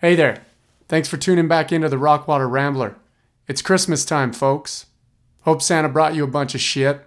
Hey 0.00 0.14
there. 0.14 0.44
Thanks 0.86 1.08
for 1.08 1.16
tuning 1.16 1.48
back 1.48 1.72
into 1.72 1.88
the 1.88 1.98
Rockwater 1.98 2.48
Rambler. 2.48 2.94
It's 3.48 3.60
Christmas 3.60 4.04
time, 4.04 4.32
folks. 4.32 4.86
Hope 5.40 5.60
Santa 5.60 5.88
brought 5.88 6.14
you 6.14 6.22
a 6.22 6.28
bunch 6.28 6.54
of 6.54 6.60
shit. 6.60 7.04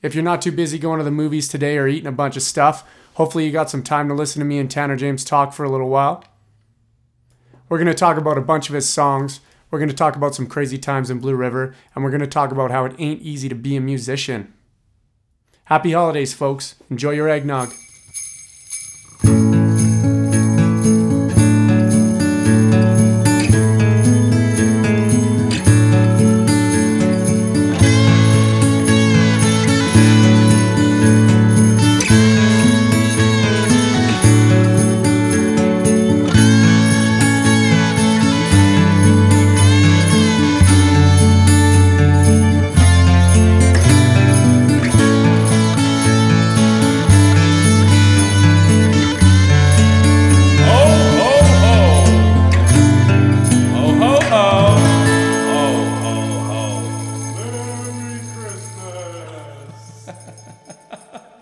If 0.00 0.14
you're 0.14 0.24
not 0.24 0.40
too 0.40 0.50
busy 0.50 0.78
going 0.78 0.96
to 0.96 1.04
the 1.04 1.10
movies 1.10 1.46
today 1.46 1.76
or 1.76 1.86
eating 1.86 2.06
a 2.06 2.12
bunch 2.12 2.38
of 2.38 2.42
stuff, 2.42 2.88
hopefully 3.16 3.44
you 3.44 3.52
got 3.52 3.68
some 3.68 3.82
time 3.82 4.08
to 4.08 4.14
listen 4.14 4.40
to 4.40 4.46
me 4.46 4.58
and 4.58 4.70
Tanner 4.70 4.96
James 4.96 5.26
talk 5.26 5.52
for 5.52 5.62
a 5.62 5.68
little 5.68 5.90
while. 5.90 6.24
We're 7.68 7.76
going 7.76 7.86
to 7.88 7.92
talk 7.92 8.16
about 8.16 8.38
a 8.38 8.40
bunch 8.40 8.70
of 8.70 8.74
his 8.74 8.88
songs. 8.88 9.40
We're 9.70 9.78
going 9.78 9.90
to 9.90 9.94
talk 9.94 10.16
about 10.16 10.34
some 10.34 10.46
crazy 10.46 10.78
times 10.78 11.10
in 11.10 11.18
Blue 11.18 11.36
River, 11.36 11.74
and 11.94 12.02
we're 12.02 12.10
going 12.10 12.22
to 12.22 12.26
talk 12.26 12.50
about 12.50 12.70
how 12.70 12.86
it 12.86 12.96
ain't 12.98 13.20
easy 13.20 13.50
to 13.50 13.54
be 13.54 13.76
a 13.76 13.82
musician. 13.82 14.54
Happy 15.64 15.92
holidays, 15.92 16.32
folks. 16.32 16.76
Enjoy 16.88 17.10
your 17.10 17.28
eggnog. 17.28 17.74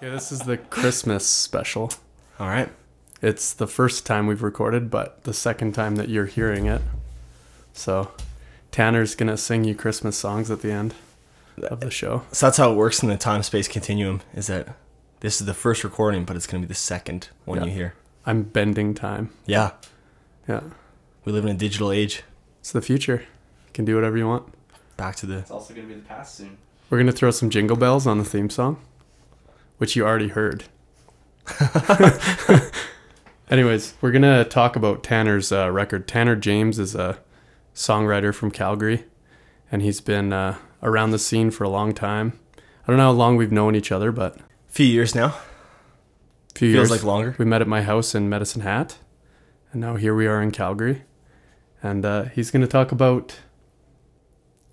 Okay, 0.02 0.10
this 0.10 0.32
is 0.32 0.40
the 0.40 0.56
Christmas 0.56 1.24
special. 1.24 1.92
All 2.40 2.48
right. 2.48 2.68
It's 3.20 3.54
the 3.54 3.68
first 3.68 4.04
time 4.04 4.26
we've 4.26 4.42
recorded, 4.42 4.90
but 4.90 5.22
the 5.22 5.32
second 5.32 5.74
time 5.76 5.94
that 5.94 6.08
you're 6.08 6.26
hearing 6.26 6.66
it. 6.66 6.82
So, 7.72 8.10
Tanner's 8.72 9.14
gonna 9.14 9.36
sing 9.36 9.62
you 9.62 9.76
Christmas 9.76 10.16
songs 10.16 10.50
at 10.50 10.60
the 10.60 10.72
end 10.72 10.96
of 11.62 11.78
the 11.78 11.90
show. 11.92 12.22
So 12.32 12.46
that's 12.46 12.56
how 12.58 12.72
it 12.72 12.74
works 12.74 13.00
in 13.04 13.10
the 13.10 13.16
time 13.16 13.44
space 13.44 13.68
continuum 13.68 14.22
is 14.34 14.48
that 14.48 14.74
this 15.20 15.40
is 15.40 15.46
the 15.46 15.54
first 15.54 15.84
recording, 15.84 16.24
but 16.24 16.34
it's 16.34 16.48
going 16.48 16.60
to 16.60 16.66
be 16.66 16.72
the 16.72 16.74
second 16.74 17.28
one 17.44 17.58
Yeah. 17.58 17.64
you 17.66 17.70
hear. 17.70 17.94
I'm 18.26 18.42
bending 18.42 18.94
time. 18.94 19.30
Yeah. 19.46 19.70
Yeah, 20.48 20.62
We 21.24 21.30
live 21.32 21.44
in 21.44 21.50
a 21.52 21.54
digital 21.54 21.92
age. 21.92 22.24
it's 22.58 22.72
the 22.72 22.82
future. 22.82 23.18
You 23.66 23.72
can 23.72 23.84
do 23.84 23.94
whatever 23.94 24.18
you 24.18 24.26
want. 24.26 24.52
Back 24.96 25.14
to 25.16 25.26
the. 25.26 25.38
It's 25.38 25.50
also 25.52 25.72
gonna 25.74 25.86
be 25.86 25.94
the 25.94 26.00
past 26.00 26.34
soon. 26.34 26.58
We're 26.90 26.98
gonna 26.98 27.12
throw 27.12 27.30
some 27.30 27.50
jingle 27.50 27.76
bells 27.76 28.04
on 28.08 28.18
the 28.18 28.24
theme 28.24 28.50
song, 28.50 28.78
which 29.82 29.96
you 29.96 30.06
already 30.06 30.28
heard. 30.28 30.62
Anyways, 33.50 33.94
we're 34.00 34.12
gonna 34.12 34.44
talk 34.44 34.76
about 34.76 35.02
Tanner's 35.02 35.50
uh, 35.50 35.72
record. 35.72 36.06
Tanner 36.06 36.36
James 36.36 36.78
is 36.78 36.94
a 36.94 37.18
songwriter 37.74 38.32
from 38.32 38.52
Calgary, 38.52 39.06
and 39.72 39.82
he's 39.82 40.00
been 40.00 40.32
uh, 40.32 40.56
around 40.84 41.10
the 41.10 41.18
scene 41.18 41.50
for 41.50 41.64
a 41.64 41.68
long 41.68 41.94
time. 41.94 42.38
I 42.58 42.92
don't 42.92 42.96
know 42.96 43.06
how 43.06 43.10
long 43.10 43.34
we've 43.36 43.50
known 43.50 43.74
each 43.74 43.90
other, 43.90 44.12
but 44.12 44.36
a 44.36 44.42
Few 44.68 44.86
years 44.86 45.16
now. 45.16 45.30
few 46.54 46.72
Feels 46.72 46.88
years. 46.88 46.90
like 46.92 47.02
longer. 47.02 47.34
We 47.36 47.44
met 47.44 47.60
at 47.60 47.66
my 47.66 47.82
house 47.82 48.14
in 48.14 48.28
Medicine 48.28 48.62
Hat, 48.62 48.98
and 49.72 49.80
now 49.80 49.96
here 49.96 50.14
we 50.14 50.28
are 50.28 50.40
in 50.40 50.52
Calgary. 50.52 51.02
And 51.82 52.04
uh, 52.04 52.24
he's 52.26 52.52
gonna 52.52 52.68
talk 52.68 52.92
about 52.92 53.40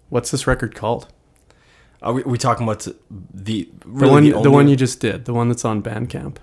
what's 0.10 0.30
this 0.30 0.46
record 0.46 0.76
called? 0.76 1.12
Are 2.02 2.14
we, 2.14 2.24
we 2.24 2.38
talking 2.38 2.64
about 2.68 2.80
the 3.34 3.70
The 3.86 4.08
one, 4.08 4.24
the, 4.24 4.42
the, 4.42 4.52
one 4.52 4.68
you 4.68 4.76
just 4.76 5.00
did, 5.00 5.26
the 5.26 5.34
one 5.34 5.50
that's 5.50 5.66
on 5.66 5.82
Bandcamp. 5.84 6.38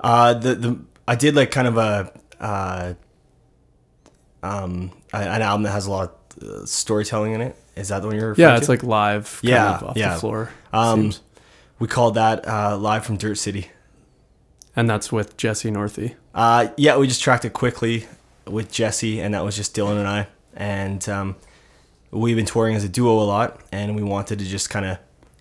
Uh, 0.00 0.34
the 0.34 0.54
the 0.54 0.78
I 1.08 1.14
did 1.14 1.34
like 1.34 1.50
kind 1.50 1.66
of 1.66 1.76
a 1.78 2.12
uh, 2.40 2.94
um 4.42 4.92
an 5.12 5.42
album 5.42 5.62
that 5.62 5.70
has 5.72 5.86
a 5.86 5.90
lot 5.90 6.12
of 6.42 6.48
uh, 6.48 6.66
storytelling 6.66 7.32
in 7.32 7.40
it. 7.40 7.56
Is 7.76 7.88
that 7.88 8.00
the 8.00 8.08
one 8.08 8.16
you're? 8.16 8.30
referring 8.30 8.48
Yeah, 8.48 8.56
it's 8.56 8.66
to? 8.66 8.72
like 8.72 8.82
live, 8.82 9.38
kind 9.42 9.50
Yeah, 9.50 9.76
of 9.76 9.82
off 9.84 9.96
yeah. 9.96 10.14
the 10.14 10.20
floor. 10.20 10.50
um, 10.72 11.00
seems. 11.12 11.20
we 11.78 11.88
called 11.88 12.14
that 12.14 12.46
uh, 12.46 12.76
live 12.76 13.04
from 13.04 13.16
Dirt 13.16 13.36
City. 13.36 13.70
and 14.74 14.88
that's 14.88 15.10
with 15.10 15.36
Jesse 15.36 15.70
Northey. 15.70 16.14
Uh, 16.34 16.68
yeah, 16.76 16.96
we 16.98 17.06
just 17.06 17.22
tracked 17.22 17.44
it 17.46 17.52
quickly 17.54 18.06
with 18.46 18.70
Jesse, 18.70 19.20
and 19.20 19.34
that 19.34 19.42
was 19.44 19.56
just 19.56 19.74
Dylan 19.74 19.98
and 19.98 20.08
I. 20.08 20.28
And 20.54 21.06
um, 21.08 21.36
we've 22.18 22.36
been 22.36 22.46
touring 22.46 22.76
as 22.76 22.84
a 22.84 22.88
duo 22.88 23.12
a 23.20 23.24
lot, 23.24 23.60
and 23.72 23.96
we 23.96 24.02
wanted 24.02 24.38
to 24.38 24.44
just 24.44 24.70
kind 24.70 24.86
of 24.86 24.98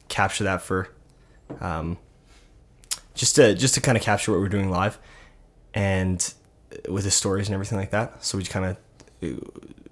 capture 0.07 0.43
that 0.43 0.61
for, 0.61 0.89
um, 1.61 1.97
just 3.13 3.35
to 3.35 3.53
just 3.53 3.73
to 3.75 3.81
kind 3.81 3.97
of 3.97 4.03
capture 4.03 4.31
what 4.31 4.41
we're 4.41 4.49
doing 4.49 4.69
live, 4.69 4.97
and 5.73 6.33
with 6.89 7.03
the 7.03 7.11
stories 7.11 7.47
and 7.47 7.53
everything 7.53 7.77
like 7.77 7.91
that. 7.91 8.23
So 8.23 8.37
we 8.37 8.43
just 8.43 8.51
kind 8.51 8.65
of, 8.65 8.77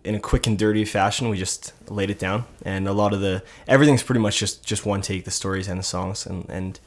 in 0.04 0.16
a 0.16 0.20
quick 0.20 0.48
and 0.48 0.58
dirty 0.58 0.86
fashion, 0.86 1.30
we 1.30 1.38
just 1.38 1.74
laid 1.90 2.10
it 2.10 2.20
down, 2.20 2.46
and 2.64 2.88
a 2.88 2.94
lot 2.94 3.14
of 3.14 3.22
the 3.22 3.44
everything's 3.68 4.04
pretty 4.04 4.22
much 4.22 4.40
just 4.40 4.66
just 4.66 4.86
one 4.86 5.02
take, 5.02 5.26
the 5.26 5.32
stories 5.32 5.68
and 5.68 5.80
the 5.80 5.84
songs, 5.84 6.26
and 6.26 6.50
and 6.50 6.80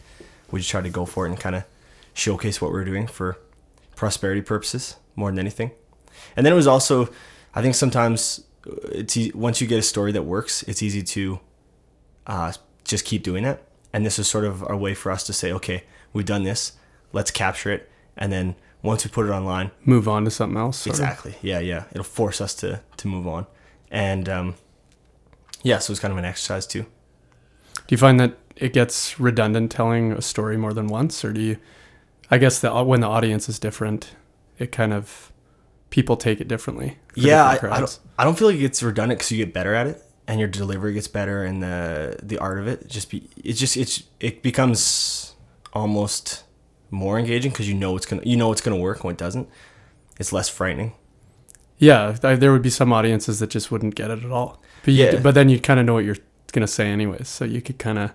we 0.50 0.60
just 0.60 0.70
tried 0.70 0.84
to 0.84 0.90
go 0.90 1.04
for 1.04 1.26
it 1.26 1.30
and 1.30 1.40
kind 1.40 1.56
of 1.56 1.64
showcase 2.14 2.60
what 2.60 2.70
we're 2.72 2.84
doing 2.84 3.06
for 3.06 3.36
prosperity 3.94 4.40
purposes 4.40 4.96
more 5.14 5.30
than 5.30 5.38
anything. 5.38 5.70
And 6.36 6.44
then 6.44 6.52
it 6.52 6.56
was 6.56 6.66
also, 6.66 7.08
I 7.54 7.62
think 7.62 7.74
sometimes 7.74 8.40
uh, 8.40 8.44
it's 8.84 9.16
e- 9.16 9.32
once 9.34 9.60
you 9.60 9.66
get 9.66 9.78
a 9.78 9.82
story 9.82 10.12
that 10.12 10.22
works, 10.22 10.62
it's 10.64 10.82
easy 10.82 11.02
to 11.02 11.40
uh, 12.26 12.52
just 12.84 13.04
keep 13.04 13.22
doing 13.22 13.44
it. 13.44 13.62
And 13.92 14.04
this 14.04 14.18
is 14.18 14.28
sort 14.28 14.44
of 14.44 14.62
our 14.64 14.76
way 14.76 14.94
for 14.94 15.10
us 15.12 15.24
to 15.24 15.32
say, 15.32 15.52
okay, 15.52 15.84
we've 16.12 16.26
done 16.26 16.42
this, 16.42 16.72
let's 17.12 17.30
capture 17.30 17.70
it, 17.70 17.90
and 18.16 18.30
then 18.32 18.54
once 18.82 19.04
we 19.04 19.10
put 19.10 19.26
it 19.26 19.30
online, 19.30 19.70
Move 19.84 20.06
on 20.06 20.24
to 20.24 20.30
something 20.30 20.58
else. 20.58 20.78
sort 20.78 20.94
of. 20.96 21.00
exactly, 21.00 21.34
yeah, 21.42 21.58
yeah, 21.60 21.84
it'll 21.92 22.04
force 22.04 22.40
us 22.40 22.54
to 22.56 22.80
to 22.98 23.08
move 23.08 23.26
on. 23.26 23.46
And 23.90 24.28
um, 24.28 24.54
yeah, 25.62 25.78
so 25.78 25.92
it's 25.92 26.00
kind 26.00 26.12
of 26.12 26.18
an 26.18 26.24
exercise 26.24 26.66
too. 26.66 26.82
Do 26.82 27.88
you 27.88 27.96
find 27.96 28.18
that 28.20 28.36
it 28.56 28.72
gets 28.72 29.18
redundant 29.20 29.70
telling 29.70 30.12
a 30.12 30.22
story 30.22 30.56
more 30.56 30.72
than 30.72 30.86
once, 30.88 31.24
or 31.24 31.32
do 31.32 31.40
you? 31.40 31.56
I 32.30 32.38
guess 32.38 32.58
the 32.60 32.82
when 32.84 33.00
the 33.00 33.06
audience 33.08 33.48
is 33.48 33.58
different, 33.58 34.10
it 34.58 34.72
kind 34.72 34.92
of 34.92 35.32
people 35.96 36.16
take 36.16 36.38
it 36.44 36.48
differently. 36.54 36.88
yeah 37.14 37.42
I, 37.44 37.54
I 37.76 37.78
don't 37.82 37.98
i 38.18 38.22
don't 38.24 38.36
feel 38.38 38.48
like 38.52 38.60
it's 38.68 38.82
redundant 38.90 39.18
because 39.18 39.32
you 39.32 39.38
get 39.44 39.52
better 39.60 39.74
at 39.80 39.86
it 39.86 39.96
and 40.28 40.38
your 40.40 40.48
delivery 40.48 40.92
gets 40.98 41.08
better 41.08 41.38
and 41.48 41.56
the 41.62 42.18
the 42.30 42.36
art 42.46 42.58
of 42.60 42.66
it 42.72 42.78
just 42.96 43.10
be 43.10 43.18
it 43.50 43.54
just 43.62 43.74
it's 43.82 43.94
it 44.20 44.42
becomes 44.42 45.34
almost 45.72 46.44
more 46.90 47.18
engaging 47.18 47.50
because 47.50 47.68
you 47.68 47.74
know 47.74 47.96
it's 47.96 48.06
gonna 48.06 48.22
you 48.24 48.36
know 48.36 48.52
it's 48.52 48.60
gonna 48.60 48.76
work 48.88 49.04
when 49.04 49.12
it 49.14 49.18
doesn't 49.18 49.48
it's 50.20 50.32
less 50.32 50.48
frightening 50.48 50.92
Yeah, 51.78 52.12
th- 52.22 52.38
there 52.40 52.52
would 52.52 52.62
be 52.70 52.70
some 52.70 52.90
audiences 52.98 53.38
that 53.40 53.50
just 53.50 53.70
wouldn't 53.70 53.94
get 54.00 54.10
it 54.10 54.24
at 54.24 54.32
all. 54.38 54.50
But 54.84 54.94
you, 54.94 55.04
Yeah. 55.04 55.20
but 55.26 55.34
then 55.34 55.50
you 55.52 55.58
kind 55.60 55.78
of 55.80 55.84
know 55.86 55.92
what 55.98 56.04
you're 56.06 56.22
gonna 56.52 56.66
say 56.78 56.86
anyways, 56.88 57.28
so 57.28 57.44
you 57.44 57.60
could 57.66 57.78
kind 57.78 57.98
of 57.98 58.08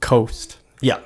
coast. 0.00 0.58
yeah 0.80 0.98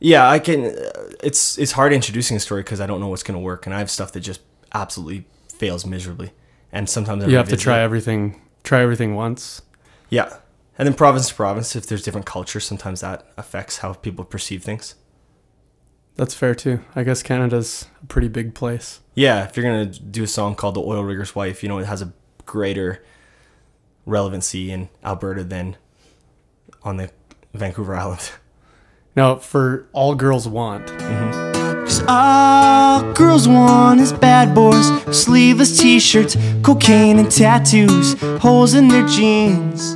yeah 0.00 0.24
i 0.36 0.38
can 0.38 0.58
uh, 0.64 1.26
it's 1.28 1.58
it's 1.62 1.72
hard 1.78 1.92
introducing 1.92 2.36
a 2.36 2.40
story 2.40 2.62
because 2.62 2.80
i 2.84 2.86
don't 2.90 3.00
know 3.02 3.08
what's 3.12 3.24
gonna 3.28 3.44
work 3.52 3.66
and 3.66 3.72
i 3.74 3.78
have 3.82 3.90
stuff 3.90 4.10
that 4.12 4.20
just 4.20 4.40
absolutely 4.82 5.24
fails 5.58 5.84
miserably 5.86 6.30
and 6.72 6.88
sometimes 6.88 7.24
I 7.24 7.28
You 7.28 7.36
have 7.36 7.48
to 7.48 7.56
try 7.56 7.80
it. 7.80 7.84
everything. 7.84 8.40
Try 8.64 8.80
everything 8.82 9.14
once. 9.14 9.62
yeah 10.10 10.36
and 10.78 10.86
then 10.86 10.94
province 10.94 11.28
to 11.28 11.34
province 11.34 11.74
if 11.76 11.86
there's 11.86 12.02
different 12.02 12.26
cultures 12.26 12.64
sometimes 12.64 13.00
that 13.00 13.26
affects 13.36 13.78
how 13.78 13.92
people 13.94 14.24
perceive 14.24 14.62
things 14.62 14.94
That's 16.16 16.34
fair 16.34 16.54
too. 16.54 16.80
I 16.96 17.02
guess 17.04 17.22
Canada's 17.22 17.86
a 18.02 18.06
pretty 18.06 18.28
big 18.28 18.54
place. 18.54 19.00
Yeah, 19.14 19.44
if 19.44 19.56
you're 19.56 19.64
gonna 19.68 19.86
do 19.86 20.22
a 20.24 20.26
song 20.26 20.54
called 20.56 20.74
"The 20.74 20.80
Oil 20.80 21.02
Rigger's 21.04 21.34
Wife," 21.34 21.62
you 21.62 21.68
know 21.68 21.78
it 21.78 21.86
has 21.86 22.02
a 22.02 22.12
greater 22.44 23.04
relevancy 24.06 24.70
in 24.72 24.88
Alberta 25.04 25.44
than 25.44 25.76
on 26.82 26.96
the 26.96 27.10
Vancouver 27.54 27.94
Island. 28.02 28.30
Now, 29.14 29.36
for 29.36 29.86
all 29.92 30.14
girls 30.14 30.46
want, 30.48 30.86
Cause 30.88 31.47
all 32.08 33.12
girls 33.12 33.46
want 33.46 34.00
is 34.00 34.12
bad 34.12 34.54
boys, 34.54 34.86
sleeveless 35.16 35.78
t-shirts, 35.78 36.36
cocaine 36.62 37.18
and 37.18 37.30
tattoos, 37.30 38.14
holes 38.40 38.74
in 38.74 38.88
their 38.88 39.06
jeans. 39.06 39.94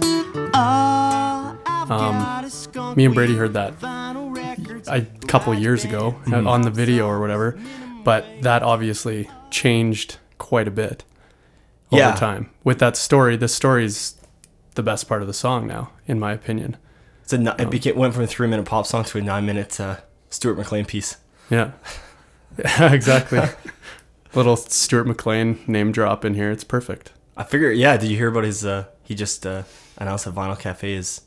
All 0.55 1.57
I've 1.67 1.89
got 1.89 2.45
is 2.45 2.53
skunk 2.53 2.89
Um, 2.91 2.97
me 2.97 3.05
and 3.07 3.15
Brady 3.15 3.35
heard 3.35 3.55
that 3.55 3.75
a 4.89 5.03
couple 5.27 5.55
years 5.55 5.85
ago 5.85 6.15
uh, 6.31 6.47
on 6.47 6.63
the 6.63 6.71
video 6.71 7.07
or 7.07 7.21
whatever, 7.21 7.59
but 8.05 8.27
that 8.43 8.63
obviously 8.63 9.29
changed 9.51 10.19
quite 10.39 10.69
a 10.69 10.71
bit 10.71 11.05
over 11.91 12.01
Yeah. 12.03 12.15
time. 12.15 12.51
With 12.65 12.79
that 12.81 12.97
story, 12.97 13.37
the 13.37 13.49
story's 13.49 14.15
the 14.75 14.83
best 14.83 15.09
part 15.09 15.23
of 15.23 15.29
the 15.29 15.35
song 15.35 15.67
now, 15.67 15.91
in 16.07 16.19
my 16.19 16.33
opinion. 16.33 16.77
It's 17.23 17.33
a 17.33 17.39
ni- 17.39 17.53
it 17.59 17.71
became, 17.71 17.97
went 17.97 18.13
from 18.15 18.25
a 18.25 18.27
three 18.27 18.49
minute 18.49 18.67
pop 18.67 18.87
song 18.87 19.05
to 19.05 19.19
a 19.19 19.21
nine 19.23 19.47
minute 19.47 19.79
uh, 19.81 19.97
Stuart 20.31 20.57
McLean 20.57 20.85
piece. 20.85 21.17
Yeah. 21.51 21.73
Yeah, 22.59 22.93
exactly. 22.93 23.41
Little 24.35 24.57
Stuart 24.57 25.07
McLean 25.07 25.59
name 25.67 25.93
drop 25.93 26.25
in 26.25 26.35
here. 26.35 26.51
It's 26.51 26.65
perfect. 26.65 27.13
I 27.37 27.45
figure, 27.45 27.71
yeah. 27.71 27.97
Did 27.97 28.11
you 28.11 28.17
hear 28.17 28.29
about 28.29 28.45
his? 28.45 28.65
Uh, 28.65 28.87
he 29.03 29.15
just 29.15 29.47
uh, 29.47 29.63
announced 29.99 30.25
that 30.25 30.35
Vinyl 30.35 30.59
Cafe 30.59 30.93
is 30.93 31.21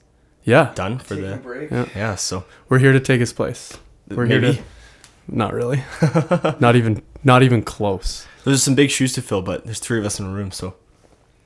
Yeah. 0.43 0.71
done 0.75 0.97
for 0.99 1.15
Taking 1.15 1.29
the. 1.31 1.37
break. 1.37 1.71
Yeah. 1.71 1.85
Yeah, 1.95 2.15
so 2.15 2.45
We're 2.69 2.79
here 2.79 2.93
to 2.93 2.99
take 2.99 3.19
his 3.19 3.33
place. 3.33 3.77
We're 4.09 4.25
here 4.25 4.41
to 4.41 4.57
not 5.27 5.53
really. 5.53 5.83
not 6.59 6.75
even 6.75 7.01
not 7.23 7.41
even 7.43 7.63
close. 7.63 8.27
there's 8.43 8.61
some 8.61 8.75
big 8.75 8.91
shoes 8.91 9.13
to 9.13 9.21
fill, 9.23 9.41
but 9.41 9.65
there's 9.65 9.79
three 9.79 9.97
of 9.99 10.05
us 10.05 10.19
in 10.19 10.27
a 10.27 10.29
room, 10.29 10.51
so 10.51 10.75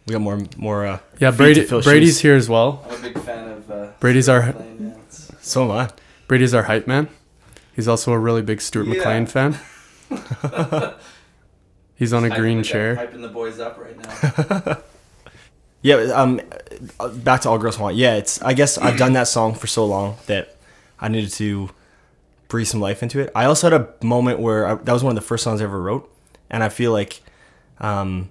we 0.05 0.11
got 0.13 0.21
more 0.21 0.39
more. 0.57 0.85
Uh, 0.85 0.99
Yeah, 1.19 1.31
Brady 1.31 1.61
to 1.61 1.67
fill 1.67 1.81
Brady's 1.81 2.09
shoes. 2.15 2.19
here 2.21 2.35
as 2.35 2.49
well. 2.49 2.85
I'm 2.89 2.99
a 2.99 3.01
big 3.01 3.19
fan 3.23 3.49
of. 3.49 3.71
Uh, 3.71 3.87
Brady's 4.01 4.27
our 4.27 4.51
playing 4.51 4.89
dance. 4.89 5.31
So 5.41 5.63
am 5.63 5.71
I. 5.71 5.89
Brady's 6.27 6.53
our 6.53 6.63
hype 6.63 6.85
man. 6.87 7.07
He's 7.79 7.87
also 7.87 8.11
a 8.11 8.19
really 8.19 8.41
big 8.41 8.59
Stuart 8.59 8.87
Yeah. 8.87 8.95
McLean 8.95 9.25
fan. 9.25 9.57
He's 11.95 12.11
on 12.11 12.25
a 12.25 12.29
green 12.29 12.57
the- 12.57 12.63
chair. 12.65 12.97
Hyping 12.97 13.21
the 13.21 13.29
boys 13.29 13.57
up 13.61 13.79
right 13.79 13.97
now. 13.97 14.77
Yeah, 15.81 15.95
um, 16.13 16.41
uh, 16.99 17.07
back 17.07 17.39
to 17.43 17.49
All 17.49 17.57
Girls 17.57 17.79
Want. 17.79 17.95
Yeah, 17.95 18.15
it's. 18.15 18.41
I 18.41 18.51
guess 18.51 18.77
I've 18.77 18.97
done 18.97 19.13
that 19.13 19.29
song 19.29 19.55
for 19.55 19.65
so 19.65 19.85
long 19.85 20.17
that 20.25 20.57
I 20.99 21.07
needed 21.07 21.31
to 21.35 21.69
breathe 22.49 22.67
some 22.67 22.81
life 22.81 23.01
into 23.01 23.21
it. 23.21 23.31
I 23.33 23.45
also 23.45 23.69
had 23.71 23.79
a 23.81 24.05
moment 24.05 24.39
where 24.41 24.67
I, 24.67 24.73
that 24.75 24.91
was 24.91 25.05
one 25.05 25.11
of 25.11 25.15
the 25.15 25.25
first 25.25 25.41
songs 25.41 25.61
I 25.61 25.63
ever 25.63 25.81
wrote, 25.81 26.13
and 26.49 26.65
I 26.65 26.67
feel 26.67 26.91
like, 26.91 27.21
um, 27.77 28.27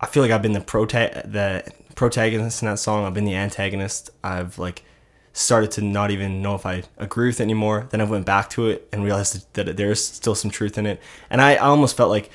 I 0.00 0.06
feel 0.06 0.22
like 0.22 0.30
I've 0.30 0.40
been 0.42 0.52
the 0.52 0.60
prota- 0.60 1.28
the 1.28 1.64
protagonist 1.96 2.62
in 2.62 2.68
that 2.68 2.78
song. 2.78 3.04
I've 3.04 3.14
been 3.14 3.24
the 3.24 3.34
antagonist. 3.34 4.10
I've 4.22 4.60
like 4.60 4.84
started 5.32 5.70
to 5.72 5.82
not 5.82 6.10
even 6.10 6.42
know 6.42 6.54
if 6.54 6.66
I 6.66 6.82
agree 6.96 7.28
with 7.28 7.40
it 7.40 7.44
anymore. 7.44 7.86
Then 7.90 8.00
I 8.00 8.04
went 8.04 8.26
back 8.26 8.50
to 8.50 8.68
it 8.68 8.88
and 8.92 9.04
realized 9.04 9.52
that 9.54 9.76
there's 9.76 10.04
still 10.04 10.34
some 10.34 10.50
truth 10.50 10.78
in 10.78 10.86
it, 10.86 11.00
and 11.30 11.40
I, 11.40 11.54
I 11.54 11.58
almost 11.58 11.96
felt 11.96 12.10
like 12.10 12.30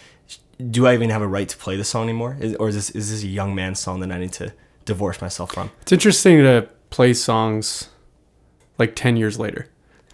do 0.69 0.88
I 0.88 0.94
even 0.94 1.10
have 1.10 1.22
a 1.22 1.28
right 1.28 1.50
to 1.50 1.57
play 1.57 1.75
the 1.75 1.84
song 1.84 2.04
anymore? 2.04 2.38
Is, 2.40 2.56
or 2.56 2.69
is 2.69 2.75
this 2.75 2.90
is 2.92 3.12
this 3.12 3.24
a 3.24 3.28
young 3.28 3.56
man's 3.56 3.80
song 3.80 4.00
that 4.01 4.12
I 4.12 4.19
need 4.19 4.34
to 4.34 4.54
divorce 4.86 5.22
myself 5.22 5.54
from? 5.54 5.72
It's 5.81 5.92
interesting 5.92 6.38
to 6.40 6.69
play 6.90 7.13
songs 7.13 7.90
like 8.78 8.95
10 8.95 9.18
years 9.18 9.40
later 9.40 9.68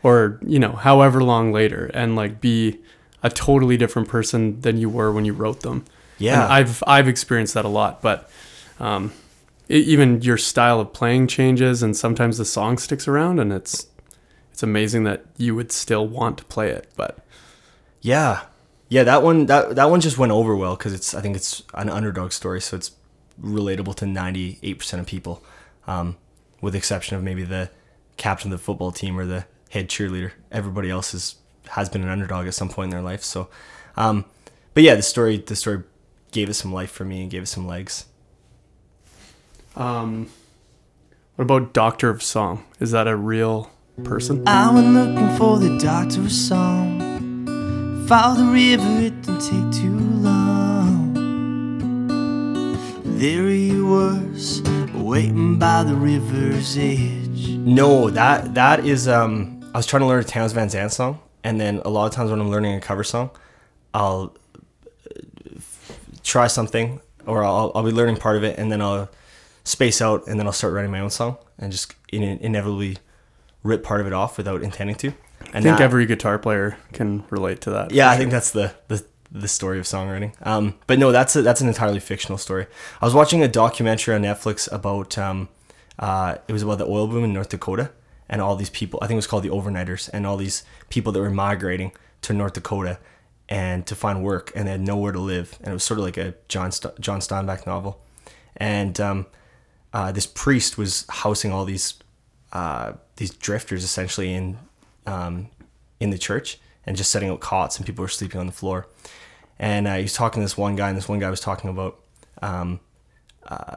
or, 0.03 0.39
you 0.41 0.59
know, 0.59 0.73
however 0.73 1.21
long 1.21 1.51
later 1.51 1.91
and 1.93 2.15
like 2.15 2.39
be 2.39 2.79
a 3.21 3.29
totally 3.29 3.77
different 3.77 4.07
person 4.07 4.61
than 4.61 4.77
you 4.77 4.89
were 4.89 5.11
when 5.11 5.25
you 5.25 5.33
wrote 5.33 5.61
them. 5.61 5.85
Yeah. 6.17 6.43
And 6.43 6.53
I've 6.53 6.83
I've 6.87 7.07
experienced 7.07 7.53
that 7.53 7.65
a 7.65 7.69
lot, 7.69 8.01
but 8.01 8.29
um 8.79 9.11
e- 9.69 9.75
even 9.75 10.21
your 10.21 10.37
style 10.37 10.79
of 10.79 10.93
playing 10.93 11.27
changes 11.27 11.83
and 11.83 11.95
sometimes 11.95 12.37
the 12.37 12.45
song 12.45 12.77
sticks 12.77 13.07
around 13.07 13.39
and 13.39 13.51
it's 13.53 13.87
it's 14.51 14.63
amazing 14.63 15.03
that 15.05 15.25
you 15.37 15.55
would 15.55 15.71
still 15.71 16.05
want 16.07 16.37
to 16.39 16.45
play 16.45 16.69
it, 16.69 16.89
but 16.97 17.19
Yeah, 18.01 18.41
yeah. 18.89 19.03
That 19.03 19.23
one 19.23 19.45
that 19.47 19.75
that 19.75 19.89
one 19.89 20.01
just 20.01 20.17
went 20.17 20.31
over 20.31 20.55
well 20.55 20.75
because 20.75 20.93
it's 20.93 21.13
I 21.13 21.21
think 21.21 21.35
it's 21.35 21.63
an 21.73 21.89
underdog 21.89 22.31
story, 22.31 22.61
so 22.61 22.77
it's 22.77 22.91
relatable 23.41 23.95
to 23.95 24.05
ninety 24.05 24.59
eight 24.63 24.79
percent 24.79 24.99
of 25.01 25.07
people, 25.07 25.43
um, 25.87 26.17
with 26.61 26.73
the 26.73 26.77
exception 26.77 27.15
of 27.17 27.23
maybe 27.23 27.43
the 27.43 27.69
captain 28.17 28.51
of 28.51 28.59
the 28.59 28.63
football 28.63 28.91
team 28.91 29.17
or 29.17 29.25
the 29.25 29.45
head 29.69 29.89
cheerleader. 29.89 30.31
Everybody 30.51 30.89
else 30.89 31.13
is 31.13 31.35
has 31.69 31.89
been 31.89 32.03
an 32.03 32.09
underdog 32.09 32.47
at 32.47 32.53
some 32.53 32.69
point 32.69 32.85
in 32.87 32.91
their 32.91 33.01
life. 33.01 33.23
So, 33.23 33.49
um, 33.95 34.25
but 34.73 34.83
yeah, 34.83 34.95
the 34.95 35.01
story 35.01 35.37
the 35.37 35.55
story 35.55 35.83
gave 36.31 36.49
it 36.49 36.55
some 36.55 36.73
life 36.73 36.91
for 36.91 37.05
me 37.05 37.21
and 37.21 37.31
gave 37.31 37.43
it 37.43 37.47
some 37.47 37.67
legs. 37.67 38.05
Um 39.75 40.27
what 41.35 41.43
about 41.43 41.73
Doctor 41.73 42.09
of 42.09 42.21
Song? 42.21 42.65
Is 42.81 42.91
that 42.91 43.07
a 43.07 43.15
real 43.15 43.71
person? 44.03 44.45
I 44.47 44.73
went 44.73 44.87
looking 44.93 45.37
for 45.37 45.57
the 45.57 45.77
doctor 45.77 46.19
of 46.19 46.31
song. 46.31 48.05
Follow 48.07 48.35
the 48.35 48.51
river, 48.51 49.05
it 49.05 49.21
didn't 49.21 49.39
take 49.39 49.81
too 49.81 49.97
long. 49.97 51.13
There 53.17 53.47
he 53.47 53.79
was, 53.79 54.61
waiting 54.93 55.57
by 55.59 55.83
the 55.83 55.95
river's 55.95 56.77
edge. 56.77 57.49
No, 57.49 58.09
that 58.09 58.53
that 58.55 58.85
is 58.85 59.07
um 59.07 59.61
I 59.73 59.77
was 59.77 59.85
trying 59.85 60.01
to 60.01 60.07
learn 60.07 60.19
a 60.19 60.23
Townes 60.23 60.51
Van 60.51 60.69
Zandt 60.69 60.91
song 60.91 61.19
and 61.43 61.59
then 61.61 61.81
a 61.85 61.89
lot 61.89 62.05
of 62.07 62.11
times 62.11 62.31
when 62.31 62.41
I'm 62.41 62.49
learning 62.49 62.75
a 62.75 62.81
cover 62.81 63.03
song, 63.03 63.29
I'll 63.93 64.35
uh, 65.09 65.59
try 66.23 66.47
something 66.47 66.99
or 67.25 67.43
I'll, 67.43 67.71
I'll 67.75 67.83
be 67.83 67.91
learning 67.91 68.17
part 68.17 68.35
of 68.35 68.43
it 68.43 68.57
and 68.59 68.71
then 68.71 68.81
I'll 68.81 69.09
space 69.69 70.01
out 70.01 70.25
and 70.27 70.39
then 70.39 70.47
I'll 70.47 70.53
start 70.53 70.73
writing 70.73 70.91
my 70.91 70.99
own 70.99 71.09
song 71.09 71.37
and 71.57 71.71
just 71.71 71.93
in, 72.11 72.23
inevitably 72.23 72.97
rip 73.63 73.83
part 73.83 74.01
of 74.01 74.07
it 74.07 74.13
off 74.13 74.37
without 74.37 74.61
intending 74.63 74.95
to. 74.97 75.07
And 75.07 75.47
I 75.57 75.61
think 75.61 75.77
that- 75.77 75.81
every 75.81 76.05
guitar 76.05 76.39
player 76.39 76.77
can 76.93 77.23
relate 77.29 77.61
to 77.61 77.69
that. 77.71 77.91
yeah, 77.91 78.09
I 78.09 78.17
think 78.17 78.31
that's 78.31 78.51
the, 78.51 78.73
the 78.87 79.05
the 79.31 79.47
story 79.47 79.77
of 79.77 79.85
songwriting. 79.85 80.33
Um, 80.45 80.73
but 80.87 80.97
no, 80.97 81.11
that's 81.11 81.35
a, 81.35 81.43
that's 81.43 81.61
an 81.61 81.67
entirely 81.67 81.99
fictional 81.99 82.39
story. 82.39 82.65
I 82.99 83.05
was 83.05 83.13
watching 83.13 83.43
a 83.43 83.47
documentary 83.47 84.15
on 84.15 84.23
Netflix 84.23 84.67
about 84.71 85.19
um, 85.19 85.49
uh, 85.99 86.37
it 86.47 86.53
was 86.53 86.63
about 86.63 86.79
the 86.79 86.87
oil 86.87 87.07
boom 87.07 87.23
in 87.23 87.31
North 87.31 87.49
Dakota 87.49 87.91
and 88.27 88.41
all 88.41 88.55
these 88.55 88.71
people. 88.71 88.97
I 89.03 89.05
think 89.05 89.17
it 89.17 89.23
was 89.23 89.27
called 89.27 89.43
the 89.43 89.49
overnighters 89.49 90.09
and 90.11 90.25
all 90.25 90.35
these 90.35 90.63
people 90.89 91.11
that 91.13 91.19
were 91.19 91.29
migrating 91.29 91.91
to 92.23 92.33
North 92.33 92.53
Dakota 92.53 92.97
and 93.47 93.85
to 93.85 93.95
find 93.95 94.23
work 94.23 94.51
and 94.55 94.67
they 94.67 94.71
had 94.71 94.81
nowhere 94.81 95.11
to 95.11 95.19
live. 95.19 95.57
And 95.61 95.67
it 95.69 95.73
was 95.73 95.83
sort 95.83 95.99
of 95.99 96.05
like 96.05 96.17
a 96.17 96.33
John 96.47 96.71
St- 96.71 96.99
John 96.99 97.19
Steinbeck 97.19 97.67
novel. 97.67 98.01
And 98.57 98.99
um, 98.99 99.27
uh, 99.93 100.11
this 100.11 100.25
priest 100.25 100.77
was 100.77 101.05
housing 101.09 101.51
all 101.51 101.65
these 101.65 101.95
uh, 102.51 102.93
these 103.15 103.31
drifters 103.31 103.83
essentially 103.83 104.33
in 104.33 104.57
um, 105.05 105.49
in 105.99 106.09
the 106.09 106.17
church 106.17 106.59
and 106.85 106.97
just 106.97 107.11
setting 107.11 107.29
out 107.29 107.39
cots 107.39 107.77
and 107.77 107.85
people 107.85 108.01
were 108.01 108.07
sleeping 108.07 108.39
on 108.39 108.45
the 108.45 108.51
floor. 108.51 108.87
And 109.57 109.87
uh, 109.87 109.95
he 109.95 110.03
was 110.03 110.13
talking 110.13 110.41
to 110.41 110.45
this 110.45 110.57
one 110.57 110.75
guy, 110.75 110.87
and 110.87 110.97
this 110.97 111.09
one 111.09 111.19
guy 111.19 111.29
was 111.29 111.41
talking 111.41 111.69
about 111.69 111.99
um, 112.41 112.79
uh, 113.45 113.75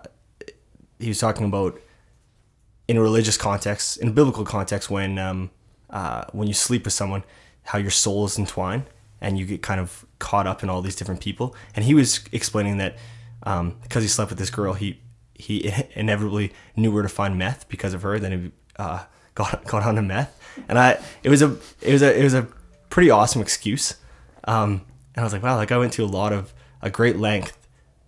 he 0.99 1.09
was 1.09 1.19
talking 1.19 1.45
about 1.45 1.81
in 2.87 2.97
a 2.97 3.01
religious 3.01 3.37
context, 3.37 3.97
in 3.97 4.09
a 4.09 4.13
biblical 4.13 4.45
context, 4.45 4.91
when 4.91 5.19
um, 5.19 5.51
uh, 5.91 6.25
when 6.33 6.47
you 6.49 6.55
sleep 6.55 6.85
with 6.85 6.95
someone, 6.95 7.25
how 7.65 7.79
your 7.79 7.91
soul 7.91 8.25
is 8.25 8.39
entwined 8.39 8.85
and 9.21 9.39
you 9.39 9.47
get 9.47 9.63
kind 9.63 9.81
of 9.81 10.05
caught 10.19 10.47
up 10.47 10.63
in 10.63 10.69
all 10.69 10.83
these 10.83 10.97
different 10.97 11.21
people. 11.21 11.55
And 11.77 11.85
he 11.85 11.95
was 11.95 12.21
explaining 12.33 12.79
that 12.79 12.97
um, 13.45 13.77
because 13.83 14.03
he 14.03 14.09
slept 14.09 14.31
with 14.31 14.39
this 14.39 14.51
girl, 14.51 14.73
he 14.75 15.01
he 15.43 15.73
inevitably 15.95 16.53
knew 16.77 16.93
where 16.93 17.03
to 17.03 17.09
find 17.09 17.37
meth 17.37 17.69
because 17.69 17.95
of 17.95 18.03
her. 18.03 18.19
Then 18.19 18.33
he 18.33 18.53
uh, 18.77 19.05
got 19.35 19.65
got 19.65 19.83
onto 19.83 20.03
meth, 20.03 20.39
and 20.69 20.79
I 20.79 21.03
it 21.23 21.29
was 21.29 21.43
a 21.43 21.57
it 21.81 21.93
was 21.93 22.03
a 22.03 22.19
it 22.19 22.25
was 22.25 22.35
a 22.35 22.49
pretty 22.91 23.11
awesome 23.11 23.43
excuse. 23.43 23.97
Um, 24.45 24.83
and 25.15 25.23
I 25.23 25.25
was 25.25 25.33
like, 25.33 25.43
wow, 25.43 25.59
that 25.59 25.69
guy 25.69 25.79
went 25.79 25.93
to 25.95 26.05
a 26.05 26.07
lot 26.07 26.33
of 26.33 26.53
a 26.81 26.91
great 26.91 27.17
length 27.17 27.57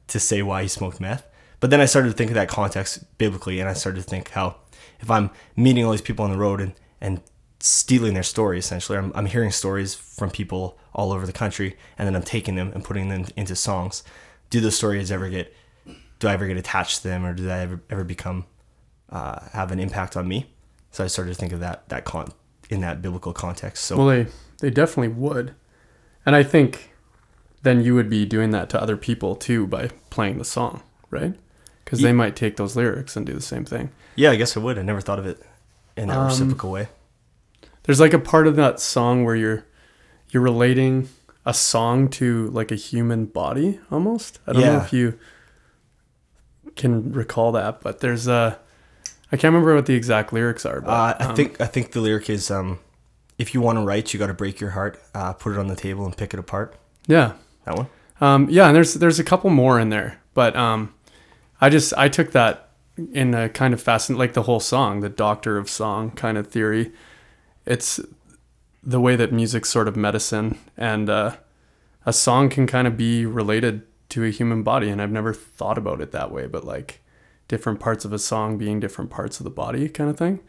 to 0.09 0.19
say 0.19 0.43
why 0.43 0.63
he 0.63 0.69
smoked 0.69 1.01
meth. 1.01 1.27
But 1.61 1.71
then 1.71 1.81
I 1.81 1.87
started 1.87 2.11
to 2.11 2.15
think 2.15 2.31
of 2.31 2.35
that 2.35 2.49
context 2.49 3.05
biblically, 3.19 3.61
and 3.61 3.69
I 3.69 3.73
started 3.73 4.03
to 4.03 4.09
think 4.09 4.31
how 4.31 4.57
if 5.01 5.11
I'm 5.11 5.31
meeting 5.57 5.85
all 5.85 5.93
these 5.93 6.03
people 6.03 6.25
on 6.25 6.31
the 6.31 6.37
road 6.37 6.61
and, 6.61 6.75
and 7.01 7.21
stealing 7.61 8.15
their 8.15 8.23
story, 8.23 8.59
essentially, 8.59 8.99
I'm, 8.99 9.13
I'm 9.15 9.27
hearing 9.27 9.51
stories 9.51 9.95
from 9.95 10.31
people 10.31 10.79
all 10.93 11.13
over 11.13 11.27
the 11.27 11.33
country, 11.33 11.77
and 11.97 12.07
then 12.07 12.15
I'm 12.15 12.23
taking 12.23 12.57
them 12.57 12.71
and 12.75 12.85
putting 12.85 13.09
them 13.09 13.27
into 13.37 13.57
songs. 13.57 14.03
Do 14.51 14.61
those 14.61 14.77
stories 14.77 15.11
ever 15.11 15.29
get, 15.29 15.55
do 16.25 16.29
I 16.31 16.33
ever 16.35 16.47
get 16.47 16.57
attached 16.57 17.03
to 17.03 17.09
them, 17.09 17.25
or 17.25 17.35
do 17.35 17.45
they 17.45 17.53
ever, 17.63 17.81
ever 17.91 18.03
become, 18.05 18.47
uh, 19.11 19.41
have 19.53 19.71
an 19.73 19.79
impact 19.79 20.17
on 20.17 20.27
me? 20.27 20.47
So 20.91 21.05
I 21.05 21.07
started 21.07 21.33
to 21.35 21.39
think 21.39 21.53
of 21.53 21.61
that, 21.61 21.89
that 21.91 22.05
con, 22.05 22.33
in 22.71 22.81
that 22.81 23.03
biblical 23.03 23.33
context. 23.33 23.85
So 23.85 23.97
Well, 23.97 24.07
they 24.07 24.27
they 24.61 24.71
definitely 24.71 25.09
would, 25.09 25.55
and 26.25 26.35
I 26.35 26.43
think 26.43 26.91
then 27.63 27.83
you 27.83 27.95
would 27.95 28.09
be 28.09 28.25
doing 28.25 28.51
that 28.53 28.69
to 28.71 28.81
other 28.81 28.97
people 28.97 29.37
too 29.37 29.67
by 29.67 29.89
playing 30.11 30.39
the 30.39 30.45
song, 30.45 30.83
right? 31.11 31.35
Because 31.85 32.01
Ye- 32.01 32.07
they 32.07 32.13
might 32.13 32.37
take 32.37 32.57
those 32.57 32.75
lyrics 32.77 33.17
and 33.17 33.27
do 33.27 33.33
the 33.35 33.41
same 33.43 33.65
thing. 33.65 33.91
yeah, 34.17 34.31
I 34.31 34.37
guess 34.37 34.57
I 34.57 34.61
would. 34.61 34.79
I 34.79 34.83
never 34.83 35.01
thought 35.03 35.19
of 35.19 35.27
it 35.27 35.43
in 35.97 36.09
that 36.09 36.17
Um, 36.19 36.27
reciprocal 36.29 36.71
way. 36.71 36.89
There's 37.83 38.01
like 38.01 38.15
a 38.15 38.19
part 38.19 38.47
of 38.47 38.57
that 38.57 38.81
song 38.81 39.25
where 39.25 39.37
you're 39.37 39.65
you're 40.31 40.43
relating 40.43 41.09
a 41.45 41.53
song 41.53 42.09
to 42.09 42.49
like 42.51 42.73
a 42.73 42.77
human 42.77 43.27
body 43.27 43.79
almost. 43.91 44.39
I 44.47 44.53
don't 44.55 44.63
know 44.63 44.79
if 44.79 44.93
you 44.93 45.19
can 46.77 47.13
recall 47.13 47.53
that, 47.53 47.81
but 47.81 48.01
there's 48.01 48.27
a 48.27 48.59
I 49.33 49.37
can't 49.37 49.53
remember 49.53 49.75
what 49.75 49.87
the 49.87 49.95
exact 49.95 50.33
lyrics 50.33 50.65
are, 50.65 50.81
but 50.81 50.91
Uh, 50.91 51.17
I 51.19 51.25
um, 51.27 51.37
think 51.37 51.61
I 51.61 51.67
think 51.67 51.93
the 51.93 52.01
lyric 52.01 52.31
is 52.31 52.51
um, 52.51 52.79
if 53.39 53.55
you 53.55 53.61
want 53.61 53.79
to 53.79 53.85
write, 53.85 54.13
you 54.13 54.19
got 54.19 54.29
to 54.29 54.35
break 54.35 54.61
your 54.61 54.71
heart, 54.71 55.01
uh, 55.15 55.33
put 55.33 55.53
it 55.53 55.59
on 55.59 55.67
the 55.67 55.77
table, 55.77 56.05
and 56.05 56.17
pick 56.17 56.33
it 56.35 56.41
apart. 56.41 56.77
yeah. 57.07 57.33
That 57.65 57.77
one. 57.77 57.87
Um, 58.21 58.49
yeah, 58.51 58.67
and 58.67 58.77
there's 58.77 58.95
there's 58.95 59.19
a 59.19 59.25
couple 59.25 59.51
more 59.51 59.81
in 59.81 59.89
there, 59.89 60.21
but 60.35 60.55
um, 60.55 60.95
I 61.61 61.71
just 61.71 61.95
I 61.97 62.09
took 62.09 62.33
that 62.33 62.69
in 63.13 63.35
a 63.35 63.49
kind 63.49 63.75
of 63.75 63.83
fascinating, 63.83 64.19
like 64.21 64.35
the 64.35 64.43
whole 64.43 64.61
song, 64.61 65.01
the 65.01 65.09
Doctor 65.09 65.57
of 65.57 65.69
Song 65.69 66.11
kind 66.11 66.39
of 66.39 66.47
theory. 66.47 66.93
It's 67.67 67.99
the 68.83 69.01
way 69.01 69.17
that 69.17 69.33
music's 69.33 69.71
sort 69.71 69.89
of 69.89 69.97
medicine, 69.97 70.59
and 70.77 71.09
uh, 71.09 71.37
a 72.05 72.13
song 72.13 72.51
can 72.51 72.67
kind 72.67 72.87
of 72.87 72.97
be 72.97 73.25
related 73.27 73.83
to 74.11 74.25
a 74.25 74.31
human 74.31 74.63
body, 74.63 74.89
and 74.89 75.01
I've 75.01 75.11
never 75.11 75.33
thought 75.33 75.79
about 75.79 76.01
it 76.01 76.13
that 76.13 76.31
way, 76.31 76.47
but 76.47 76.65
like 76.65 77.01
different 77.49 77.81
parts 77.81 78.05
of 78.05 78.13
a 78.13 78.19
song 78.19 78.59
being 78.59 78.81
different 78.81 79.11
parts 79.11 79.41
of 79.41 79.45
the 79.45 79.51
body, 79.51 79.89
kind 79.89 80.11
of 80.11 80.17
thing. 80.17 80.41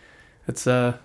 It's 0.48 0.68
uh, 0.68 0.98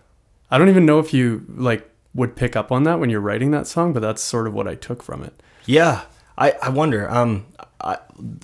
I 0.51 0.59
don't 0.59 0.69
even 0.69 0.87
know 0.87 0.99
if 0.99 1.15
you 1.15 1.45
like 1.49 1.89
would 2.15 2.37
pick 2.37 2.57
up 2.57 2.73
on 2.73 2.85
that 2.85 2.99
when 2.99 3.11
you're 3.11 3.21
writing 3.21 3.51
that 3.53 3.67
song, 3.67 3.93
but 3.93 4.01
that's 4.01 4.23
sort 4.23 4.47
of 4.47 4.55
what 4.55 4.67
I 4.67 4.75
took 4.75 5.03
from 5.03 5.23
it. 5.23 5.43
Yeah, 5.67 6.03
I, 6.37 6.55
I 6.63 6.69
wonder. 6.71 7.09
Um, 7.11 7.47
I, 7.81 7.99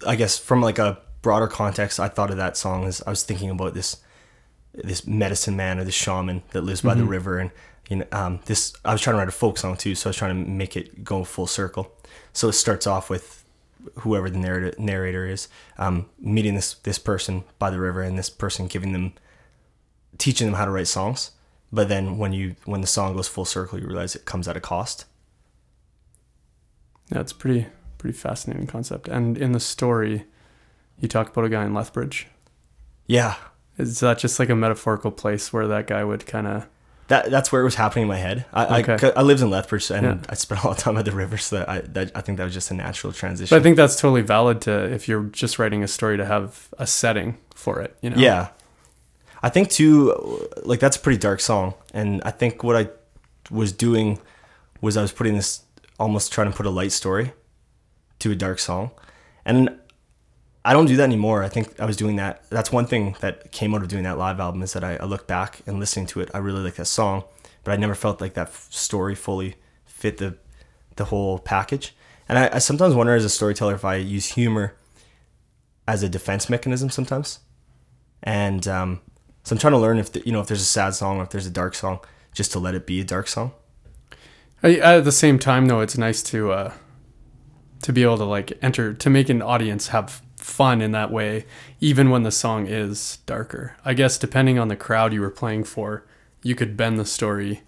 I 0.06 0.16
guess 0.16 0.38
from 0.38 0.60
like 0.60 0.78
a 0.78 0.98
broader 1.22 1.48
context, 1.48 1.98
I 1.98 2.08
thought 2.08 2.30
of 2.30 2.36
that 2.36 2.56
song 2.56 2.84
as 2.84 3.02
I 3.06 3.10
was 3.10 3.22
thinking 3.22 3.50
about 3.50 3.74
this 3.74 3.98
this 4.74 5.06
medicine 5.06 5.56
man 5.56 5.78
or 5.78 5.84
this 5.84 5.94
shaman 5.94 6.42
that 6.50 6.60
lives 6.60 6.82
by 6.82 6.92
the 6.94 7.04
river, 7.04 7.38
and 7.38 7.50
you 7.88 7.96
know, 7.96 8.06
um, 8.12 8.40
this 8.44 8.74
I 8.84 8.92
was 8.92 9.00
trying 9.00 9.14
to 9.14 9.18
write 9.18 9.28
a 9.28 9.32
folk 9.32 9.58
song 9.58 9.76
too, 9.76 9.94
so 9.94 10.08
I 10.08 10.10
was 10.10 10.16
trying 10.16 10.44
to 10.44 10.50
make 10.50 10.76
it 10.76 11.02
go 11.02 11.24
full 11.24 11.46
circle. 11.46 11.92
So 12.32 12.48
it 12.48 12.52
starts 12.52 12.86
off 12.86 13.08
with 13.08 13.45
whoever 14.00 14.28
the 14.30 14.38
narrator 14.38 14.74
narrator 14.78 15.26
is 15.26 15.48
um, 15.78 16.06
meeting 16.18 16.54
this 16.54 16.74
this 16.74 16.98
person 16.98 17.44
by 17.58 17.70
the 17.70 17.80
river, 17.80 18.02
and 18.02 18.18
this 18.18 18.30
person 18.30 18.66
giving 18.66 18.92
them 18.92 19.12
teaching 20.18 20.46
them 20.46 20.54
how 20.56 20.64
to 20.64 20.70
write 20.70 20.88
songs. 20.88 21.32
But 21.72 21.88
then 21.88 22.18
when 22.18 22.32
you 22.32 22.56
when 22.64 22.80
the 22.80 22.86
song 22.86 23.14
goes 23.16 23.28
full 23.28 23.44
circle, 23.44 23.78
you 23.78 23.86
realize 23.86 24.14
it 24.14 24.24
comes 24.24 24.48
at 24.48 24.56
a 24.56 24.60
cost. 24.60 25.04
Yeah, 27.12 27.20
it's 27.20 27.32
pretty 27.32 27.66
pretty 27.98 28.16
fascinating 28.16 28.66
concept. 28.66 29.08
And 29.08 29.36
in 29.38 29.52
the 29.52 29.60
story, 29.60 30.24
you 31.00 31.08
talk 31.08 31.28
about 31.28 31.44
a 31.44 31.48
guy 31.48 31.64
in 31.64 31.74
Lethbridge. 31.74 32.28
Yeah, 33.06 33.36
Is 33.78 34.00
that 34.00 34.18
just 34.18 34.38
like 34.38 34.48
a 34.48 34.56
metaphorical 34.56 35.10
place 35.10 35.52
where 35.52 35.66
that 35.68 35.86
guy 35.86 36.02
would 36.02 36.26
kind 36.26 36.46
of? 36.46 36.66
That 37.08 37.30
that's 37.30 37.52
where 37.52 37.60
it 37.60 37.64
was 37.64 37.76
happening 37.76 38.02
in 38.02 38.08
my 38.08 38.16
head. 38.16 38.46
I 38.52 38.80
Okay. 38.82 39.12
I, 39.14 39.20
I 39.20 39.22
lived 39.22 39.40
in 39.40 39.48
Lethbridge 39.50 39.90
and 39.90 40.04
Yeah. 40.04 40.16
I 40.28 40.34
spent 40.34 40.62
a 40.64 40.66
lot 40.66 40.76
of 40.78 40.82
time 40.82 40.96
at 40.96 41.04
the 41.04 41.12
river, 41.12 41.36
so 41.38 41.56
that 41.58 41.68
I 41.68 41.78
that, 41.80 42.10
I 42.14 42.20
think 42.20 42.38
that 42.38 42.44
was 42.44 42.54
just 42.54 42.70
a 42.70 42.74
natural 42.74 43.12
transition. 43.12 43.54
But 43.54 43.60
I 43.60 43.62
think 43.62 43.76
that's 43.76 43.94
totally 44.00 44.22
valid 44.22 44.60
to 44.62 44.72
if 44.92 45.06
you're 45.08 45.24
just 45.24 45.58
writing 45.58 45.84
a 45.84 45.88
story 45.88 46.16
to 46.16 46.24
have 46.24 46.68
a 46.78 46.86
setting 46.86 47.38
for 47.54 47.80
it. 47.80 47.96
You 48.00 48.10
know. 48.10 48.16
yeah, 48.16 48.48
I 49.42 49.48
think 49.50 49.70
too, 49.70 50.48
like 50.64 50.80
that's 50.80 50.96
a 50.96 51.00
pretty 51.00 51.18
dark 51.18 51.40
song, 51.40 51.74
and 51.94 52.20
I 52.24 52.32
think 52.32 52.64
what 52.64 52.76
I 52.76 52.88
was 53.50 53.70
doing 53.72 54.18
was 54.80 54.96
I 54.96 55.02
was 55.02 55.12
putting 55.12 55.36
this 55.36 55.62
almost 56.00 56.32
trying 56.32 56.50
to 56.50 56.56
put 56.56 56.66
a 56.66 56.70
light 56.70 56.92
story 56.92 57.32
to 58.18 58.32
a 58.32 58.34
dark 58.34 58.58
song, 58.58 58.90
and 59.44 59.78
I 60.66 60.72
don't 60.72 60.86
do 60.86 60.96
that 60.96 61.04
anymore. 61.04 61.44
I 61.44 61.48
think 61.48 61.78
I 61.78 61.84
was 61.84 61.96
doing 61.96 62.16
that. 62.16 62.42
That's 62.50 62.72
one 62.72 62.86
thing 62.86 63.14
that 63.20 63.52
came 63.52 63.72
out 63.72 63.82
of 63.82 63.88
doing 63.88 64.02
that 64.02 64.18
live 64.18 64.40
album 64.40 64.62
is 64.62 64.72
that 64.72 64.82
I, 64.82 64.96
I 64.96 65.04
look 65.04 65.28
back 65.28 65.60
and 65.64 65.78
listening 65.78 66.06
to 66.06 66.20
it. 66.20 66.28
I 66.34 66.38
really 66.38 66.60
like 66.60 66.74
that 66.74 66.86
song, 66.86 67.22
but 67.62 67.70
I 67.70 67.76
never 67.76 67.94
felt 67.94 68.20
like 68.20 68.34
that 68.34 68.48
f- 68.48 68.66
story 68.70 69.14
fully 69.14 69.54
fit 69.84 70.18
the 70.18 70.38
the 70.96 71.04
whole 71.04 71.38
package. 71.38 71.94
And 72.28 72.36
I, 72.36 72.50
I 72.54 72.58
sometimes 72.58 72.96
wonder 72.96 73.14
as 73.14 73.24
a 73.24 73.28
storyteller 73.28 73.74
if 73.76 73.84
I 73.84 73.94
use 73.94 74.30
humor 74.30 74.74
as 75.86 76.02
a 76.02 76.08
defense 76.08 76.50
mechanism 76.50 76.90
sometimes. 76.90 77.38
And 78.24 78.66
um, 78.66 79.00
so 79.44 79.54
I'm 79.54 79.60
trying 79.60 79.74
to 79.74 79.78
learn 79.78 79.98
if 79.98 80.10
the, 80.10 80.22
you 80.26 80.32
know 80.32 80.40
if 80.40 80.48
there's 80.48 80.62
a 80.62 80.64
sad 80.64 80.96
song 80.96 81.18
or 81.18 81.22
if 81.22 81.30
there's 81.30 81.46
a 81.46 81.50
dark 81.50 81.76
song, 81.76 82.00
just 82.32 82.50
to 82.52 82.58
let 82.58 82.74
it 82.74 82.88
be 82.88 83.00
a 83.00 83.04
dark 83.04 83.28
song. 83.28 83.52
At 84.64 85.04
the 85.04 85.12
same 85.12 85.38
time, 85.38 85.66
though, 85.66 85.80
it's 85.80 85.96
nice 85.96 86.24
to 86.24 86.50
uh, 86.50 86.72
to 87.82 87.92
be 87.92 88.02
able 88.02 88.18
to 88.18 88.24
like 88.24 88.52
enter 88.62 88.94
to 88.94 89.08
make 89.08 89.28
an 89.28 89.42
audience 89.42 89.88
have 89.88 90.22
fun 90.46 90.80
in 90.80 90.92
that 90.92 91.10
way, 91.10 91.44
even 91.80 92.08
when 92.08 92.22
the 92.22 92.30
song 92.30 92.68
is 92.68 93.18
darker. 93.26 93.76
I 93.84 93.94
guess 93.94 94.16
depending 94.16 94.60
on 94.60 94.68
the 94.68 94.76
crowd 94.76 95.12
you 95.12 95.20
were 95.20 95.30
playing 95.30 95.64
for, 95.64 96.04
you 96.42 96.54
could 96.54 96.76
bend 96.76 96.98
the 96.98 97.04
story 97.04 97.62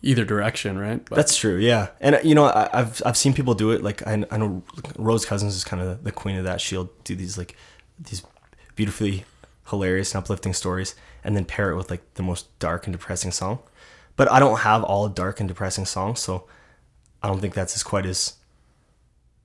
either 0.00 0.24
direction, 0.24 0.78
right? 0.78 1.04
But 1.04 1.16
That's 1.16 1.36
true, 1.36 1.58
yeah. 1.58 1.88
And 2.00 2.18
you 2.24 2.34
know, 2.34 2.46
I, 2.46 2.70
I've 2.72 3.02
I've 3.04 3.18
seen 3.18 3.34
people 3.34 3.52
do 3.52 3.70
it. 3.70 3.82
Like 3.82 4.04
I, 4.06 4.24
I 4.30 4.38
know 4.38 4.62
Rose 4.96 5.26
Cousins 5.26 5.54
is 5.54 5.62
kind 5.62 5.82
of 5.82 6.02
the 6.02 6.10
queen 6.10 6.36
of 6.36 6.44
that. 6.44 6.60
She'll 6.62 6.90
do 7.04 7.14
these 7.14 7.36
like 7.36 7.54
these 7.98 8.22
beautifully 8.76 9.24
hilarious 9.68 10.14
and 10.14 10.24
uplifting 10.24 10.54
stories, 10.54 10.94
and 11.22 11.36
then 11.36 11.44
pair 11.44 11.70
it 11.70 11.76
with 11.76 11.90
like 11.90 12.14
the 12.14 12.22
most 12.22 12.58
dark 12.58 12.86
and 12.86 12.94
depressing 12.94 13.30
song. 13.30 13.58
But 14.16 14.32
I 14.32 14.40
don't 14.40 14.60
have 14.60 14.82
all 14.82 15.06
dark 15.08 15.38
and 15.38 15.48
depressing 15.48 15.84
songs, 15.84 16.20
so 16.20 16.46
I 17.22 17.28
don't 17.28 17.40
think 17.40 17.52
that's 17.52 17.76
as 17.76 17.82
quite 17.82 18.06
as 18.06 18.34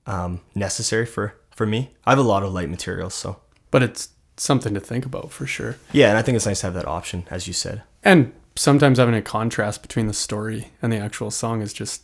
um, 0.06 0.40
necessary 0.54 1.04
for 1.04 1.34
for 1.56 1.66
me. 1.66 1.90
I 2.04 2.10
have 2.10 2.18
a 2.20 2.22
lot 2.22 2.44
of 2.44 2.52
light 2.52 2.70
materials, 2.70 3.14
so 3.14 3.40
but 3.72 3.82
it's 3.82 4.10
something 4.36 4.72
to 4.74 4.80
think 4.80 5.04
about 5.04 5.32
for 5.32 5.46
sure. 5.46 5.76
yeah. 5.92 6.10
And 6.10 6.18
I 6.18 6.22
think 6.22 6.36
it's 6.36 6.46
nice 6.46 6.60
to 6.60 6.66
have 6.68 6.74
that 6.74 6.86
option, 6.86 7.24
as 7.30 7.46
you 7.48 7.52
said. 7.52 7.82
And 8.04 8.32
sometimes 8.54 8.98
having 8.98 9.14
a 9.14 9.22
contrast 9.22 9.82
between 9.82 10.06
the 10.06 10.12
story 10.14 10.68
and 10.80 10.92
the 10.92 10.98
actual 10.98 11.30
song 11.30 11.60
is 11.62 11.72
just 11.72 12.02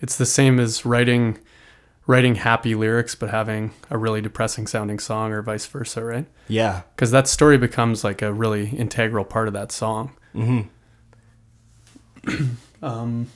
it's 0.00 0.16
the 0.16 0.26
same 0.26 0.58
as 0.58 0.84
writing 0.84 1.38
writing 2.06 2.34
happy 2.34 2.74
lyrics 2.74 3.14
but 3.14 3.30
having 3.30 3.70
a 3.88 3.96
really 3.96 4.20
depressing 4.20 4.66
sounding 4.66 4.98
song 4.98 5.32
or 5.32 5.40
vice 5.42 5.64
versa, 5.66 6.02
right? 6.04 6.26
Yeah, 6.48 6.82
Because 6.96 7.10
that 7.12 7.28
story 7.28 7.56
becomes 7.56 8.02
like 8.04 8.20
a 8.22 8.32
really 8.32 8.68
integral 8.70 9.24
part 9.24 9.46
of 9.48 9.54
that 9.54 9.70
song. 9.72 10.12
hmm 10.32 10.62
Um, 12.82 13.28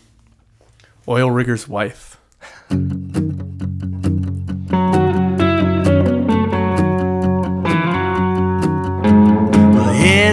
Oil 1.07 1.31
Rigger's 1.31 1.67
Wife. 1.69 2.19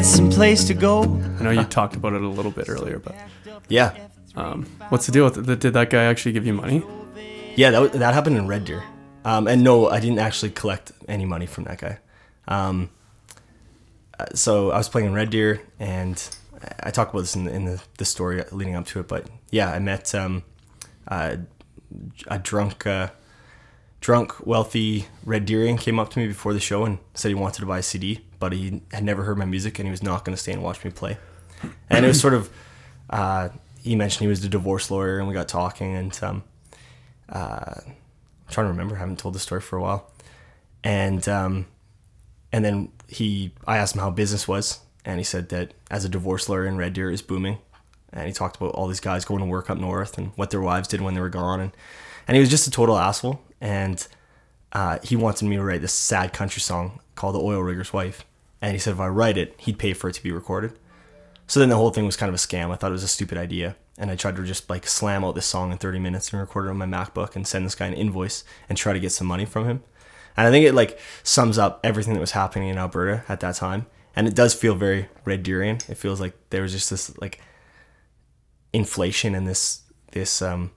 Well, 0.06 0.12
it's 0.12 0.18
some 0.18 0.30
place 0.30 0.64
to 0.66 0.76
go. 0.76 1.02
I 1.40 1.42
know 1.42 1.50
you 1.50 1.64
talked 1.64 1.96
about 1.96 2.14
it 2.14 2.22
a 2.22 2.28
little 2.28 2.52
bit 2.52 2.70
earlier, 2.70 3.00
but 3.00 3.16
yeah, 3.70 3.98
um, 4.36 4.68
what's 4.90 5.08
the 5.08 5.12
deal 5.12 5.26
with 5.26 5.50
it? 5.50 5.60
Did 5.60 5.74
that 5.74 5.90
guy 5.90 6.04
actually 6.04 6.34
give 6.34 6.46
you 6.46 6.54
money? 6.54 6.84
Yeah, 7.56 7.72
that, 7.72 7.94
that 7.94 8.14
happened 8.14 8.38
in 8.38 8.48
Red 8.48 8.66
Deer. 8.66 8.84
Um, 9.24 9.48
and 9.48 9.64
no, 9.64 9.90
I 9.90 10.00
didn't 10.00 10.20
actually 10.20 10.52
collect 10.52 10.92
any 11.08 11.26
money 11.26 11.48
from 11.48 11.64
that 11.64 11.80
guy. 11.80 11.98
Um, 12.48 12.92
uh, 14.20 14.26
so 14.36 14.70
I 14.70 14.78
was 14.78 14.88
playing 14.90 15.08
in 15.08 15.16
Red 15.16 15.32
Deer, 15.32 15.64
and 15.80 16.22
I 16.62 16.90
I 16.90 16.92
talk 16.92 17.10
about 17.10 17.22
this 17.22 17.36
in, 17.36 17.46
the, 17.46 17.52
in 17.52 17.66
the, 17.66 17.82
the 17.98 18.06
story 18.06 18.44
leading 18.52 18.76
up 18.76 18.86
to 18.88 19.00
it. 19.00 19.08
But 19.08 19.26
yeah, 19.50 19.72
I 19.72 19.80
met 19.80 20.14
um, 20.14 20.44
uh, 21.08 21.38
a 22.28 22.38
drunk, 22.38 22.86
uh, 22.86 23.10
drunk, 24.06 24.46
wealthy 24.46 25.08
Red 25.24 25.48
Deerian 25.48 25.80
came 25.80 25.98
up 25.98 26.12
to 26.12 26.20
me 26.20 26.28
before 26.28 26.54
the 26.54 26.60
show 26.60 26.86
and 26.86 27.00
said 27.16 27.30
he 27.30 27.34
wanted 27.34 27.62
to 27.62 27.66
buy 27.66 27.80
a 27.80 27.82
CD, 27.82 28.20
but 28.38 28.54
he 28.54 28.84
had 28.94 29.04
never 29.04 29.24
heard 29.24 29.36
my 29.36 29.46
music 29.46 29.80
and 29.80 29.88
he 29.88 29.90
was 29.90 30.04
not 30.04 30.24
going 30.24 30.36
to 30.36 30.40
stay 30.40 30.52
and 30.52 30.62
watch 30.62 30.86
me 30.86 30.92
play. 30.92 31.18
And 31.90 32.06
it 32.06 32.10
was 32.10 32.22
sort 32.22 32.36
of, 32.36 32.52
uh, 33.10 33.50
he 33.82 33.96
mentioned 33.96 34.22
he 34.22 34.28
was 34.28 34.44
a 34.44 34.48
divorce 34.48 34.92
lawyer, 34.92 35.18
and 35.18 35.28
we 35.28 35.34
got 35.34 35.48
talking, 35.48 35.96
and 35.96 36.20
um, 36.22 36.44
uh, 37.30 37.82
I'm 37.84 37.96
trying 38.52 38.66
to 38.66 38.72
remember. 38.72 38.96
I 38.96 39.00
haven't 39.00 39.18
told 39.18 39.34
the 39.34 39.40
story 39.40 39.62
for 39.62 39.78
a 39.78 39.82
while. 39.82 40.12
And 40.84 41.28
um, 41.28 41.66
and 42.52 42.64
then 42.64 42.92
he, 43.08 43.54
I 43.66 43.78
asked 43.78 43.96
him 43.96 44.02
how 44.02 44.12
business 44.12 44.48
was, 44.48 44.82
and 45.04 45.20
he 45.20 45.24
said 45.24 45.50
that 45.50 45.74
as 45.90 46.06
a 46.06 46.10
divorce 46.10 46.48
lawyer 46.48 46.68
in 46.68 46.78
Red 46.78 46.94
Deer 46.94 47.10
is 47.10 47.24
booming. 47.24 47.58
And 48.14 48.28
he 48.28 48.34
talked 48.34 48.58
about 48.58 48.76
all 48.76 48.88
these 48.88 49.00
guys 49.00 49.26
going 49.26 49.40
to 49.40 49.46
work 49.48 49.70
up 49.70 49.80
north 49.80 50.18
and 50.20 50.32
what 50.36 50.52
their 50.52 50.62
wives 50.62 50.88
did 50.88 51.02
when 51.02 51.16
they 51.16 51.22
were 51.22 51.30
gone, 51.30 51.60
and 51.60 51.72
and 52.28 52.36
he 52.36 52.42
was 52.42 52.52
just 52.52 52.68
a 52.68 52.72
total 52.72 52.98
asshole. 52.98 53.42
And 53.66 54.08
uh, 54.74 55.00
he 55.02 55.16
wanted 55.16 55.46
me 55.46 55.56
to 55.56 55.64
write 55.64 55.82
this 55.82 55.92
sad 55.92 56.34
country 56.34 56.62
song 56.62 57.00
called 57.16 57.34
"The 57.34 57.40
Oil 57.40 57.62
Rigger's 57.62 57.92
Wife," 57.92 58.24
and 58.62 58.74
he 58.74 58.78
said 58.78 58.94
if 58.94 59.00
I 59.00 59.08
write 59.08 59.38
it, 59.38 59.56
he'd 59.58 59.80
pay 59.80 59.94
for 59.94 60.08
it 60.08 60.14
to 60.14 60.24
be 60.24 60.32
recorded. 60.32 60.78
So 61.48 61.60
then 61.60 61.70
the 61.70 61.76
whole 61.76 61.90
thing 61.90 62.06
was 62.06 62.16
kind 62.16 62.30
of 62.30 62.36
a 62.36 62.38
scam. 62.38 62.72
I 62.72 62.76
thought 62.76 62.92
it 62.92 63.00
was 63.00 63.04
a 63.04 63.08
stupid 63.08 63.40
idea. 63.40 63.76
And 63.98 64.12
I 64.12 64.16
tried 64.16 64.36
to 64.36 64.44
just 64.44 64.70
like 64.70 64.86
slam 64.86 65.24
out 65.24 65.34
this 65.34 65.48
song 65.48 65.72
in 65.72 65.80
30 65.80 66.00
minutes 66.00 66.32
and 66.32 66.40
record 66.40 66.68
it 66.68 66.70
on 66.70 66.78
my 66.78 66.86
MacBook 66.86 67.36
and 67.36 67.48
send 67.48 67.66
this 67.66 67.76
guy 67.76 67.88
an 67.88 67.94
invoice 67.94 68.44
and 68.70 68.78
try 68.78 68.94
to 68.94 69.00
get 69.00 69.12
some 69.12 69.26
money 69.26 69.46
from 69.46 69.66
him. 69.66 69.84
And 70.38 70.48
I 70.48 70.52
think 70.52 70.66
it 70.66 70.74
like 70.74 71.00
sums 71.24 71.58
up 71.58 71.80
everything 71.84 72.14
that 72.14 72.20
was 72.20 72.32
happening 72.32 72.70
in 72.70 72.78
Alberta 72.78 73.24
at 73.30 73.40
that 73.40 73.56
time. 73.56 73.88
And 74.16 74.28
it 74.28 74.36
does 74.36 74.54
feel 74.54 74.76
very 74.76 75.08
Red 75.24 75.44
Deerian. 75.44 75.88
It 75.90 75.98
feels 75.98 76.22
like 76.22 76.34
there 76.50 76.62
was 76.62 76.72
just 76.72 76.90
this 76.90 77.18
like 77.20 77.42
inflation 78.74 79.34
and 79.34 79.48
this 79.48 79.82
this 80.12 80.42
um, 80.42 80.72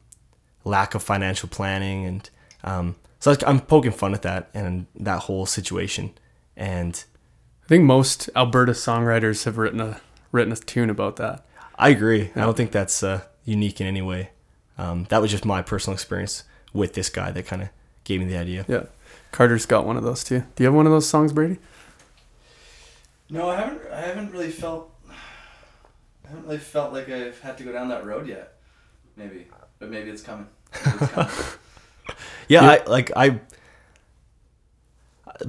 lack 0.65 0.95
of 0.95 1.03
financial 1.03 1.49
planning 1.49 2.05
and 2.07 2.31
um, 2.65 2.97
so 3.21 3.35
I'm 3.47 3.61
poking 3.61 3.93
fun 3.93 4.15
at 4.15 4.23
that 4.23 4.51
and 4.55 4.87
that 4.95 5.21
whole 5.21 5.47
situation. 5.47 6.13
And 6.57 7.03
I 7.65 7.69
think 7.69 7.85
most 7.85 8.31
Alberta 8.37 8.73
songwriters 8.73 9.45
have 9.45 9.59
written 9.59 9.81
a 9.81 10.01
written 10.31 10.53
a 10.53 10.57
tune 10.57 10.91
about 10.91 11.17
that. 11.17 11.45
I 11.77 11.91
agree. 11.91 12.31
I 12.35 12.41
don't 12.41 12.57
think 12.57 12.73
that's 12.73 13.03
uh, 13.03 13.23
unique 13.45 13.81
in 13.81 13.87
any 13.87 14.03
way. 14.03 14.31
Um, 14.77 15.07
that 15.11 15.21
was 15.21 15.31
just 15.31 15.45
my 15.45 15.63
personal 15.63 15.95
experience 15.95 16.45
with 16.73 16.95
this 16.95 17.09
guy 17.09 17.31
that 17.33 17.47
kind 17.47 17.63
of 17.63 17.69
gave 18.05 18.21
me 18.21 18.27
the 18.27 18.37
idea. 18.37 18.65
Yeah. 18.69 18.85
Carter's 19.33 19.67
got 19.67 19.87
one 19.87 19.97
of 19.97 20.03
those 20.03 20.25
too. 20.25 20.45
Do 20.55 20.63
you 20.63 20.67
have 20.67 20.75
one 20.75 20.87
of 20.87 20.93
those 20.93 21.09
songs, 21.09 21.33
Brady? 21.33 21.59
No, 23.31 23.49
I 23.49 23.57
haven't. 23.57 23.81
I 23.93 24.01
haven't 24.01 24.33
really 24.33 24.51
felt. 24.51 24.91
I 25.09 26.29
haven't 26.29 26.45
really 26.45 26.59
felt 26.59 26.93
like 26.93 27.09
I've 27.09 27.39
had 27.41 27.59
to 27.59 27.65
go 27.65 27.73
down 27.73 27.89
that 27.89 28.07
road 28.07 28.27
yet. 28.27 28.55
Maybe, 29.17 29.47
but 29.79 29.91
maybe 29.91 30.11
it's 30.11 30.23
coming. 30.23 30.47
Maybe 30.85 30.99
it's 31.01 31.13
coming. 31.13 31.31
Yeah, 32.49 32.63
Yeah. 32.63 32.71
I 32.71 32.85
like 32.85 33.11
I. 33.17 33.41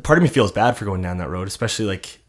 Part 0.03 0.19
of 0.19 0.23
me 0.23 0.29
feels 0.29 0.51
bad 0.51 0.77
for 0.77 0.85
going 0.85 1.01
down 1.01 1.17
that 1.17 1.29
road, 1.29 1.47
especially 1.47 1.85
like, 1.85 2.19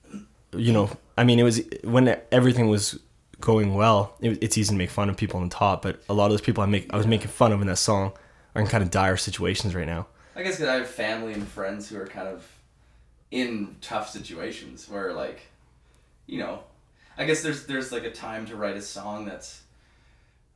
you 0.57 0.73
know, 0.73 0.91
I 1.19 1.25
mean, 1.25 1.39
it 1.39 1.43
was 1.43 1.61
when 1.85 2.17
everything 2.33 2.69
was 2.69 2.99
going 3.41 3.75
well. 3.75 4.17
It, 4.21 4.43
it's 4.43 4.57
easy 4.57 4.71
to 4.71 4.77
make 4.79 4.91
fun 4.91 5.11
of 5.11 5.17
people 5.17 5.41
on 5.41 5.49
the 5.49 5.55
top, 5.55 5.83
but 5.83 6.03
a 6.09 6.15
lot 6.15 6.27
of 6.27 6.31
those 6.33 6.41
people 6.41 6.63
I 6.63 6.67
make, 6.67 6.93
I 6.93 6.97
was 6.97 7.07
making 7.07 7.29
fun 7.29 7.53
of 7.53 7.61
in 7.61 7.67
that 7.67 7.77
song, 7.77 8.13
are 8.55 8.63
in 8.63 8.69
kind 8.69 8.83
of 8.83 8.91
dire 8.91 9.17
situations 9.19 9.75
right 9.75 9.87
now. 9.87 10.07
I 10.35 10.43
guess 10.43 10.57
because 10.57 10.69
I 10.69 10.75
have 10.77 10.89
family 10.89 11.35
and 11.35 11.47
friends 11.47 11.89
who 11.89 11.99
are 11.99 12.07
kind 12.07 12.29
of 12.29 12.47
in 13.31 13.77
tough 13.83 14.09
situations 14.09 14.89
where, 14.89 15.13
like, 15.13 15.43
you 16.27 16.39
know, 16.39 16.61
I 17.19 17.25
guess 17.27 17.43
there's 17.43 17.67
there's 17.67 17.93
like 17.93 18.05
a 18.05 18.11
time 18.11 18.47
to 18.47 18.57
write 18.57 18.77
a 18.77 18.83
song 18.83 19.27
that's, 19.27 19.61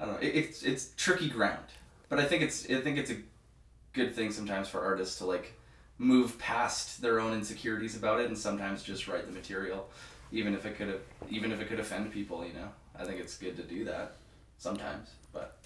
I 0.00 0.06
don't 0.06 0.14
know, 0.14 0.20
it, 0.20 0.34
it's 0.34 0.62
it's 0.62 0.90
tricky 0.96 1.28
ground, 1.28 1.66
but 2.08 2.18
I 2.18 2.24
think 2.24 2.42
it's 2.42 2.64
I 2.70 2.80
think 2.80 2.96
it's 2.96 3.10
a 3.10 3.16
good 3.94 4.14
thing 4.14 4.30
sometimes 4.30 4.68
for 4.68 4.82
artists 4.82 5.18
to 5.18 5.24
like 5.24 5.54
move 5.98 6.38
past 6.38 7.00
their 7.00 7.20
own 7.20 7.32
insecurities 7.32 7.96
about 7.96 8.20
it 8.20 8.26
and 8.26 8.36
sometimes 8.36 8.82
just 8.82 9.08
write 9.08 9.26
the 9.26 9.32
material, 9.32 9.88
even 10.32 10.54
if 10.54 10.66
it 10.66 10.76
could 10.76 11.00
even 11.30 11.50
if 11.52 11.60
it 11.60 11.68
could 11.68 11.80
offend 11.80 12.12
people. 12.12 12.44
You 12.44 12.52
know, 12.52 12.68
I 12.98 13.04
think 13.04 13.20
it's 13.20 13.38
good 13.38 13.56
to 13.56 13.62
do 13.62 13.84
that 13.86 14.16
sometimes, 14.58 15.10
but. 15.32 15.56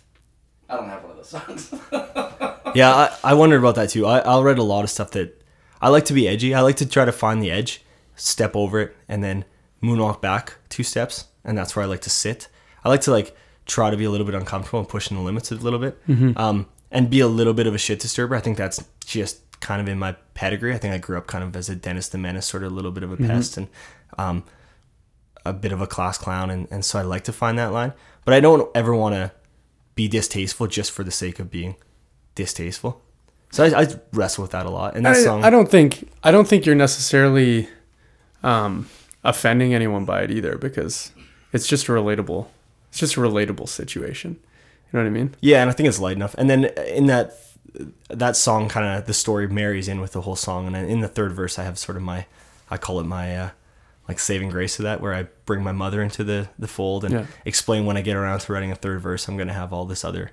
I 0.70 0.76
don't 0.76 0.90
have 0.90 1.02
one 1.02 1.12
of 1.12 1.16
those 1.16 1.30
songs. 1.30 1.72
yeah, 2.76 2.94
I, 2.94 3.16
I 3.24 3.32
wondered 3.32 3.60
about 3.60 3.76
that 3.76 3.88
too. 3.88 4.04
I, 4.04 4.18
I'll 4.18 4.42
read 4.42 4.58
a 4.58 4.62
lot 4.62 4.84
of 4.84 4.90
stuff 4.90 5.12
that 5.12 5.42
I 5.80 5.88
like 5.88 6.04
to 6.06 6.12
be 6.12 6.28
edgy. 6.28 6.54
I 6.54 6.60
like 6.60 6.76
to 6.76 6.86
try 6.86 7.06
to 7.06 7.12
find 7.12 7.42
the 7.42 7.50
edge, 7.50 7.82
step 8.16 8.54
over 8.54 8.80
it, 8.80 8.96
and 9.08 9.24
then 9.24 9.46
moonwalk 9.82 10.20
back 10.20 10.56
two 10.68 10.82
steps, 10.82 11.28
and 11.42 11.56
that's 11.56 11.74
where 11.74 11.84
I 11.84 11.88
like 11.88 12.02
to 12.02 12.10
sit. 12.10 12.48
I 12.84 12.90
like 12.90 13.00
to 13.02 13.10
like 13.12 13.34
try 13.64 13.90
to 13.90 13.96
be 13.96 14.04
a 14.04 14.10
little 14.10 14.26
bit 14.26 14.34
uncomfortable 14.34 14.80
and 14.80 14.88
pushing 14.88 15.16
the 15.16 15.22
limits 15.22 15.50
a 15.50 15.54
little 15.54 15.78
bit, 15.78 15.98
um, 16.36 16.66
and 16.90 17.10
be 17.10 17.20
a 17.20 17.28
little 17.28 17.54
bit 17.54 17.66
of 17.66 17.74
a 17.74 17.78
shit 17.78 18.00
disturber. 18.00 18.34
I 18.34 18.40
think 18.40 18.56
that's 18.56 18.84
just 19.04 19.60
kind 19.60 19.80
of 19.80 19.88
in 19.88 19.98
my 19.98 20.12
pedigree. 20.34 20.74
I 20.74 20.78
think 20.78 20.94
I 20.94 20.98
grew 20.98 21.18
up 21.18 21.26
kind 21.26 21.44
of 21.44 21.54
as 21.56 21.68
a 21.68 21.76
Dennis 21.76 22.08
the 22.08 22.18
Menace, 22.18 22.46
sort 22.46 22.62
of 22.62 22.72
a 22.72 22.74
little 22.74 22.92
bit 22.92 23.02
of 23.02 23.12
a 23.12 23.16
pest, 23.16 23.56
and 23.56 23.68
um, 24.16 24.44
a 25.44 25.52
bit 25.52 25.72
of 25.72 25.80
a 25.80 25.86
class 25.86 26.18
clown, 26.18 26.50
and, 26.50 26.68
and 26.70 26.84
so 26.84 26.98
I 26.98 27.02
like 27.02 27.24
to 27.24 27.32
find 27.32 27.58
that 27.58 27.72
line. 27.72 27.92
But 28.24 28.34
I 28.34 28.40
don't 28.40 28.70
ever 28.74 28.94
want 28.94 29.14
to 29.14 29.32
be 29.94 30.08
distasteful 30.08 30.66
just 30.66 30.92
for 30.92 31.02
the 31.02 31.10
sake 31.10 31.38
of 31.38 31.50
being 31.50 31.76
distasteful. 32.34 33.02
So 33.50 33.64
I, 33.64 33.82
I 33.82 33.86
wrestle 34.12 34.42
with 34.42 34.52
that 34.52 34.66
a 34.66 34.70
lot. 34.70 34.94
And 34.94 35.04
that 35.06 35.16
I, 35.16 35.22
song, 35.22 35.44
I 35.44 35.50
don't 35.50 35.70
think 35.70 36.08
I 36.22 36.30
don't 36.30 36.46
think 36.46 36.66
you're 36.66 36.74
necessarily 36.74 37.68
um, 38.42 38.88
offending 39.24 39.74
anyone 39.74 40.04
by 40.04 40.22
it 40.22 40.30
either 40.30 40.56
because 40.56 41.12
it's 41.52 41.66
just 41.66 41.88
a 41.88 41.92
relatable. 41.92 42.46
It's 42.90 42.98
just 42.98 43.16
a 43.16 43.20
relatable 43.20 43.68
situation. 43.68 44.38
You 44.92 44.98
know 44.98 45.04
what 45.04 45.06
I 45.06 45.10
mean? 45.10 45.34
yeah, 45.40 45.60
and 45.60 45.70
I 45.70 45.72
think 45.72 45.88
it's 45.88 45.98
light 46.00 46.16
enough. 46.16 46.34
And 46.38 46.48
then 46.48 46.64
in 46.64 47.06
that 47.06 47.34
that 48.08 48.36
song, 48.36 48.68
kind 48.68 48.86
of 48.98 49.06
the 49.06 49.14
story 49.14 49.46
marries 49.46 49.86
in 49.88 50.00
with 50.00 50.12
the 50.12 50.22
whole 50.22 50.36
song. 50.36 50.66
And 50.66 50.74
then 50.74 50.86
in 50.86 51.00
the 51.00 51.08
third 51.08 51.32
verse, 51.32 51.58
I 51.58 51.64
have 51.64 51.78
sort 51.78 51.96
of 51.96 52.02
my, 52.02 52.26
I 52.70 52.76
call 52.78 52.98
it 52.98 53.04
my 53.04 53.36
uh, 53.36 53.50
like 54.08 54.18
saving 54.18 54.48
grace 54.48 54.76
to 54.76 54.82
that, 54.82 55.00
where 55.00 55.12
I 55.14 55.24
bring 55.44 55.62
my 55.62 55.72
mother 55.72 56.00
into 56.02 56.24
the 56.24 56.48
the 56.58 56.66
fold 56.68 57.04
and 57.04 57.12
Yeah. 57.14 57.26
explain 57.44 57.84
when 57.86 57.96
I 57.96 58.00
get 58.00 58.16
around 58.16 58.40
to 58.40 58.52
writing 58.52 58.72
a 58.72 58.74
third 58.74 59.00
verse, 59.00 59.28
I'm 59.28 59.36
gonna 59.36 59.52
have 59.52 59.72
all 59.72 59.84
this 59.84 60.04
other 60.04 60.32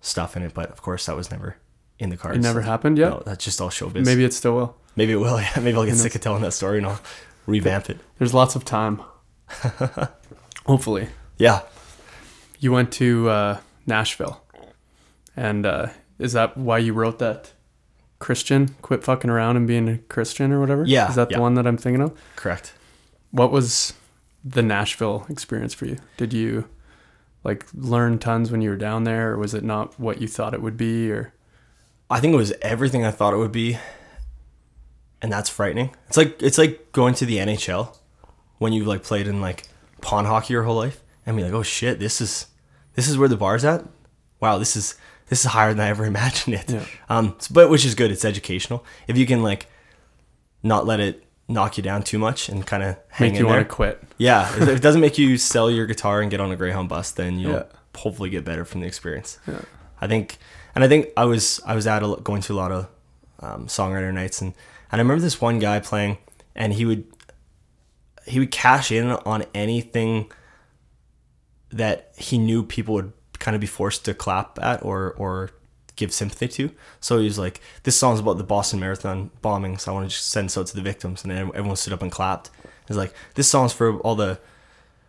stuff 0.00 0.36
in 0.36 0.42
it. 0.42 0.52
But 0.54 0.70
of 0.70 0.82
course, 0.82 1.06
that 1.06 1.16
was 1.16 1.30
never 1.30 1.56
in 2.00 2.10
the 2.10 2.16
cards. 2.16 2.38
It 2.38 2.42
never 2.42 2.62
happened 2.62 2.98
yet. 2.98 3.10
No, 3.10 3.22
that's 3.24 3.44
just 3.44 3.60
all 3.60 3.70
showbiz. 3.70 4.04
Maybe 4.04 4.24
it 4.24 4.32
still 4.34 4.54
will. 4.56 4.76
maybe 4.96 5.12
it 5.12 5.16
will. 5.20 5.40
Yeah, 5.40 5.60
maybe 5.62 5.76
I'll 5.76 5.86
get 5.86 5.96
sick 5.96 6.14
of 6.16 6.20
telling 6.20 6.42
that 6.42 6.52
story 6.52 6.78
and 6.78 6.86
I'll 6.88 7.00
revamp 7.46 7.88
it. 7.90 7.98
There's 8.18 8.34
lots 8.34 8.56
of 8.56 8.64
time. 8.64 9.00
Hopefully, 10.66 11.08
Yeah, 11.38 11.60
you 12.58 12.72
went 12.72 12.92
to 12.94 13.28
uh, 13.30 13.58
Nashville, 13.88 14.44
and 15.36 15.66
uh, 15.66 15.88
is 16.18 16.32
that 16.34 16.56
why 16.56 16.78
you 16.78 16.92
wrote 16.92 17.18
that? 17.18 17.52
Christian, 18.20 18.74
quit 18.82 19.04
fucking 19.04 19.30
around 19.30 19.56
and 19.56 19.66
being 19.66 19.88
a 19.88 19.98
Christian 19.98 20.52
or 20.52 20.60
whatever. 20.60 20.84
Yeah, 20.84 21.08
is 21.08 21.14
that 21.14 21.30
yeah. 21.30 21.36
the 21.36 21.42
one 21.42 21.54
that 21.54 21.66
I'm 21.66 21.76
thinking 21.76 22.02
of? 22.02 22.18
correct. 22.36 22.72
What 23.30 23.52
was 23.52 23.92
the 24.44 24.62
Nashville 24.62 25.26
experience 25.28 25.74
for 25.74 25.86
you? 25.86 25.98
Did 26.16 26.32
you 26.32 26.68
like 27.44 27.66
learn 27.74 28.18
tons 28.18 28.50
when 28.50 28.60
you 28.60 28.70
were 28.70 28.76
down 28.76 29.04
there, 29.04 29.32
or 29.32 29.38
was 29.38 29.54
it 29.54 29.62
not 29.62 29.98
what 30.00 30.20
you 30.20 30.28
thought 30.28 30.54
it 30.54 30.62
would 30.62 30.76
be? 30.76 31.10
Or 31.10 31.32
I 32.10 32.20
think 32.20 32.34
it 32.34 32.36
was 32.36 32.52
everything 32.60 33.04
I 33.04 33.10
thought 33.10 33.34
it 33.34 33.38
would 33.38 33.52
be, 33.52 33.78
and 35.22 35.32
that's 35.32 35.48
frightening. 35.48 35.94
It's 36.08 36.16
like 36.16 36.42
it's 36.42 36.58
like 36.58 36.92
going 36.92 37.14
to 37.14 37.26
the 37.26 37.38
NHL 37.38 37.96
when 38.58 38.72
you've 38.72 38.86
like 38.86 39.04
played 39.04 39.28
in 39.28 39.40
like 39.40 39.64
pond 40.00 40.26
hockey 40.26 40.54
your 40.54 40.64
whole 40.64 40.76
life 40.76 41.02
and 41.24 41.36
be 41.36 41.44
like, 41.44 41.52
oh 41.52 41.62
shit, 41.62 42.00
this 42.00 42.20
is 42.20 42.46
this 42.98 43.08
is 43.08 43.16
where 43.16 43.28
the 43.28 43.36
bar's 43.36 43.64
at. 43.64 43.84
Wow, 44.40 44.58
this 44.58 44.74
is 44.76 44.96
this 45.28 45.40
is 45.44 45.46
higher 45.52 45.72
than 45.72 45.80
I 45.80 45.88
ever 45.88 46.04
imagined 46.14 46.56
it. 46.56 46.68
Yeah. 46.70 46.84
Um, 47.08 47.36
but 47.50 47.70
which 47.70 47.84
is 47.84 47.94
good. 47.94 48.10
It's 48.10 48.24
educational. 48.24 48.84
If 49.06 49.16
you 49.16 49.24
can 49.26 49.42
like 49.42 49.66
not 50.62 50.84
let 50.86 50.98
it 51.00 51.24
knock 51.46 51.76
you 51.78 51.82
down 51.82 52.02
too 52.02 52.18
much 52.18 52.48
and 52.48 52.66
kind 52.66 52.82
of 52.82 52.96
hang 53.08 53.28
make 53.28 53.34
in 53.34 53.36
you 53.36 53.44
there. 53.46 53.56
want 53.58 53.68
to 53.68 53.74
quit? 53.74 54.02
Yeah, 54.18 54.48
if 54.60 54.68
it 54.68 54.82
doesn't 54.86 55.00
make 55.00 55.16
you 55.16 55.38
sell 55.38 55.70
your 55.70 55.86
guitar 55.86 56.20
and 56.20 56.30
get 56.30 56.40
on 56.40 56.50
a 56.50 56.56
Greyhound 56.56 56.88
bus, 56.88 57.12
then 57.12 57.38
you'll 57.38 57.52
Yeah. 57.52 57.62
hopefully 57.96 58.30
get 58.30 58.44
better 58.44 58.64
from 58.64 58.80
the 58.82 58.86
experience. 58.86 59.38
Yeah. 59.46 59.60
I 60.00 60.06
think, 60.08 60.38
and 60.74 60.82
I 60.84 60.88
think 60.88 61.08
I 61.16 61.24
was 61.24 61.60
I 61.66 61.74
was 61.74 61.86
at 61.86 62.02
a, 62.02 62.16
going 62.22 62.42
to 62.42 62.52
a 62.52 62.56
lot 62.56 62.72
of 62.72 62.88
um, 63.40 63.66
songwriter 63.66 64.12
nights, 64.12 64.40
and 64.42 64.52
and 64.90 65.00
I 65.00 65.02
remember 65.02 65.22
this 65.22 65.40
one 65.40 65.58
guy 65.58 65.78
playing, 65.80 66.18
and 66.56 66.72
he 66.72 66.84
would 66.84 67.04
he 68.26 68.38
would 68.40 68.50
cash 68.50 68.90
in 68.92 69.10
on 69.10 69.44
anything 69.54 70.30
that 71.70 72.12
he 72.16 72.38
knew 72.38 72.62
people 72.62 72.94
would 72.94 73.12
kind 73.38 73.54
of 73.54 73.60
be 73.60 73.66
forced 73.66 74.04
to 74.06 74.14
clap 74.14 74.58
at 74.62 74.82
or 74.82 75.12
or 75.12 75.50
give 75.96 76.12
sympathy 76.12 76.46
to. 76.48 76.70
So 77.00 77.18
he 77.18 77.24
was 77.24 77.38
like, 77.38 77.60
"This 77.82 77.96
song's 77.96 78.20
about 78.20 78.38
the 78.38 78.44
Boston 78.44 78.80
Marathon 78.80 79.30
bombing, 79.42 79.78
so 79.78 79.90
I 79.90 79.94
want 79.94 80.08
to 80.10 80.14
just 80.16 80.28
send 80.28 80.46
this 80.48 80.56
out 80.58 80.66
to 80.68 80.76
the 80.76 80.82
victims." 80.82 81.22
And 81.24 81.30
then 81.32 81.38
everyone 81.54 81.76
stood 81.76 81.92
up 81.92 82.02
and 82.02 82.10
clapped. 82.12 82.50
He's 82.86 82.96
like, 82.96 83.12
"This 83.34 83.48
song's 83.48 83.72
for 83.72 83.98
all 84.00 84.14
the 84.14 84.38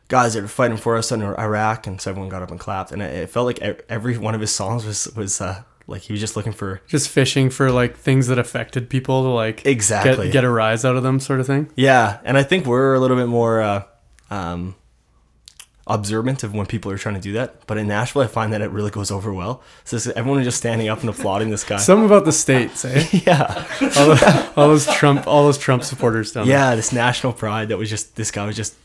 guys 0.08 0.34
that 0.34 0.44
are 0.44 0.48
fighting 0.48 0.78
for 0.78 0.98
us 0.98 1.12
in 1.12 1.22
Iraq," 1.22 1.88
and 1.88 2.02
so 2.02 2.10
everyone 2.12 2.30
got 2.30 2.42
up 2.42 2.52
and 2.52 2.60
clapped. 2.60 2.92
And 2.92 3.02
it, 3.02 3.14
it 3.16 3.30
felt 3.30 3.46
like 3.46 3.60
every 3.88 4.18
one 4.18 4.36
of 4.36 4.42
his 4.42 4.52
songs 4.54 4.84
was 4.86 5.08
was 5.16 5.40
uh, 5.42 5.64
like 5.88 6.02
he 6.02 6.14
was 6.14 6.20
just 6.20 6.36
looking 6.36 6.54
for 6.54 6.82
Just 6.88 7.10
fishing 7.10 7.50
for 7.50 7.72
like 7.72 7.96
things 7.98 8.28
that 8.28 8.38
affected 8.40 8.90
people 8.90 9.24
to 9.24 9.30
like 9.30 9.66
Exactly. 9.66 10.26
get, 10.28 10.34
get 10.34 10.44
a 10.44 10.50
rise 10.50 10.86
out 10.86 10.96
of 10.96 11.04
them, 11.04 11.20
sort 11.20 11.40
of 11.40 11.48
thing. 11.48 11.72
Yeah, 11.76 12.20
and 12.24 12.38
I 12.38 12.44
think 12.44 12.66
we're 12.66 12.94
a 12.96 13.00
little 13.00 13.18
bit 13.18 13.28
more 13.28 13.62
uh, 13.62 13.84
um, 14.32 14.76
observant 15.90 16.44
of 16.44 16.54
when 16.54 16.66
people 16.68 16.92
are 16.92 16.98
trying 16.98 17.16
to 17.16 17.22
do 17.22 17.34
that. 17.34 17.66
But 17.68 17.78
in 17.80 17.88
Nashville, 17.88 18.22
I 18.22 18.28
find 18.28 18.54
that 18.54 18.62
it 18.62 18.70
really 18.70 18.92
goes 18.92 19.10
over 19.12 19.34
well. 19.34 19.62
So 19.84 19.98
it's- 19.98 20.14
everyone 20.16 20.40
is 20.40 20.46
just 20.46 20.60
standing 20.60 20.88
up 20.88 21.02
and 21.02 21.10
applauding 21.10 21.50
this 21.50 21.64
guy. 21.64 21.78
Something 21.78 22.06
about 22.06 22.26
the 22.26 22.32
states, 22.32 22.86
eh? 22.86 23.06
yeah, 23.26 23.66
all, 23.98 24.06
those, 24.06 24.24
all 24.56 24.68
those 24.70 24.86
Trump, 24.88 25.28
all 25.28 25.44
those 25.44 25.58
Trump 25.58 25.84
supporters 25.84 26.32
down 26.32 26.48
there. 26.48 26.58
yeah, 26.58 26.76
this 26.76 26.94
national 26.94 27.34
pride 27.34 27.70
that 27.70 27.78
was 27.78 27.90
just 27.90 28.16
this 28.16 28.30
guy 28.32 28.46
was 28.46 28.56
just 28.56 28.76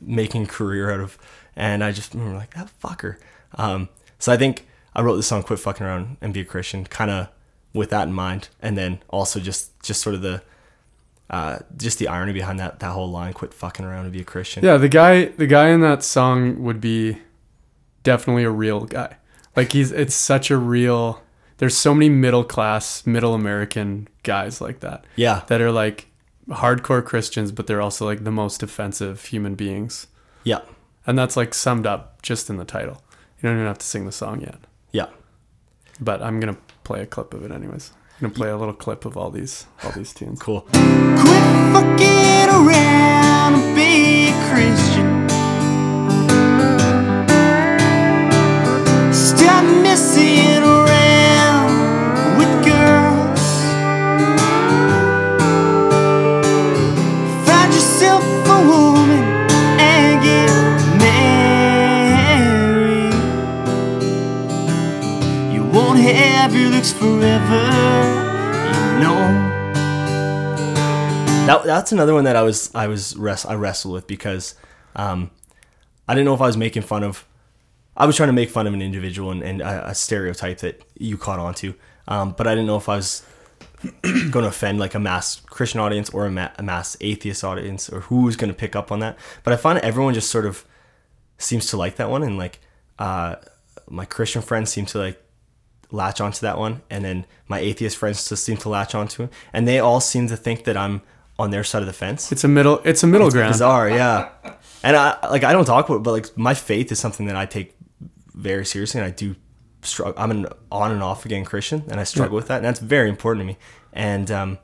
making 0.00 0.44
a 0.44 0.46
career 0.46 0.90
out 0.92 1.00
of, 1.00 1.18
and 1.56 1.82
I 1.84 1.90
just 1.92 2.14
remember 2.14 2.38
like 2.38 2.54
that 2.54 2.70
fucker. 2.82 3.16
Um, 3.56 3.88
so 4.18 4.32
I 4.32 4.36
think 4.36 4.66
I 4.94 5.02
wrote 5.02 5.16
this 5.16 5.26
song 5.26 5.42
"Quit 5.42 5.58
Fucking 5.58 5.84
Around 5.84 6.16
and 6.20 6.32
Be 6.32 6.40
a 6.40 6.44
Christian" 6.44 6.84
kind 6.84 7.10
of 7.10 7.28
with 7.74 7.90
that 7.90 8.06
in 8.08 8.14
mind, 8.14 8.48
and 8.60 8.78
then 8.78 9.00
also 9.08 9.40
just 9.40 9.78
just 9.82 10.00
sort 10.00 10.14
of 10.14 10.22
the. 10.22 10.42
Uh, 11.32 11.58
just 11.78 11.98
the 11.98 12.08
irony 12.08 12.32
behind 12.32 12.60
that 12.60 12.78
that 12.80 12.92
whole 12.92 13.10
line 13.10 13.32
"Quit 13.32 13.54
fucking 13.54 13.84
around 13.86 14.04
and 14.04 14.12
be 14.12 14.20
a 14.20 14.24
Christian." 14.24 14.62
Yeah, 14.64 14.76
the 14.76 14.88
guy, 14.88 15.26
the 15.26 15.46
guy 15.46 15.70
in 15.70 15.80
that 15.80 16.02
song 16.02 16.62
would 16.62 16.80
be 16.80 17.18
definitely 18.02 18.44
a 18.44 18.50
real 18.50 18.84
guy. 18.84 19.16
Like 19.56 19.72
he's, 19.72 19.92
it's 19.92 20.14
such 20.14 20.50
a 20.50 20.56
real. 20.58 21.22
There's 21.58 21.76
so 21.76 21.94
many 21.94 22.08
middle 22.10 22.44
class, 22.44 23.06
middle 23.06 23.34
American 23.34 24.08
guys 24.24 24.60
like 24.60 24.80
that 24.80 25.04
yeah, 25.16 25.42
that 25.46 25.60
are 25.60 25.70
like 25.72 26.08
hardcore 26.48 27.04
Christians, 27.04 27.52
but 27.52 27.66
they're 27.66 27.80
also 27.80 28.04
like 28.04 28.24
the 28.24 28.30
most 28.32 28.62
offensive 28.62 29.26
human 29.26 29.54
beings. 29.54 30.08
yeah, 30.44 30.60
And 31.06 31.16
that's 31.18 31.36
like 31.36 31.54
summed 31.54 31.86
up 31.86 32.20
just 32.20 32.50
in 32.50 32.56
the 32.56 32.64
title. 32.64 33.02
You 33.40 33.48
don't 33.48 33.56
even 33.56 33.66
have 33.66 33.78
to 33.78 33.86
sing 33.86 34.06
the 34.06 34.12
song 34.12 34.40
yet. 34.40 34.58
yeah. 34.90 35.06
But 36.00 36.20
I'm 36.22 36.40
gonna 36.40 36.56
play 36.84 37.00
a 37.02 37.06
clip 37.06 37.32
of 37.32 37.44
it 37.44 37.52
anyways. 37.52 37.92
I'm 38.22 38.28
gonna 38.28 38.38
play 38.38 38.50
a 38.50 38.56
little 38.56 38.72
clip 38.72 39.04
of 39.04 39.16
all 39.16 39.32
these 39.32 39.66
all 39.82 39.90
these 39.90 40.14
tunes. 40.14 40.40
Cool. 40.40 40.60
Quit 40.60 41.42
fucking 41.72 42.48
around 42.54 43.54
and 43.54 43.74
be 43.74 44.28
a 44.28 44.32
Christian. 44.46 45.28
Stop 49.12 49.64
messing 49.82 50.51
looks 66.68 66.92
forever, 66.92 67.62
you 68.94 69.00
know. 69.00 69.52
That 71.46 71.64
that's 71.64 71.92
another 71.92 72.14
one 72.14 72.24
that 72.24 72.36
I 72.36 72.42
was 72.42 72.74
I 72.74 72.86
was 72.86 73.16
rest 73.16 73.46
I 73.46 73.54
wrestled 73.54 73.94
with 73.94 74.06
because 74.06 74.54
um, 74.94 75.30
I 76.08 76.14
didn't 76.14 76.26
know 76.26 76.34
if 76.34 76.40
I 76.40 76.46
was 76.46 76.56
making 76.56 76.82
fun 76.82 77.02
of. 77.02 77.26
I 77.96 78.06
was 78.06 78.16
trying 78.16 78.28
to 78.28 78.32
make 78.32 78.48
fun 78.48 78.66
of 78.66 78.72
an 78.72 78.80
individual 78.80 79.30
and, 79.32 79.42
and 79.42 79.60
a, 79.60 79.90
a 79.90 79.94
stereotype 79.94 80.58
that 80.58 80.82
you 80.98 81.18
caught 81.18 81.38
on 81.38 81.54
to, 81.54 81.74
um, 82.08 82.34
but 82.36 82.46
I 82.46 82.54
didn't 82.54 82.66
know 82.66 82.76
if 82.76 82.88
I 82.88 82.96
was 82.96 83.22
going 84.02 84.30
to 84.30 84.46
offend 84.46 84.78
like 84.78 84.94
a 84.94 84.98
mass 84.98 85.40
Christian 85.40 85.80
audience 85.80 86.10
or 86.10 86.26
a, 86.26 86.30
ma- 86.30 86.50
a 86.56 86.62
mass 86.62 86.96
atheist 87.00 87.44
audience 87.44 87.88
or 87.90 88.00
who 88.02 88.22
was 88.22 88.36
going 88.36 88.50
to 88.50 88.56
pick 88.56 88.74
up 88.76 88.90
on 88.90 89.00
that. 89.00 89.18
But 89.44 89.52
I 89.52 89.56
find 89.56 89.78
everyone 89.80 90.14
just 90.14 90.30
sort 90.30 90.46
of 90.46 90.64
seems 91.38 91.66
to 91.68 91.76
like 91.76 91.96
that 91.96 92.08
one, 92.08 92.22
and 92.22 92.38
like 92.38 92.60
uh, 92.98 93.36
my 93.88 94.04
Christian 94.04 94.42
friends 94.42 94.70
seem 94.70 94.86
to 94.86 94.98
like 94.98 95.22
latch 95.92 96.20
onto 96.20 96.40
that 96.40 96.58
one, 96.58 96.82
and 96.90 97.04
then 97.04 97.26
my 97.48 97.60
atheist 97.60 97.96
friends 97.96 98.28
just 98.28 98.44
seem 98.44 98.56
to 98.58 98.68
latch 98.68 98.94
onto 98.94 99.24
it, 99.24 99.32
and 99.52 99.68
they 99.68 99.78
all 99.78 100.00
seem 100.00 100.26
to 100.28 100.36
think 100.36 100.64
that 100.64 100.76
I'm 100.76 101.02
on 101.38 101.50
their 101.50 101.62
side 101.64 101.82
of 101.82 101.86
the 101.86 101.92
fence. 101.92 102.32
It's 102.32 102.42
a 102.44 102.48
middle. 102.48 102.80
It's 102.84 103.02
a 103.02 103.06
middle 103.06 103.30
ground. 103.30 103.52
Bizarre, 103.52 103.88
yeah. 103.88 104.30
And 104.84 104.96
I 104.96 105.16
like 105.28 105.44
I 105.44 105.52
don't 105.52 105.64
talk 105.64 105.88
about, 105.88 105.98
it, 105.98 106.02
but 106.02 106.10
like 106.10 106.36
my 106.36 106.54
faith 106.54 106.90
is 106.90 106.98
something 106.98 107.26
that 107.26 107.36
I 107.36 107.46
take 107.46 107.76
very 108.34 108.64
seriously, 108.66 109.00
and 109.00 109.06
I 109.06 109.10
do 109.14 109.36
struggle. 109.82 110.14
I'm 110.20 110.30
an 110.32 110.46
on 110.72 110.90
and 110.90 111.02
off 111.04 111.24
again 111.24 111.44
Christian, 111.44 111.84
and 111.88 112.00
I 112.00 112.04
struggle 112.04 112.34
Yeah. 112.34 112.40
with 112.40 112.48
that, 112.48 112.56
and 112.56 112.64
that's 112.64 112.80
very 112.80 113.08
important 113.08 113.42
to 113.42 113.46
me. 113.46 113.58
And 113.92 114.28
um, 114.32 114.58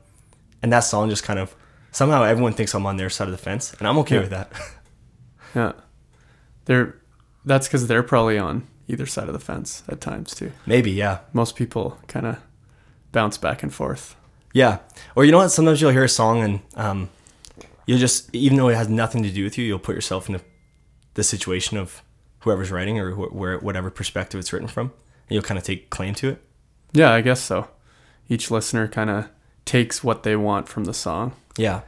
and 0.61 0.73
that 0.73 0.81
song 0.81 1.09
just 1.09 1.23
kind 1.23 1.39
of 1.39 1.55
somehow 1.91 2.23
everyone 2.23 2.51
thinks 2.51 2.73
I'm 2.75 2.85
on 2.85 2.97
their 2.97 3.09
side 3.09 3.29
of 3.29 3.31
the 3.31 3.37
fence, 3.37 3.73
and 3.79 3.87
I'm 3.87 3.97
okay 3.99 4.15
Yeah. 4.15 4.21
with 4.21 4.29
that. 4.31 4.51
Yeah. 5.55 5.71
They're 6.65 6.95
that's 7.45 7.67
because 7.67 7.87
they're 7.87 8.03
probably 8.03 8.37
on 8.37 8.67
either 8.89 9.05
side 9.05 9.27
of 9.27 9.33
the 9.33 9.39
fence 9.39 9.83
at 9.87 10.01
times 10.01 10.33
too. 10.35 10.51
Maybe, 10.65 10.91
yeah, 10.91 11.19
Most 11.31 11.55
people 11.55 11.97
kind 12.07 12.25
of 12.25 12.37
bounce 13.13 13.37
back 13.37 13.63
and 13.63 13.73
forth. 13.73 14.15
yeah. 14.53 14.79
Or 15.15 15.23
you 15.25 15.31
know 15.31 15.37
what? 15.37 15.49
Sometimes 15.49 15.79
you'll 15.81 15.91
hear 15.91 16.03
a 16.03 16.09
song, 16.09 16.41
and 16.43 16.59
um, 16.75 17.09
you'll 17.85 17.99
just 17.99 18.33
even 18.35 18.57
though 18.57 18.69
it 18.69 18.75
has 18.75 18.89
nothing 18.89 19.23
to 19.23 19.29
do 19.31 19.43
with 19.43 19.57
you, 19.57 19.65
you'll 19.65 19.79
put 19.79 19.95
yourself 19.95 20.27
in 20.27 20.33
the, 20.33 20.41
the 21.13 21.23
situation 21.23 21.77
of 21.77 22.01
whoever's 22.39 22.71
writing 22.71 22.99
or 22.99 23.11
wh- 23.11 23.33
where 23.35 23.57
whatever 23.59 23.89
perspective 23.89 24.39
it's 24.39 24.51
written 24.53 24.67
from, 24.67 24.87
and 25.27 25.31
you'll 25.35 25.43
kind 25.43 25.57
of 25.57 25.63
take 25.63 25.89
claim 25.89 26.13
to 26.15 26.29
it. 26.29 26.43
Yeah, 26.93 27.11
I 27.13 27.21
guess 27.21 27.41
so. 27.41 27.67
Each 28.27 28.49
listener 28.51 28.87
kind 28.87 29.09
of 29.09 29.29
takes 29.65 30.03
what 30.03 30.23
they 30.23 30.35
want 30.35 30.67
from 30.67 30.85
the 30.85 30.93
song. 30.93 31.33
Yeah, 31.57 31.81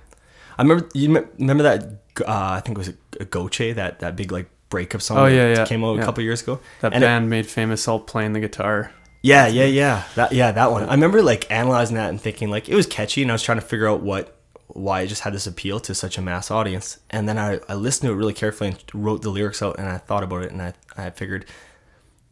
I 0.57 0.61
remember. 0.63 0.87
You 0.93 1.09
me- 1.09 1.21
remember 1.39 1.63
that? 1.63 1.83
Uh, 2.19 2.57
I 2.57 2.59
think 2.59 2.77
it 2.77 2.79
was 2.79 2.89
a, 2.89 2.95
a 3.21 3.25
Gotye 3.25 3.73
that 3.75 3.99
that 3.99 4.15
big 4.15 4.31
like 4.31 4.49
breakup 4.71 5.01
song. 5.03 5.17
Oh, 5.19 5.25
that 5.25 5.35
yeah, 5.35 5.53
yeah, 5.57 5.65
came 5.65 5.83
out 5.83 5.95
yeah. 5.97 6.01
a 6.01 6.05
couple 6.05 6.23
years 6.23 6.41
ago. 6.41 6.59
That 6.79 6.93
And 6.93 7.03
it- 7.03 7.07
band 7.07 7.29
made 7.29 7.45
famous 7.45 7.87
all 7.87 7.99
playing 7.99 8.33
the 8.33 8.39
guitar. 8.39 8.91
yeah, 9.21 9.45
yeah, 9.45 9.65
yeah. 9.65 10.03
That 10.15 10.31
yeah, 10.31 10.51
that 10.51 10.71
one. 10.71 10.83
I 10.89 10.93
remember 10.93 11.21
like 11.21 11.45
analyzing 11.51 11.95
that 11.97 12.09
and 12.09 12.19
thinking 12.19 12.49
like 12.49 12.67
it 12.67 12.75
was 12.75 12.87
catchy, 12.87 13.21
and 13.21 13.29
I 13.31 13.35
was 13.35 13.43
trying 13.43 13.59
to 13.59 13.65
figure 13.65 13.87
out 13.87 14.01
what 14.01 14.35
why 14.73 15.01
it 15.01 15.07
just 15.07 15.21
had 15.21 15.33
this 15.33 15.45
appeal 15.45 15.79
to 15.81 15.93
such 15.93 16.17
a 16.17 16.21
mass 16.21 16.49
audience. 16.49 16.97
And 17.09 17.27
then 17.29 17.37
I, 17.37 17.59
I 17.67 17.73
listened 17.75 18.07
to 18.07 18.13
it 18.13 18.15
really 18.15 18.33
carefully 18.33 18.69
and 18.69 18.79
wrote 19.05 19.21
the 19.21 19.29
lyrics 19.29 19.61
out, 19.61 19.77
and 19.77 19.87
I 19.87 19.97
thought 19.97 20.23
about 20.23 20.43
it, 20.43 20.51
and 20.51 20.61
I 20.61 20.73
I 20.97 21.09
figured 21.11 21.45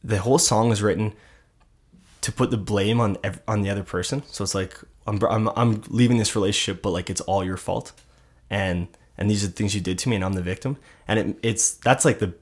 the 0.04 0.18
whole 0.20 0.40
song 0.40 0.70
was 0.70 0.82
written 0.82 1.14
to 2.22 2.32
put 2.32 2.50
the 2.52 2.58
blame 2.58 3.00
on 3.02 3.18
ev- 3.24 3.42
on 3.48 3.62
the 3.62 3.70
other 3.70 3.84
person. 3.84 4.24
So 4.28 4.44
it's 4.44 4.56
like 4.56 4.74
I'm 5.06 5.22
I'm 5.24 5.50
I'm 5.56 5.82
leaving 5.90 6.18
this 6.18 6.34
relationship, 6.36 6.82
but 6.82 6.92
like 6.92 7.10
it's 7.10 7.22
all 7.22 7.44
your 7.44 7.58
fault, 7.58 7.92
and 8.50 8.88
and 9.20 9.30
these 9.30 9.44
are 9.44 9.48
the 9.48 9.54
things 9.54 9.76
you 9.76 9.82
did 9.82 10.00
to 10.00 10.10
me, 10.10 10.16
and 10.16 10.26
I'm 10.26 10.34
the 10.34 10.42
victim. 10.42 10.78
And 11.08 11.20
it, 11.20 11.38
it's 11.44 11.74
that's 11.74 12.06
like 12.06 12.18
the 12.18 12.34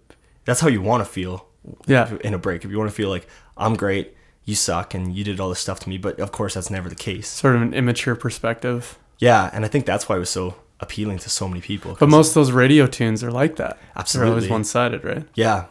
that's 0.45 0.61
how 0.61 0.69
you 0.69 0.81
want 0.81 1.03
to 1.05 1.09
feel 1.11 1.45
Yeah. 1.87 2.15
in 2.23 2.33
a 2.33 2.37
break. 2.37 2.63
If 2.63 2.71
you 2.71 2.77
want 2.77 2.89
to 2.89 2.95
feel 2.95 3.09
like 3.09 3.27
I'm 3.57 3.75
great, 3.75 4.15
you 4.45 4.55
suck, 4.55 4.93
and 4.93 5.13
you 5.13 5.25
did 5.25 5.41
all 5.41 5.49
this 5.49 5.59
stuff 5.59 5.81
to 5.81 5.89
me, 5.89 5.97
but 5.97 6.17
of 6.21 6.31
course 6.31 6.53
that's 6.53 6.69
never 6.69 6.87
the 6.87 6.95
case. 6.95 7.27
Sort 7.27 7.55
of 7.57 7.61
an 7.61 7.73
immature 7.73 8.15
perspective. 8.15 8.97
Yeah, 9.19 9.49
and 9.51 9.65
I 9.65 9.67
think 9.67 9.85
that's 9.85 10.07
why 10.07 10.15
it 10.15 10.19
was 10.19 10.29
so 10.29 10.55
appealing 10.79 11.17
to 11.17 11.27
so 11.29 11.47
many 11.49 11.59
people 11.59 11.97
But 11.99 12.07
most 12.07 12.29
of 12.29 12.33
those 12.35 12.51
radio 12.51 12.85
tunes 12.85 13.23
are 13.23 13.31
like 13.31 13.55
that. 13.55 13.77
They're 13.79 13.91
Absolutely. 13.95 14.29
always 14.33 14.49
one 14.49 14.63
sided, 14.63 15.03
right? 15.03 15.25
yeah, 15.33 15.65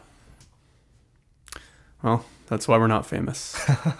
Well, 2.03 2.25
that's 2.47 2.67
why 2.67 2.77
we're 2.77 2.87
not 2.87 3.05
famous. 3.05 3.57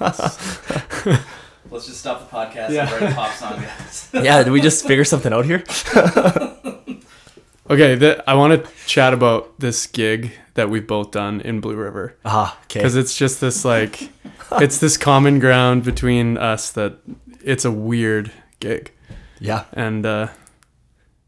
Let's 1.70 1.86
just 1.86 2.00
stop 2.00 2.30
the 2.30 2.36
podcast 2.36 2.70
Yeah. 2.72 2.92
and 2.94 3.02
write 3.02 3.12
a 3.12 3.16
pop 3.16 3.34
song, 3.34 3.62
guys. 3.62 4.10
yeah. 4.14 4.44
Did 4.44 4.52
we 4.52 4.62
just 4.62 4.86
figure 4.86 5.04
something 5.06 5.34
out 5.34 5.46
here? 5.46 5.64
Okay, 7.70 7.98
th- 7.98 8.20
I 8.26 8.34
want 8.36 8.64
to 8.64 8.72
chat 8.86 9.14
about 9.14 9.60
this 9.60 9.86
gig 9.88 10.32
that 10.54 10.70
we've 10.70 10.88
both 10.88 11.12
done 11.12 11.42
in 11.42 11.60
Blue 11.60 11.76
River. 11.76 12.16
Ah, 12.24 12.58
okay. 12.64 12.80
because 12.80 12.96
it's 12.96 13.16
just 13.18 13.42
this 13.42 13.66
like 13.66 14.10
it's 14.54 14.78
this 14.80 14.98
common 14.98 15.40
ground 15.40 15.84
between 15.84 16.38
us 16.38 16.72
that 16.72 16.98
it's 17.44 17.66
a 17.66 17.72
weird 17.72 18.32
gig 18.60 18.92
Yeah. 19.40 19.66
and 19.74 20.06
uh 20.06 20.28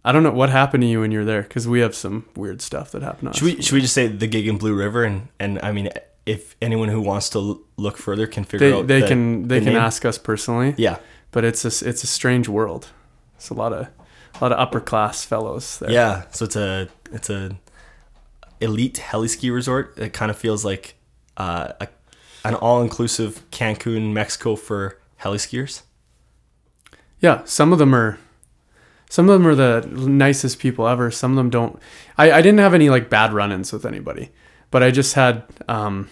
i 0.03 0.11
don't 0.11 0.23
know 0.23 0.31
what 0.31 0.49
happened 0.49 0.81
to 0.81 0.87
you 0.87 1.01
when 1.01 1.11
you 1.11 1.19
were 1.19 1.25
there 1.25 1.43
because 1.43 1.67
we 1.67 1.81
have 1.81 1.93
some 1.93 2.25
weird 2.35 2.61
stuff 2.61 2.91
that 2.91 3.03
happened 3.03 3.35
Should 3.35 3.43
we 3.43 3.61
should 3.61 3.73
we 3.73 3.81
just 3.81 3.93
say 3.93 4.07
the 4.07 4.25
gig 4.27 4.47
in 4.47 4.57
Blue 4.57 4.73
River 4.73 5.03
and 5.03 5.27
and 5.39 5.59
I 5.61 5.71
mean 5.71 5.89
if 6.25 6.55
anyone 6.61 6.89
who 6.89 7.01
wants 7.01 7.29
to 7.31 7.63
look 7.77 7.97
further 7.97 8.25
can 8.25 8.43
figure 8.45 8.69
they, 8.71 8.73
out 8.77 8.87
they 8.87 9.01
the- 9.01 9.07
can 9.07 9.47
they 9.47 9.59
the 9.59 9.65
can 9.65 9.73
name? 9.73 9.81
ask 9.83 10.05
us 10.05 10.17
personally 10.17 10.73
Yeah. 10.77 10.97
but 11.31 11.43
it's 11.43 11.63
a, 11.65 11.87
it's 11.87 12.03
a 12.03 12.07
strange 12.07 12.47
world 12.49 12.89
it's 13.35 13.49
a 13.49 13.53
lot 13.53 13.73
of 13.73 13.87
a 14.35 14.43
lot 14.43 14.51
of 14.51 14.59
upper 14.59 14.79
class 14.79 15.23
fellows 15.25 15.79
there 15.79 15.91
Yeah. 15.91 16.23
So 16.31 16.45
it's 16.45 16.55
a 16.55 16.87
it's 17.11 17.29
a 17.29 17.57
elite 18.61 18.97
heli 18.97 19.27
ski 19.27 19.49
resort. 19.49 19.97
It 19.97 20.13
kind 20.13 20.31
of 20.31 20.37
feels 20.37 20.63
like 20.65 20.95
uh, 21.37 21.73
a, 21.79 21.87
an 22.45 22.55
all 22.55 22.81
inclusive 22.81 23.43
Cancun, 23.51 24.13
Mexico 24.13 24.55
for 24.55 24.99
heli 25.17 25.37
skiers. 25.37 25.83
Yeah, 27.19 27.43
some 27.45 27.73
of 27.73 27.79
them 27.79 27.93
are 27.93 28.17
some 29.09 29.27
of 29.27 29.33
them 29.33 29.47
are 29.47 29.55
the 29.55 29.87
nicest 29.91 30.59
people 30.59 30.87
ever. 30.87 31.09
Some 31.11 31.31
of 31.31 31.37
them 31.37 31.49
don't. 31.49 31.79
I, 32.17 32.31
I 32.31 32.41
didn't 32.41 32.59
have 32.59 32.73
any 32.73 32.89
like 32.89 33.09
bad 33.09 33.33
run-ins 33.33 33.73
with 33.73 33.85
anybody, 33.85 34.29
but 34.71 34.83
I 34.83 34.91
just 34.91 35.15
had. 35.15 35.43
Um, 35.67 36.09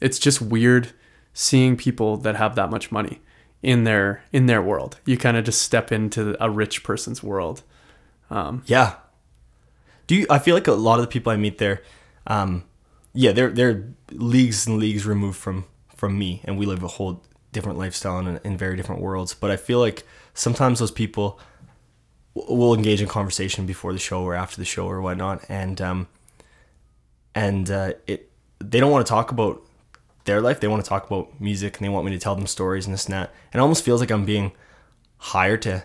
it's 0.00 0.18
just 0.18 0.40
weird 0.40 0.92
seeing 1.34 1.76
people 1.76 2.16
that 2.18 2.36
have 2.36 2.54
that 2.56 2.70
much 2.70 2.90
money 2.90 3.20
in 3.62 3.84
their 3.84 4.22
in 4.32 4.46
their 4.46 4.62
world. 4.62 4.98
You 5.04 5.16
kind 5.16 5.36
of 5.36 5.44
just 5.44 5.62
step 5.62 5.92
into 5.92 6.36
a 6.42 6.50
rich 6.50 6.82
person's 6.82 7.22
world. 7.22 7.62
Yeah. 8.66 8.94
Do 10.06 10.14
you? 10.14 10.26
I 10.30 10.38
feel 10.38 10.54
like 10.54 10.66
a 10.66 10.72
lot 10.72 10.98
of 10.98 11.02
the 11.02 11.10
people 11.10 11.32
I 11.32 11.36
meet 11.36 11.58
there, 11.58 11.82
um, 12.26 12.64
yeah, 13.12 13.32
they're 13.32 13.50
they're 13.50 13.88
leagues 14.10 14.66
and 14.66 14.78
leagues 14.78 15.06
removed 15.06 15.38
from 15.38 15.66
from 15.94 16.18
me, 16.18 16.40
and 16.44 16.58
we 16.58 16.66
live 16.66 16.82
a 16.82 16.88
whole 16.88 17.22
different 17.52 17.78
lifestyle 17.78 18.18
in, 18.18 18.40
in 18.44 18.56
very 18.56 18.76
different 18.76 19.00
worlds. 19.02 19.34
But 19.34 19.50
I 19.50 19.56
feel 19.56 19.78
like 19.78 20.04
sometimes 20.34 20.78
those 20.78 20.90
people 20.90 21.38
will 22.34 22.74
engage 22.74 23.02
in 23.02 23.08
conversation 23.08 23.66
before 23.66 23.92
the 23.92 23.98
show 23.98 24.22
or 24.22 24.34
after 24.34 24.56
the 24.56 24.64
show 24.64 24.86
or 24.86 25.00
whatnot, 25.00 25.44
and 25.48 25.80
um, 25.80 26.08
and 27.34 27.70
uh, 27.70 27.92
it 28.06 28.30
they 28.58 28.80
don't 28.80 28.90
want 28.90 29.06
to 29.06 29.10
talk 29.10 29.30
about 29.30 29.62
their 30.24 30.40
life. 30.40 30.60
They 30.60 30.68
want 30.68 30.84
to 30.84 30.88
talk 30.88 31.06
about 31.06 31.40
music, 31.40 31.76
and 31.78 31.84
they 31.84 31.88
want 31.88 32.04
me 32.06 32.12
to 32.12 32.18
tell 32.18 32.34
them 32.36 32.46
stories 32.46 32.86
and 32.86 32.92
this 32.94 33.06
and 33.06 33.12
that. 33.14 33.32
And 33.52 33.60
it 33.60 33.62
almost 33.62 33.84
feels 33.84 34.00
like 34.00 34.10
I'm 34.10 34.24
being 34.24 34.52
hired 35.18 35.62
to 35.62 35.84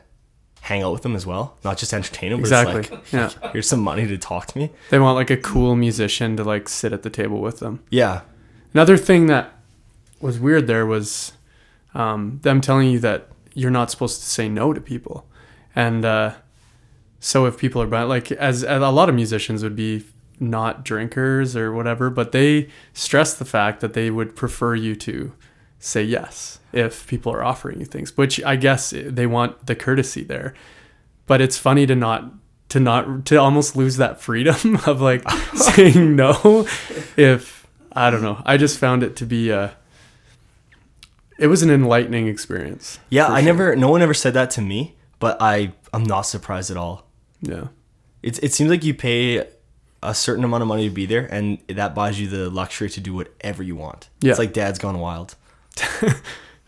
hang 0.61 0.81
out 0.81 0.91
with 0.93 1.03
them 1.03 1.15
as 1.15 1.25
well, 1.25 1.57
not 1.63 1.77
just 1.77 1.93
entertain 1.93 2.31
them. 2.31 2.39
Exactly. 2.39 2.79
It's 2.81 2.91
like, 2.91 3.03
Yeah. 3.13 3.29
here's 3.51 3.67
some 3.69 3.81
money 3.81 4.07
to 4.07 4.17
talk 4.17 4.47
to 4.47 4.57
me. 4.57 4.71
They 4.89 4.97
want 4.99 5.15
like 5.15 5.29
a 5.29 5.37
cool 5.37 5.75
musician 5.75 6.35
to 6.37 6.43
like 6.43 6.67
sit 6.69 6.91
at 6.91 7.03
the 7.03 7.09
table 7.09 7.39
with 7.39 7.59
them. 7.59 7.83
Yeah, 7.89 8.21
Another 8.73 8.97
thing 8.97 9.27
that 9.27 9.53
was 10.19 10.37
weird 10.39 10.67
there 10.67 10.85
was 10.85 11.31
um, 11.93 12.39
them 12.41 12.59
telling 12.61 12.89
you 12.89 12.99
that 12.99 13.29
you're 13.53 13.71
not 13.71 13.89
supposed 13.91 14.19
to 14.21 14.27
say 14.27 14.49
no 14.49 14.73
to 14.73 14.81
people, 14.81 15.25
and 15.75 16.03
uh, 16.03 16.33
so 17.21 17.45
if 17.45 17.57
people 17.57 17.81
are 17.81 17.87
buying, 17.87 18.09
like 18.09 18.31
as, 18.33 18.63
as 18.65 18.81
a 18.81 18.89
lot 18.89 19.07
of 19.07 19.15
musicians 19.15 19.63
would 19.63 19.75
be 19.77 20.03
not 20.39 20.83
drinkers 20.83 21.55
or 21.55 21.71
whatever, 21.73 22.09
but 22.09 22.31
they 22.31 22.69
stress 22.93 23.33
the 23.33 23.45
fact 23.45 23.79
that 23.81 23.93
they 23.93 24.09
would 24.09 24.35
prefer 24.35 24.75
you 24.75 24.95
to 24.95 25.33
say 25.79 26.03
yes 26.03 26.59
if 26.73 27.07
people 27.07 27.31
are 27.31 27.43
offering 27.43 27.79
you 27.79 27.85
things, 27.85 28.15
which 28.17 28.43
I 28.43 28.55
guess 28.55 28.91
they 28.95 29.27
want 29.27 29.65
the 29.65 29.75
courtesy 29.75 30.23
there. 30.23 30.53
But 31.27 31.41
it's 31.41 31.57
funny 31.57 31.85
to 31.85 31.95
not 31.95 32.31
to 32.69 32.79
not 32.79 33.25
to 33.27 33.37
almost 33.37 33.75
lose 33.75 33.97
that 33.97 34.21
freedom 34.21 34.77
of 34.85 35.01
like 35.01 35.29
saying 35.55 36.15
no 36.15 36.67
if 37.15 37.67
I 37.91 38.09
don't 38.09 38.21
know. 38.21 38.41
I 38.45 38.57
just 38.57 38.77
found 38.77 39.03
it 39.03 39.15
to 39.17 39.25
be 39.25 39.49
a 39.49 39.75
it 41.37 41.47
was 41.47 41.61
an 41.63 41.69
enlightening 41.69 42.27
experience. 42.27 42.99
yeah. 43.09 43.27
I 43.27 43.41
sure. 43.41 43.45
never, 43.45 43.75
no 43.75 43.89
one 43.89 44.01
ever 44.01 44.13
said 44.13 44.33
that 44.35 44.51
to 44.51 44.61
me, 44.61 44.95
but 45.19 45.37
I, 45.41 45.73
I'm 45.93 46.03
not 46.03 46.21
surprised 46.21 46.71
at 46.71 46.77
all. 46.77 47.07
Yeah. 47.41 47.67
It, 48.23 48.41
it 48.43 48.53
seems 48.53 48.69
like 48.69 48.83
you 48.83 48.93
pay 48.93 49.45
a 50.09 50.13
certain 50.13 50.43
amount 50.43 50.61
of 50.61 50.67
money 50.67 50.87
to 50.87 50.93
be 50.93 51.05
there, 51.05 51.25
and 51.31 51.57
that 51.67 51.93
buys 51.95 52.19
you 52.19 52.27
the 52.27 52.49
luxury 52.49 52.89
to 52.89 52.99
do 53.01 53.13
whatever 53.13 53.63
you 53.63 53.75
want. 53.75 54.09
Yeah. 54.21 54.31
It's 54.31 54.39
like 54.39 54.53
Dad's 54.53 54.79
Gone 54.79 54.99
Wild. 54.99 55.35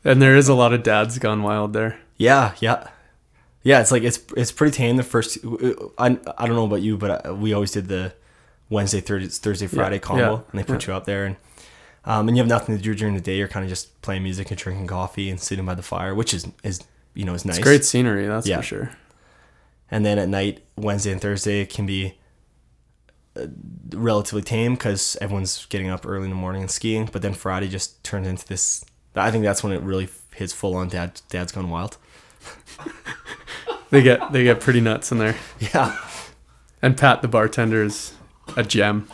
And 0.04 0.21
there 0.21 0.38
is 0.38 0.47
a 0.47 0.54
lot 0.54 0.73
of 0.73 0.84
dads 0.84 1.19
gone 1.19 1.43
wild 1.43 1.73
there. 1.73 2.00
Yeah, 2.15 2.54
yeah, 2.60 2.88
yeah. 3.62 3.82
It's 3.82 3.91
like 3.91 4.04
it's 4.04 4.19
it's 4.38 4.54
pretty 4.54 4.73
tame. 4.73 4.95
The 4.95 5.04
first, 5.04 5.38
I, 5.97 6.17
I 6.38 6.45
don't 6.47 6.56
know 6.56 6.65
about 6.65 6.82
you, 6.82 6.97
but 6.97 7.28
uh, 7.28 7.36
we 7.36 7.52
always 7.52 7.71
did 7.71 7.89
the 7.89 8.13
Wednesday, 8.69 9.02
Thursday, 9.02 9.28
Thursday, 9.28 9.67
Friday 9.67 10.00
combo, 10.00 10.36
yeah, 10.36 10.41
and 10.52 10.60
they 10.60 10.63
put 10.63 10.88
you 10.88 10.93
up 10.93 11.04
there, 11.06 11.26
and 11.26 11.36
um, 12.06 12.30
and 12.30 12.38
you 12.38 12.41
have 12.41 12.47
nothing 12.47 12.78
to 12.78 12.82
do 12.82 12.95
during 12.95 13.15
the 13.15 13.21
day. 13.21 13.38
You're 13.38 13.50
kind 13.50 13.65
of 13.65 13.69
just 13.69 14.02
playing 14.02 14.23
music 14.23 14.50
and 14.50 14.58
drinking 14.58 14.88
coffee 14.88 15.30
and 15.30 15.41
sitting 15.41 15.65
by 15.65 15.73
the 15.76 15.84
fire, 15.84 16.15
which 16.15 16.34
is 16.34 16.47
is 16.63 16.80
you 17.13 17.26
know 17.26 17.34
is 17.34 17.43
nice. 17.43 17.58
It's 17.58 17.63
great 17.65 17.84
scenery, 17.84 18.28
that's 18.28 18.47
Yeah. 18.47 18.58
for 18.58 18.63
sure. 18.63 18.91
And 19.91 20.06
then 20.06 20.19
at 20.19 20.30
night, 20.30 20.63
Wednesday 20.78 21.12
and 21.12 21.19
Thursday 21.19 21.60
it 21.62 21.69
can 21.69 21.86
be 21.86 22.17
relatively 23.91 24.41
tame 24.41 24.76
because 24.76 25.17
everyone's 25.21 25.65
getting 25.67 25.89
up 25.89 26.06
early 26.06 26.26
in 26.26 26.30
the 26.30 26.36
morning 26.36 26.62
and 26.62 26.71
skiing. 26.71 27.10
But 27.12 27.21
then 27.21 27.34
Friday 27.34 27.67
just 27.67 28.04
turns 28.04 28.28
into 28.28 28.47
this. 28.47 28.84
I 29.15 29.32
think 29.32 29.43
that's 29.43 29.63
when 29.63 29.73
it 29.73 29.82
really 29.82 30.10
hits 30.36 30.54
full 30.54 30.76
on. 30.76 30.89
Dad, 30.89 31.21
Dad's 31.30 31.52
gone 31.52 31.69
wild. 31.69 31.97
They 33.89 34.02
get 34.04 34.32
they 34.32 34.43
get 34.43 34.60
pretty 34.60 34.82
nuts 34.82 35.12
in 35.12 35.17
there. 35.17 35.36
Yeah. 35.60 35.97
And 36.82 36.95
Pat 36.95 37.21
the 37.23 37.28
bartender 37.28 37.84
is 37.84 38.13
a 38.56 38.63
gem. 38.63 39.08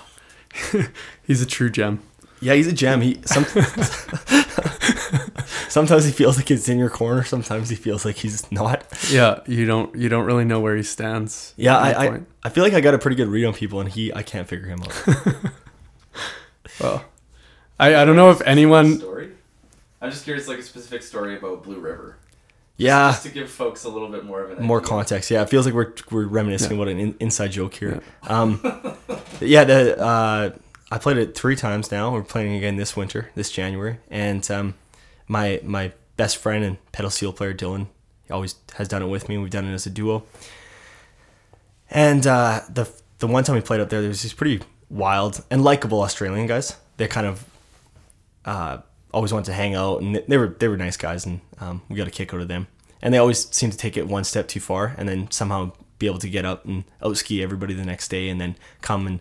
He's 1.26 1.42
a 1.42 1.46
true 1.46 1.70
gem. 1.70 2.02
Yeah, 2.42 2.56
he's 2.56 2.68
a 2.68 2.74
gem. 2.74 3.00
He 3.00 3.22
some, 3.24 3.46
sometimes 5.70 6.06
he 6.06 6.12
feels 6.12 6.38
like 6.38 6.48
he's 6.48 6.68
in 6.70 6.78
your 6.80 6.90
corner. 6.90 7.24
Sometimes 7.24 7.70
he 7.70 7.76
feels 7.76 8.06
like 8.06 8.16
he's 8.18 8.50
not. 8.52 8.86
Yeah, 9.12 9.40
you 9.48 9.66
don't 9.66 9.96
you 9.96 10.10
don't 10.10 10.26
really 10.26 10.46
know 10.46 10.60
where 10.60 10.76
he 10.76 10.84
stands. 10.84 11.54
Yeah, 11.58 11.78
I, 11.78 12.06
I. 12.08 12.22
I 12.44 12.50
feel 12.50 12.64
like 12.64 12.74
I 12.74 12.82
got 12.82 12.94
a 12.94 12.98
pretty 12.98 13.16
good 13.16 13.28
read 13.30 13.46
on 13.46 13.54
people, 13.54 13.80
and 13.80 13.90
he 13.90 14.14
I 14.14 14.22
can't 14.24 14.48
figure 14.48 14.68
him 14.68 14.82
out. 14.84 15.26
Well, 16.80 17.06
I, 17.80 17.96
I 17.96 18.06
don't 18.06 18.16
know 18.16 18.32
if 18.32 18.42
anyone. 18.42 18.98
story. 18.98 19.30
I'm 20.02 20.10
just 20.12 20.24
curious, 20.24 20.48
like 20.48 20.58
a 20.60 20.64
specific 20.64 21.04
story 21.04 21.38
about 21.38 21.64
Blue 21.64 21.80
River, 21.80 22.18
Yeah, 22.78 23.12
just 23.12 23.24
to 23.24 23.30
give 23.30 23.50
folks 23.50 23.84
a 23.84 23.90
little 23.90 24.10
bit 24.10 24.26
more 24.26 24.42
of 24.42 24.58
an 24.58 24.64
more 24.66 24.80
idea. 24.80 24.90
context. 24.90 25.30
Yeah, 25.32 25.44
it 25.44 25.50
feels 25.50 25.66
like 25.66 25.76
we're 25.76 25.94
we're 26.12 26.26
reminiscing 26.26 26.74
about 26.76 26.88
an 26.88 27.00
in, 27.00 27.16
inside 27.20 27.52
joke 27.52 27.76
here. 27.76 28.02
Um, 28.24 28.60
yeah, 29.40 29.64
the 29.66 30.00
uh, 30.00 30.52
I 30.92 30.98
played 30.98 31.18
it 31.18 31.36
three 31.36 31.56
times 31.56 31.92
now. 31.92 32.12
We're 32.12 32.24
playing 32.24 32.56
again 32.56 32.76
this 32.78 32.96
winter, 32.98 33.30
this 33.36 33.52
January, 33.52 34.00
and 34.10 34.50
um, 34.52 34.74
my 35.28 35.60
my 35.64 35.92
best 36.18 36.38
friend 36.38 36.64
and 36.64 36.92
pedal 36.92 37.10
steel 37.10 37.34
player 37.34 37.54
Dylan 37.54 37.88
he 38.26 38.34
always 38.34 38.56
has 38.76 38.88
done 38.88 39.02
it 39.02 39.08
with 39.08 39.30
me. 39.30 39.38
We've 39.38 39.50
done 39.50 39.66
it 39.66 39.74
as 39.74 39.86
a 39.86 39.90
duo. 39.90 40.24
And 41.90 42.26
uh, 42.26 42.62
the 42.70 42.90
the 43.20 43.28
one 43.28 43.44
time 43.44 43.56
we 43.56 43.62
played 43.62 43.80
up 43.80 43.90
there, 43.90 44.02
there 44.02 44.10
was 44.10 44.24
these 44.24 44.34
pretty 44.34 44.62
wild 44.90 45.44
and 45.50 45.64
likable 45.64 46.02
Australian 46.02 46.48
guys. 46.48 46.76
They 46.98 47.08
kind 47.08 47.28
of 47.28 47.46
uh, 48.46 48.78
always 49.14 49.34
wanted 49.34 49.46
to 49.46 49.54
hang 49.54 49.76
out, 49.76 50.02
and 50.02 50.16
they 50.28 50.38
were 50.38 50.56
they 50.60 50.68
were 50.68 50.78
nice 50.78 50.98
guys, 50.98 51.26
and 51.26 51.42
um, 51.60 51.82
we 51.90 51.96
got 51.96 52.08
a 52.08 52.12
kick 52.12 52.34
out 52.34 52.42
of 52.42 52.48
them. 52.48 52.68
And 53.02 53.14
they 53.14 53.18
always 53.18 53.50
seem 53.54 53.70
to 53.70 53.78
take 53.78 53.98
it 53.98 54.08
one 54.08 54.24
step 54.24 54.48
too 54.48 54.62
far, 54.62 54.96
and 54.98 55.08
then 55.08 55.30
somehow 55.30 55.74
be 56.00 56.08
able 56.08 56.20
to 56.20 56.30
get 56.30 56.46
up 56.46 56.66
and 56.66 56.86
out 57.04 57.18
ski 57.18 57.44
everybody 57.44 57.74
the 57.74 57.86
next 57.86 58.08
day, 58.08 58.30
and 58.30 58.40
then 58.40 58.56
come 58.82 59.06
and 59.06 59.20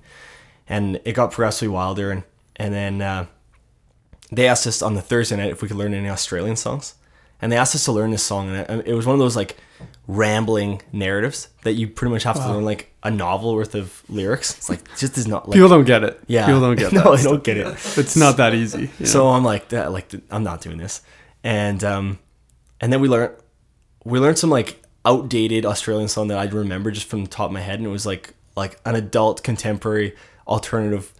and 0.68 1.00
it 1.04 1.12
got 1.12 1.32
progressively 1.32 1.68
wilder, 1.68 2.12
and 2.12 2.22
and 2.56 2.72
then 2.72 3.02
uh, 3.02 3.26
they 4.32 4.48
asked 4.48 4.66
us 4.66 4.82
on 4.82 4.94
the 4.94 5.02
Thursday 5.02 5.36
night 5.36 5.50
if 5.50 5.62
we 5.62 5.68
could 5.68 5.76
learn 5.76 5.94
any 5.94 6.08
Australian 6.08 6.56
songs, 6.56 6.94
and 7.40 7.52
they 7.52 7.56
asked 7.56 7.74
us 7.74 7.84
to 7.84 7.92
learn 7.92 8.10
this 8.10 8.22
song, 8.22 8.48
and 8.48 8.82
it, 8.86 8.94
was 8.94 9.06
one 9.06 9.14
of 9.14 9.18
those 9.20 9.36
like 9.36 9.56
rambling 10.08 10.80
narratives 10.92 11.48
that 11.64 11.72
you 11.72 11.86
pretty 11.86 12.12
much 12.12 12.22
have 12.22 12.36
to 12.36 12.48
learn 12.48 12.64
like 12.64 12.92
a 13.02 13.10
novel 13.10 13.54
worth 13.54 13.74
of 13.74 14.02
lyrics. 14.08 14.56
It's 14.56 14.70
like 14.70 14.80
just 14.96 15.18
is 15.18 15.28
not 15.28 15.48
like 15.48 15.54
People 15.54 15.68
don't 15.68 15.84
get 15.84 16.02
it. 16.02 16.20
yeah 16.26 16.46
People 16.46 16.60
don't 16.62 16.76
get 16.76 16.92
it. 16.92 16.96
no 17.04 17.14
they 17.16 17.22
don't 17.22 17.44
get 17.44 17.58
it. 17.58 17.66
It's 17.98 18.16
not 18.16 18.38
that 18.38 18.54
easy. 18.54 18.88
So? 19.04 19.28
I'm 19.28 19.44
like 19.44 19.68
that, 19.68 19.92
like 19.92 20.10
I'm 20.30 20.44
not 20.44 20.62
doing 20.62 20.78
this, 20.78 21.02
and 21.44 21.84
um, 21.84 22.18
and 22.80 22.92
then 22.92 23.00
we 23.00 23.08
learned 23.08 23.34
we 24.04 24.18
learned 24.18 24.38
some 24.38 24.50
like 24.50 24.82
outdated 25.04 25.66
Australian 25.66 26.08
song 26.08 26.28
that 26.28 26.38
I 26.38 26.44
remember 26.44 26.90
just 26.90 27.06
from 27.08 27.24
the 27.24 27.30
top 27.30 27.46
of 27.46 27.52
my 27.52 27.60
head, 27.60 27.78
and 27.78 27.86
it 27.86 27.90
was 27.90 28.06
like 28.06 28.34
like 28.56 28.80
an 28.86 28.94
adult 28.94 29.42
contemporary 29.42 30.14
alternative 30.46 31.12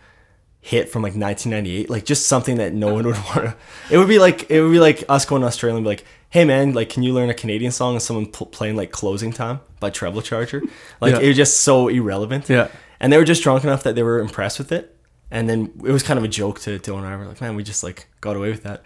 hit 0.65 0.89
from 0.89 1.03
like 1.03 1.11
1998, 1.15 1.91
like 1.91 2.05
just 2.05 2.27
something 2.29 2.57
that 2.57 2.73
no 2.73 2.95
one 2.95 3.05
would 3.05 3.17
want 3.27 3.35
to. 3.35 3.57
It 3.91 3.99
would 3.99 4.09
be 4.09 4.19
like 4.19 4.51
it 4.51 4.63
would 4.63 4.71
be 4.73 4.79
like 4.81 5.05
us 5.09 5.25
going 5.27 5.43
to 5.43 5.49
Australia 5.49 5.77
and 5.77 5.85
be 5.85 5.89
like, 5.89 6.05
hey 6.31 6.45
man, 6.45 6.73
like 6.73 6.89
can 6.89 7.03
you 7.03 7.13
learn 7.13 7.29
a 7.31 7.35
Canadian 7.35 7.73
song 7.73 7.95
and 7.95 8.03
someone 8.03 8.27
pl- 8.27 8.47
playing 8.47 8.77
like 8.77 8.91
Closing 8.93 9.33
Time 9.33 9.61
by 9.81 9.91
Treble 9.91 10.23
Charger, 10.23 10.63
like 11.01 11.15
Yeah. 11.15 11.21
it 11.21 11.29
was 11.29 11.37
just 11.37 11.61
so 11.61 11.89
irrelevant. 11.89 12.49
Yeah. 12.49 12.69
and 13.01 13.13
they 13.13 13.19
were 13.19 13.25
just 13.25 13.43
drunk 13.43 13.65
enough 13.65 13.83
that 13.83 13.95
they 13.97 14.03
were 14.03 14.21
impressed 14.21 14.59
with 14.59 14.73
it. 14.73 14.97
And 15.31 15.49
then 15.49 15.73
it 15.85 15.91
was 15.91 16.03
kind 16.03 16.19
of 16.19 16.25
a 16.25 16.29
joke 16.29 16.61
to 16.61 16.79
Dylan 16.79 16.99
and 16.99 17.07
I. 17.07 17.17
We're 17.17 17.27
like, 17.27 17.41
man, 17.41 17.57
we 17.57 17.63
just 17.65 17.83
like 17.83 18.07
got 18.21 18.37
away 18.37 18.51
with 18.51 18.63
that. 18.65 18.83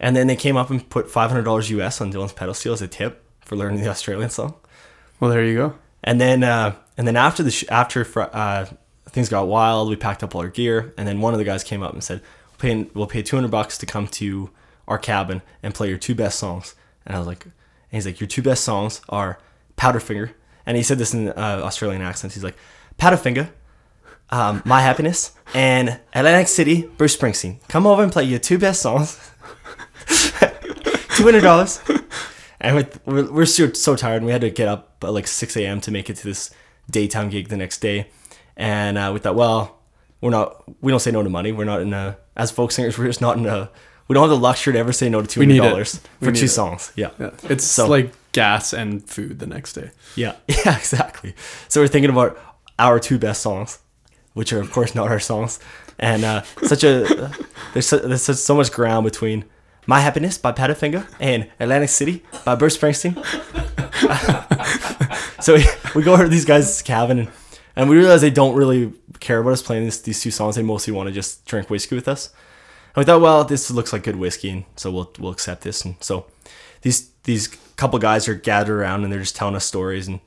And 0.00 0.14
then 0.16 0.28
they 0.28 0.36
came 0.36 0.56
up 0.56 0.70
and 0.70 0.88
put 0.88 1.10
five 1.10 1.28
hundred 1.30 1.42
dollars 1.42 1.68
US 1.70 2.00
on 2.00 2.12
Dylan's 2.12 2.32
pedal 2.32 2.54
steel 2.54 2.72
as 2.72 2.80
a 2.82 2.88
tip 2.88 3.22
for 3.42 3.56
learning 3.56 3.80
the 3.82 3.88
Australian 3.88 4.30
song. 4.30 4.54
well, 5.20 5.30
there 5.30 5.44
you 5.44 5.56
go. 5.56 5.74
And 6.04 6.20
then 6.20 6.44
uh, 6.44 6.76
and 6.96 7.06
then 7.08 7.16
after 7.16 7.42
the 7.42 7.50
sh- 7.50 7.64
after 7.68 8.04
fr- 8.04 8.30
uh, 8.32 8.66
things 9.10 9.28
got 9.28 9.46
wild, 9.46 9.88
we 9.88 9.96
packed 9.96 10.22
up 10.22 10.34
all 10.34 10.42
our 10.42 10.48
gear. 10.48 10.92
And 10.96 11.06
then 11.06 11.20
one 11.20 11.34
of 11.34 11.38
the 11.38 11.44
guys 11.44 11.64
came 11.64 11.82
up 11.82 11.92
and 11.92 12.02
said, 12.02 12.20
"We'll 12.50 12.58
pay 12.58 12.90
we'll 12.94 13.06
pay 13.06 13.22
two 13.22 13.36
hundred 13.36 13.50
bucks 13.50 13.78
to 13.78 13.86
come 13.86 14.06
to 14.08 14.50
our 14.86 14.98
cabin 14.98 15.42
and 15.62 15.74
play 15.74 15.88
your 15.88 15.98
two 15.98 16.14
best 16.14 16.38
songs." 16.38 16.74
And 17.06 17.14
I 17.14 17.18
was 17.18 17.26
like, 17.26 17.44
and 17.44 17.52
he's 17.90 18.06
like, 18.06 18.20
"Your 18.20 18.28
two 18.28 18.42
best 18.42 18.64
songs 18.64 19.00
are 19.08 19.38
Powderfinger." 19.76 20.32
And 20.66 20.76
he 20.76 20.82
said 20.82 20.98
this 20.98 21.14
in 21.14 21.28
uh, 21.30 21.60
Australian 21.64 22.02
accents. 22.02 22.34
He's 22.34 22.44
like, 22.44 22.56
"Powderfinger." 22.98 23.50
Um, 24.30 24.60
My 24.66 24.82
Happiness 24.82 25.32
and 25.54 26.00
Atlantic 26.12 26.48
City, 26.48 26.82
Bruce 26.98 27.16
Springsteen. 27.16 27.66
Come 27.68 27.86
over 27.86 28.02
and 28.02 28.12
play 28.12 28.24
your 28.24 28.38
two 28.38 28.58
best 28.58 28.82
songs. 28.82 29.18
Two 31.16 31.24
hundred 31.24 31.40
dollars. 31.40 31.80
And 32.60 32.88
we're, 33.06 33.30
we're 33.30 33.46
so, 33.46 33.72
so 33.72 33.96
tired, 33.96 34.16
and 34.18 34.26
we 34.26 34.32
had 34.32 34.40
to 34.40 34.50
get 34.50 34.68
up 34.68 34.96
at 35.02 35.12
like 35.12 35.26
6 35.26 35.56
a.m. 35.56 35.80
to 35.82 35.90
make 35.90 36.10
it 36.10 36.16
to 36.16 36.24
this 36.24 36.50
daytime 36.90 37.28
gig 37.28 37.48
the 37.48 37.56
next 37.56 37.78
day. 37.78 38.08
And 38.58 38.98
uh, 38.98 39.10
we 39.14 39.20
thought, 39.20 39.36
well, 39.36 39.78
we're 40.20 40.30
not, 40.30 40.64
we 40.82 40.90
don't 40.90 41.00
say 41.00 41.12
no 41.12 41.22
to 41.22 41.30
money. 41.30 41.52
We're 41.52 41.64
not 41.64 41.80
in 41.80 41.92
a, 41.94 42.18
as 42.36 42.50
folk 42.50 42.72
singers, 42.72 42.98
we're 42.98 43.06
just 43.06 43.20
not 43.22 43.38
in 43.38 43.46
a, 43.46 43.70
we 44.08 44.14
don't 44.14 44.22
have 44.22 44.30
the 44.30 44.36
luxury 44.42 44.72
to 44.72 44.78
ever 44.78 44.92
say 44.92 45.08
no 45.08 45.22
to 45.22 45.40
need 45.46 45.60
$200 45.60 46.00
for 46.20 46.32
two 46.32 46.44
it. 46.46 46.48
songs. 46.48 46.92
Yeah. 46.96 47.10
Yeah. 47.20 47.30
It's 47.44 47.64
So- 47.64 47.86
like 47.88 48.12
gas 48.32 48.72
and 48.72 49.08
food 49.08 49.38
the 49.38 49.46
next 49.46 49.72
day. 49.74 49.90
Yeah. 50.16 50.34
Yeah, 50.48 50.76
exactly. 50.76 51.34
So 51.68 51.80
we're 51.80 51.88
thinking 51.88 52.10
about 52.10 52.38
our 52.78 52.98
two 52.98 53.18
best 53.18 53.42
songs, 53.42 53.78
which 54.34 54.52
are, 54.52 54.60
of 54.60 54.70
course, 54.72 54.94
not 54.94 55.08
our 55.08 55.20
songs. 55.20 55.60
And 56.00 56.24
uh, 56.24 56.42
such 56.64 56.82
a, 56.84 57.30
there's, 57.74 57.86
so, 57.86 57.98
there's 57.98 58.22
such, 58.22 58.36
so 58.36 58.54
much 58.56 58.70
ground 58.72 59.04
between 59.04 59.44
My 59.86 60.00
Happiness 60.00 60.36
by 60.38 60.52
Powderfinger 60.52 61.06
and 61.20 61.48
Atlantic 61.60 61.90
City 61.90 62.22
by 62.44 62.54
Bruce 62.54 62.76
Springsteen. 62.78 63.14
so 65.42 65.54
we, 65.54 65.64
we 65.94 66.02
go 66.02 66.12
over 66.14 66.24
to 66.24 66.28
these 66.28 66.44
guys' 66.44 66.82
cabin 66.82 67.18
and, 67.20 67.28
and 67.78 67.88
we 67.88 67.96
realize 67.96 68.20
they 68.20 68.28
don't 68.28 68.56
really 68.56 68.92
care 69.20 69.38
about 69.38 69.52
us 69.52 69.62
playing 69.62 69.84
this, 69.84 70.00
these 70.00 70.20
two 70.20 70.32
songs. 70.32 70.56
They 70.56 70.62
mostly 70.62 70.92
want 70.92 71.06
to 71.08 71.12
just 71.12 71.46
drink 71.46 71.70
whiskey 71.70 71.94
with 71.94 72.08
us. 72.08 72.26
And 72.94 72.96
we 72.96 73.04
thought, 73.04 73.20
well, 73.20 73.44
this 73.44 73.70
looks 73.70 73.92
like 73.92 74.02
good 74.02 74.16
whiskey, 74.16 74.50
and 74.50 74.64
so 74.74 74.90
we'll 74.90 75.12
we'll 75.18 75.30
accept 75.30 75.62
this. 75.62 75.84
And 75.84 75.94
so 76.00 76.26
these 76.82 77.10
these 77.22 77.46
couple 77.76 78.00
guys 78.00 78.26
are 78.28 78.34
gathered 78.34 78.76
around 78.76 79.04
and 79.04 79.12
they're 79.12 79.20
just 79.20 79.36
telling 79.36 79.54
us 79.54 79.64
stories 79.64 80.08
and 80.08 80.18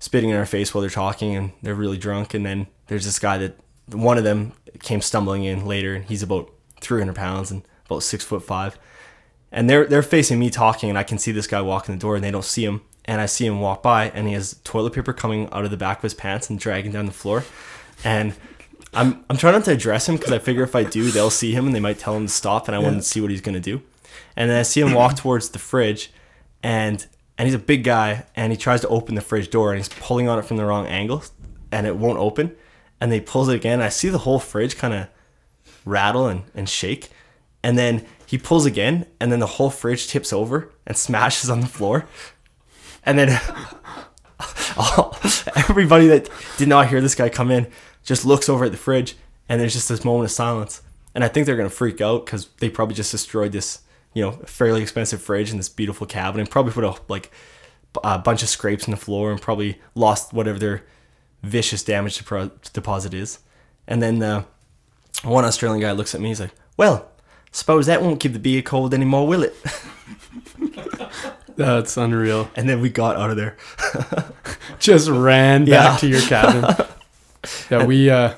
spitting 0.00 0.30
in 0.30 0.36
our 0.36 0.44
face 0.44 0.74
while 0.74 0.80
they're 0.80 0.90
talking, 0.90 1.36
and 1.36 1.52
they're 1.62 1.74
really 1.74 1.98
drunk. 1.98 2.34
And 2.34 2.44
then 2.44 2.66
there's 2.88 3.04
this 3.04 3.20
guy 3.20 3.38
that 3.38 3.56
one 3.92 4.18
of 4.18 4.24
them 4.24 4.52
came 4.82 5.00
stumbling 5.00 5.44
in 5.44 5.66
later, 5.66 5.94
and 5.94 6.04
he's 6.04 6.24
about 6.24 6.50
300 6.80 7.14
pounds 7.14 7.52
and 7.52 7.62
about 7.86 8.02
six 8.02 8.24
foot 8.24 8.42
five 8.42 8.76
and 9.50 9.68
they're 9.68 9.86
they're 9.86 10.02
facing 10.02 10.38
me 10.38 10.50
talking, 10.50 10.88
and 10.88 10.98
I 10.98 11.02
can 11.02 11.18
see 11.18 11.32
this 11.32 11.46
guy 11.46 11.60
walk 11.62 11.88
in 11.88 11.94
the 11.94 12.00
door, 12.00 12.14
and 12.14 12.24
they 12.24 12.30
don't 12.30 12.44
see 12.44 12.64
him, 12.64 12.82
and 13.08 13.20
I 13.20 13.26
see 13.26 13.46
him 13.46 13.60
walk 13.60 13.82
by, 13.82 14.10
and 14.10 14.28
he 14.28 14.34
has 14.34 14.60
toilet 14.62 14.92
paper 14.92 15.12
coming 15.12 15.48
out 15.50 15.64
of 15.64 15.72
the 15.72 15.76
back 15.76 15.96
of 15.96 16.02
his 16.02 16.14
pants 16.14 16.48
and 16.48 16.60
dragging 16.60 16.92
down 16.92 17.06
the 17.06 17.12
floor, 17.12 17.42
and 18.04 18.34
I'm 18.94 19.24
I'm 19.28 19.36
trying 19.36 19.54
not 19.54 19.64
to 19.64 19.72
address 19.72 20.08
him 20.08 20.16
because 20.16 20.32
I 20.32 20.38
figure 20.38 20.62
if 20.62 20.76
I 20.76 20.84
do, 20.84 21.10
they'll 21.10 21.30
see 21.30 21.52
him 21.52 21.66
and 21.66 21.74
they 21.74 21.80
might 21.80 21.98
tell 21.98 22.16
him 22.16 22.26
to 22.26 22.32
stop, 22.32 22.68
and 22.68 22.76
I 22.76 22.78
want 22.78 22.96
to 22.96 23.02
see 23.02 23.20
what 23.20 23.30
he's 23.30 23.40
gonna 23.40 23.58
do, 23.58 23.82
and 24.36 24.48
then 24.48 24.58
I 24.60 24.62
see 24.62 24.80
him 24.80 24.94
walk 24.94 25.16
towards 25.16 25.48
the 25.48 25.58
fridge, 25.58 26.12
and 26.62 27.04
and 27.36 27.46
he's 27.46 27.54
a 27.54 27.58
big 27.58 27.82
guy, 27.82 28.26
and 28.36 28.52
he 28.52 28.56
tries 28.56 28.82
to 28.82 28.88
open 28.88 29.16
the 29.16 29.20
fridge 29.20 29.50
door, 29.50 29.72
and 29.72 29.78
he's 29.78 29.88
pulling 29.88 30.28
on 30.28 30.38
it 30.38 30.44
from 30.44 30.56
the 30.56 30.64
wrong 30.64 30.86
angle, 30.86 31.24
and 31.72 31.86
it 31.86 31.96
won't 31.96 32.18
open, 32.18 32.54
and 33.00 33.10
they 33.10 33.20
pulls 33.20 33.48
it 33.48 33.54
again, 33.54 33.80
I 33.80 33.88
see 33.88 34.08
the 34.08 34.18
whole 34.18 34.38
fridge 34.38 34.76
kind 34.76 34.92
of 34.92 35.08
rattle 35.84 36.26
and, 36.26 36.42
and 36.54 36.68
shake. 36.68 37.08
And 37.62 37.76
then 37.76 38.06
he 38.26 38.38
pulls 38.38 38.66
again, 38.66 39.06
and 39.20 39.32
then 39.32 39.40
the 39.40 39.46
whole 39.46 39.70
fridge 39.70 40.06
tips 40.06 40.32
over 40.32 40.70
and 40.86 40.96
smashes 40.96 41.50
on 41.50 41.60
the 41.60 41.66
floor. 41.66 42.06
And 43.08 43.18
then 43.18 43.30
everybody 45.56 46.08
that 46.08 46.28
did 46.58 46.68
not 46.68 46.88
hear 46.88 47.00
this 47.00 47.14
guy 47.14 47.30
come 47.30 47.50
in 47.50 47.66
just 48.04 48.26
looks 48.26 48.50
over 48.50 48.66
at 48.66 48.70
the 48.70 48.76
fridge, 48.76 49.16
and 49.48 49.58
there's 49.58 49.72
just 49.72 49.88
this 49.88 50.04
moment 50.04 50.26
of 50.26 50.30
silence. 50.30 50.82
And 51.14 51.24
I 51.24 51.28
think 51.28 51.46
they're 51.46 51.56
gonna 51.56 51.70
freak 51.70 52.02
out 52.02 52.26
because 52.26 52.48
they 52.58 52.68
probably 52.68 52.94
just 52.94 53.10
destroyed 53.10 53.52
this, 53.52 53.80
you 54.12 54.22
know, 54.22 54.32
fairly 54.44 54.82
expensive 54.82 55.22
fridge 55.22 55.50
and 55.50 55.58
this 55.58 55.70
beautiful 55.70 56.06
cabin, 56.06 56.38
and 56.38 56.50
probably 56.50 56.72
put 56.72 56.84
a 56.84 57.00
like 57.08 57.32
a 58.04 58.18
bunch 58.18 58.42
of 58.42 58.50
scrapes 58.50 58.86
in 58.86 58.90
the 58.90 58.98
floor, 58.98 59.30
and 59.32 59.40
probably 59.40 59.80
lost 59.94 60.34
whatever 60.34 60.58
their 60.58 60.84
vicious 61.42 61.82
damage 61.82 62.22
deposit 62.74 63.14
is. 63.14 63.38
And 63.86 64.02
then 64.02 64.22
uh, 64.22 64.44
one 65.24 65.46
Australian 65.46 65.80
guy 65.80 65.92
looks 65.92 66.14
at 66.14 66.20
me. 66.20 66.28
He's 66.28 66.40
like, 66.40 66.54
"Well, 66.76 67.10
suppose 67.52 67.86
that 67.86 68.02
won't 68.02 68.20
keep 68.20 68.34
the 68.34 68.38
beer 68.38 68.60
cold 68.60 68.92
anymore, 68.92 69.26
will 69.26 69.44
it?" 69.44 69.56
That's 71.58 71.96
unreal. 71.96 72.48
And 72.56 72.68
then 72.68 72.80
we 72.80 72.88
got 72.88 73.16
out 73.16 73.30
of 73.30 73.36
there. 73.36 73.56
Just 74.78 75.08
ran 75.08 75.66
Yeah. 75.66 75.88
back 75.90 76.00
to 76.00 76.06
your 76.08 76.20
cabin. 76.22 76.64
yeah, 77.70 77.84
we. 77.84 78.08
uh 78.10 78.34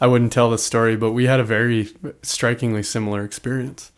I 0.00 0.06
wouldn't 0.06 0.32
tell 0.32 0.48
the 0.50 0.58
story, 0.58 0.96
but 0.96 1.10
we 1.12 1.24
had 1.26 1.40
a 1.40 1.44
very 1.44 1.88
strikingly 2.22 2.82
similar 2.84 3.24
experience 3.24 3.90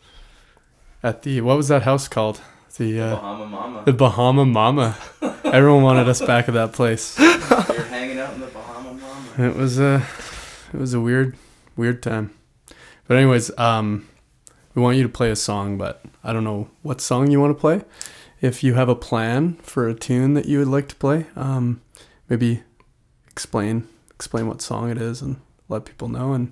at 1.03 1.21
the 1.21 1.41
what 1.41 1.57
was 1.57 1.67
that 1.69 1.83
house 1.83 2.07
called? 2.07 2.41
The 2.77 2.99
uh, 2.99 3.15
Bahama 3.15 3.45
Mama. 3.45 3.83
the 3.85 3.93
Bahama 3.93 4.45
Mama. 4.45 4.97
Everyone 5.45 5.83
wanted 5.83 6.09
us 6.09 6.19
back 6.21 6.47
at 6.47 6.55
that 6.55 6.73
place. 6.73 7.19
You're 7.19 7.37
hanging 7.85 8.17
out 8.19 8.33
in 8.33 8.39
the 8.41 8.47
Bahama 8.47 8.93
Mama. 8.93 9.47
It 9.49 9.55
was 9.55 9.79
a 9.79 10.03
it 10.73 10.79
was 10.79 10.93
a 10.95 10.99
weird 10.99 11.35
weird 11.77 12.01
time. 12.01 12.33
But 13.07 13.17
anyways, 13.17 13.55
um 13.59 14.07
we 14.73 14.81
want 14.81 14.97
you 14.97 15.03
to 15.03 15.09
play 15.09 15.29
a 15.29 15.35
song, 15.35 15.77
but 15.77 16.01
I 16.23 16.33
don't 16.33 16.43
know 16.43 16.69
what 16.81 16.99
song 16.99 17.29
you 17.29 17.39
want 17.39 17.55
to 17.55 17.59
play. 17.61 17.81
If 18.41 18.63
you 18.63 18.73
have 18.73 18.89
a 18.89 18.95
plan 18.95 19.53
for 19.61 19.87
a 19.87 19.93
tune 19.93 20.33
that 20.33 20.45
you 20.45 20.59
would 20.59 20.67
like 20.67 20.87
to 20.89 20.95
play, 20.95 21.27
um 21.35 21.81
maybe 22.29 22.61
explain 23.29 23.87
explain 24.09 24.47
what 24.47 24.61
song 24.61 24.89
it 24.89 24.97
is 24.97 25.21
and 25.21 25.39
let 25.69 25.85
people 25.85 26.07
know 26.09 26.33
and 26.33 26.51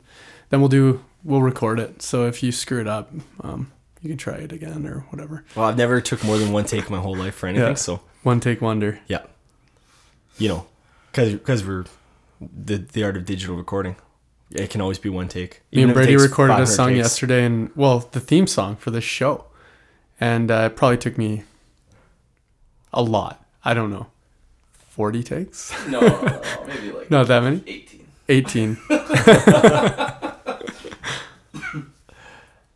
then 0.49 0.59
we'll 0.59 0.69
do 0.69 1.03
we'll 1.23 1.41
record 1.41 1.79
it. 1.79 2.01
So 2.01 2.25
if 2.27 2.41
you 2.43 2.51
screw 2.51 2.79
it 2.81 2.87
up, 2.87 3.11
um 3.41 3.71
you 4.01 4.09
can 4.09 4.17
try 4.17 4.35
it 4.35 4.51
again 4.53 4.85
or 4.87 5.01
whatever. 5.09 5.43
Well, 5.55 5.65
I've 5.65 5.77
never 5.77 5.99
took 5.99 6.23
more 6.23 6.37
than 6.37 6.51
one 6.53 6.63
take 6.65 6.89
my 6.89 6.99
whole 6.99 7.15
life 7.15 7.35
for 7.35 7.47
anything, 7.47 7.67
Yeah. 7.69 7.73
so 7.73 8.01
One 8.23 8.39
take 8.39 8.61
wonder. 8.61 8.99
yeah, 9.07 9.23
you 10.37 10.47
know, 10.47 10.67
because 11.11 11.33
because 11.33 11.65
we're 11.65 11.85
the 12.39 12.77
the 12.77 13.03
art 13.03 13.17
of 13.17 13.25
digital 13.25 13.55
recording. 13.57 13.95
it 14.51 14.69
can 14.69 14.79
always 14.81 14.97
be 14.99 15.09
one 15.09 15.27
take. 15.27 15.61
Me 15.71 15.79
Even 15.81 15.89
and 15.89 15.93
Brady 15.95 16.15
recorded 16.17 16.57
a 16.59 16.65
song 16.65 16.89
takes. 16.89 16.97
yesterday, 16.99 17.43
and 17.45 17.69
well, 17.75 17.99
the 18.11 18.19
theme 18.21 18.47
song 18.47 18.75
for 18.77 18.89
this 18.91 19.03
show, 19.03 19.45
and 20.19 20.49
uh, 20.49 20.69
it 20.71 20.75
probably 20.77 20.97
took 20.97 21.17
me 21.17 21.43
a 22.93 23.01
lot. 23.01 23.43
I 23.63 23.73
don't 23.73 23.89
know, 23.89 24.07
forty 24.73 25.21
takes, 25.23 25.71
No, 25.87 25.99
no, 26.01 26.07
no, 26.07 26.21
no, 26.21 26.41
maybe 26.67 26.91
like 26.97 27.11
not 27.11 27.27
that 27.27 27.43
many, 27.43 27.61
18. 27.67 28.07
eighteen. 28.29 28.77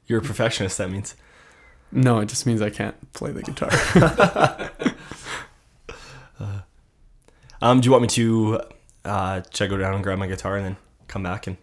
You're 0.08 0.19
a 0.19 0.21
perfectionist. 0.21 0.78
That 0.78 0.89
means. 0.91 1.15
No, 1.91 2.19
it 2.19 2.26
just 2.28 2.45
means 2.45 2.62
I 2.62 2.69
can't 2.69 2.95
play 3.13 3.32
the 3.32 3.41
guitar. 3.43 4.71
Um, 7.62 7.80
do 7.80 7.86
you 7.86 7.91
want 7.93 8.02
me 8.02 8.08
to 8.10 8.60
uh, 9.06 9.41
should 9.54 9.63
I 9.65 9.67
go 9.69 9.78
down 9.78 9.93
and 9.93 10.04
grab 10.04 10.19
my 10.19 10.28
guitar 10.28 10.58
and 10.58 10.65
then 10.65 10.78
come 11.08 11.23
back 11.23 11.47
and? 11.47 11.56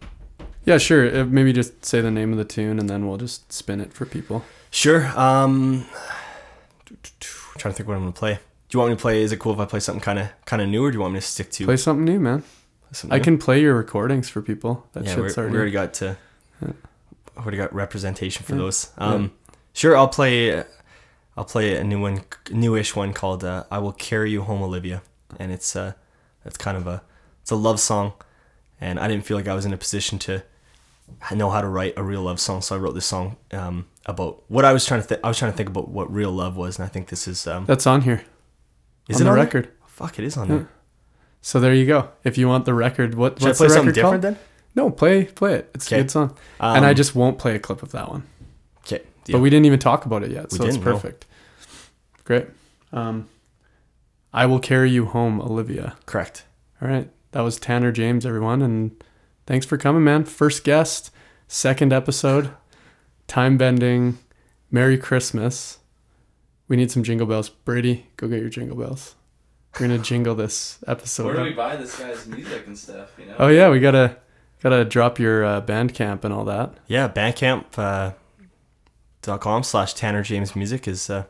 yeah, 0.64 0.78
sure. 0.78 1.14
Uh, 1.20 1.24
Maybe 1.26 1.52
just 1.52 1.84
say 1.84 2.00
the 2.00 2.10
name 2.10 2.32
of 2.32 2.38
the 2.38 2.44
tune, 2.46 2.78
and 2.78 2.88
then 2.88 3.06
we'll 3.06 3.18
just 3.18 3.52
spin 3.52 3.82
it 3.82 3.92
for 3.92 4.06
people. 4.06 4.42
Sure. 4.70 5.06
Um, 5.08 5.84
trying 7.60 7.72
to 7.74 7.76
think 7.76 7.88
what 7.88 7.94
I'm 7.96 8.00
gonna 8.02 8.12
play. 8.12 8.34
Do 8.34 8.76
you 8.76 8.80
want 8.80 8.90
me 8.90 8.96
to 8.96 9.00
play? 9.02 9.22
Is 9.22 9.32
it 9.32 9.38
cool 9.38 9.52
if 9.52 9.58
I 9.58 9.64
play 9.66 9.80
something 9.80 10.00
kind 10.02 10.18
of 10.18 10.28
kind 10.46 10.62
of 10.62 10.68
new, 10.68 10.84
or 10.84 10.90
do 10.90 10.96
you 10.96 11.00
want 11.00 11.14
me 11.14 11.20
to 11.20 11.26
stick 11.26 11.50
to 11.52 11.64
Play 11.64 11.76
something 11.76 12.04
new, 12.04 12.20
man. 12.20 12.42
something 12.92 13.12
I 13.14 13.18
new? 13.18 13.24
can 13.24 13.38
play 13.38 13.60
your 13.60 13.74
recordings 13.74 14.28
for 14.28 14.42
people. 14.42 14.86
That 14.92 15.04
yeah, 15.04 15.14
shit's 15.14 15.36
we 15.36 15.42
already. 15.42 15.56
already 15.56 15.70
got 15.72 15.94
to. 15.94 16.16
Already 17.36 17.56
got 17.56 17.72
representation 17.74 18.44
for 18.44 18.52
Yeah. 18.54 18.58
those. 18.58 18.90
Um, 18.98 19.32
sure. 19.72 19.96
I'll 19.96 20.08
play. 20.08 20.64
I'll 21.36 21.44
play 21.44 21.76
a 21.76 21.84
new 21.84 22.00
one, 22.00 22.22
newish 22.50 22.94
one 22.94 23.12
called 23.14 23.44
uh, 23.44 23.64
"I 23.70 23.78
Will 23.78 23.92
Carry 23.92 24.30
You 24.30 24.42
Home, 24.42 24.62
Olivia," 24.62 25.00
and 25.38 25.50
it's 25.50 25.74
uh, 25.74 25.94
it's 26.44 26.58
kind 26.58 26.76
of 26.76 26.86
a, 26.86 27.02
it's 27.40 27.50
a 27.50 27.56
love 27.56 27.80
song, 27.80 28.12
and 28.80 28.98
I 29.00 29.08
didn't 29.08 29.24
feel 29.24 29.36
like 29.38 29.48
I 29.48 29.54
was 29.54 29.64
in 29.64 29.72
a 29.72 29.78
position 29.78 30.18
to 30.20 30.42
know 31.34 31.48
how 31.50 31.60
to 31.62 31.68
write 31.68 31.94
a 31.96 32.02
real 32.02 32.22
love 32.22 32.40
song, 32.40 32.60
so 32.60 32.76
I 32.76 32.78
wrote 32.78 32.92
this 32.94 33.06
song 33.06 33.36
um, 33.52 33.86
about 34.06 34.42
what 34.48 34.64
I 34.64 34.72
was 34.72 34.84
trying 34.86 35.00
to. 35.02 35.06
think. 35.06 35.20
I 35.24 35.28
was 35.28 35.38
trying 35.38 35.52
to 35.52 35.56
think 35.56 35.68
about 35.68 35.88
what 35.88 36.12
real 36.12 36.32
love 36.32 36.56
was, 36.56 36.78
and 36.78 36.84
I 36.84 36.88
think 36.88 37.08
this 37.08 37.28
is. 37.28 37.46
Um, 37.46 37.64
That's 37.66 37.86
on 37.86 38.02
here. 38.02 38.24
is 39.08 39.16
on 39.16 39.22
it 39.22 39.24
the 39.24 39.30
on 39.30 39.36
there? 39.36 39.44
record. 39.44 39.68
Fuck, 39.86 40.18
it 40.18 40.24
is 40.24 40.36
on 40.36 40.48
there. 40.48 40.68
So 41.42 41.58
there 41.60 41.74
you 41.74 41.86
go. 41.86 42.10
If 42.24 42.36
you 42.38 42.48
want 42.48 42.64
the 42.64 42.74
record, 42.74 43.14
what 43.14 43.38
Should 43.38 43.44
I 43.46 43.48
what's 43.50 43.58
play 43.58 43.68
the 43.68 43.74
something 43.74 43.86
record 43.88 43.94
different 43.94 44.22
called? 44.22 44.34
then? 44.34 44.38
No, 44.74 44.90
play 44.90 45.24
play 45.24 45.54
it. 45.54 45.70
It's 45.74 45.90
a 45.90 45.94
Okay. 45.94 46.02
good 46.02 46.10
song. 46.10 46.36
and 46.60 46.84
I 46.84 46.90
Um, 46.90 46.94
just 46.96 47.14
won't 47.14 47.38
play 47.38 47.54
a 47.54 47.58
clip 47.58 47.82
of 47.82 47.92
that 47.92 48.08
one. 48.08 48.24
Okay. 48.86 49.02
But 49.30 49.40
we 49.40 49.50
didn't 49.50 49.66
even 49.66 49.78
talk 49.78 50.04
about 50.06 50.22
it 50.22 50.30
yet, 50.30 50.50
We 50.50 50.58
so 50.58 50.64
it's 50.64 50.74
didn't, 50.76 50.84
no. 50.86 50.92
perfect. 50.92 51.26
Great. 52.24 52.46
Um, 52.92 53.28
I 54.32 54.46
will 54.46 54.60
carry 54.60 54.90
you 54.90 55.06
home, 55.06 55.40
Olivia. 55.40 55.96
correct. 56.06 56.44
All 56.82 56.88
right, 56.88 57.10
that 57.32 57.40
was 57.40 57.58
Tanner 57.58 57.92
James, 57.92 58.24
everyone, 58.24 58.62
and 58.62 59.02
thanks 59.46 59.66
for 59.66 59.76
coming, 59.76 60.02
man. 60.04 60.24
First 60.24 60.62
guest, 60.64 61.10
second 61.48 61.92
episode, 61.92 62.50
time 63.30 63.56
bending. 63.56 64.18
Merry 64.70 64.98
Christmas. 64.98 65.78
We 66.68 66.76
need 66.76 66.90
some 66.90 67.02
jingle 67.02 67.26
bells. 67.26 67.48
Brady, 67.48 68.06
go 68.16 68.28
get 68.28 68.40
your 68.40 68.50
jingle 68.50 68.76
bells. 68.76 69.14
We're 69.74 69.86
gonna 69.86 69.98
jingle 69.98 70.34
this 70.34 70.78
episode. 70.86 71.26
Where 71.26 71.36
do 71.36 71.42
we 71.42 71.52
buy 71.52 71.76
this 71.76 71.96
guy's 71.96 72.26
music 72.26 72.66
and 72.66 72.76
stuff? 72.76 73.10
You 73.18 73.26
know. 73.26 73.36
Oh 73.38 73.48
yeah, 73.48 73.70
we 73.70 73.78
gotta 73.78 74.16
gotta 74.62 74.84
drop 74.84 75.18
your 75.20 75.44
uh, 75.44 75.60
Bandcamp 75.60 76.24
and 76.24 76.34
all 76.34 76.44
that. 76.44 76.74
Yeah, 76.88 77.08
Bandcamp 77.08 77.78
uh, 77.78 78.12
dot 79.22 79.40
com 79.40 79.62
slash 79.62 79.94
Tanner 79.94 80.22
James 80.22 80.56
Music 80.56 80.88
is 80.88 81.08
uh, 81.08 81.24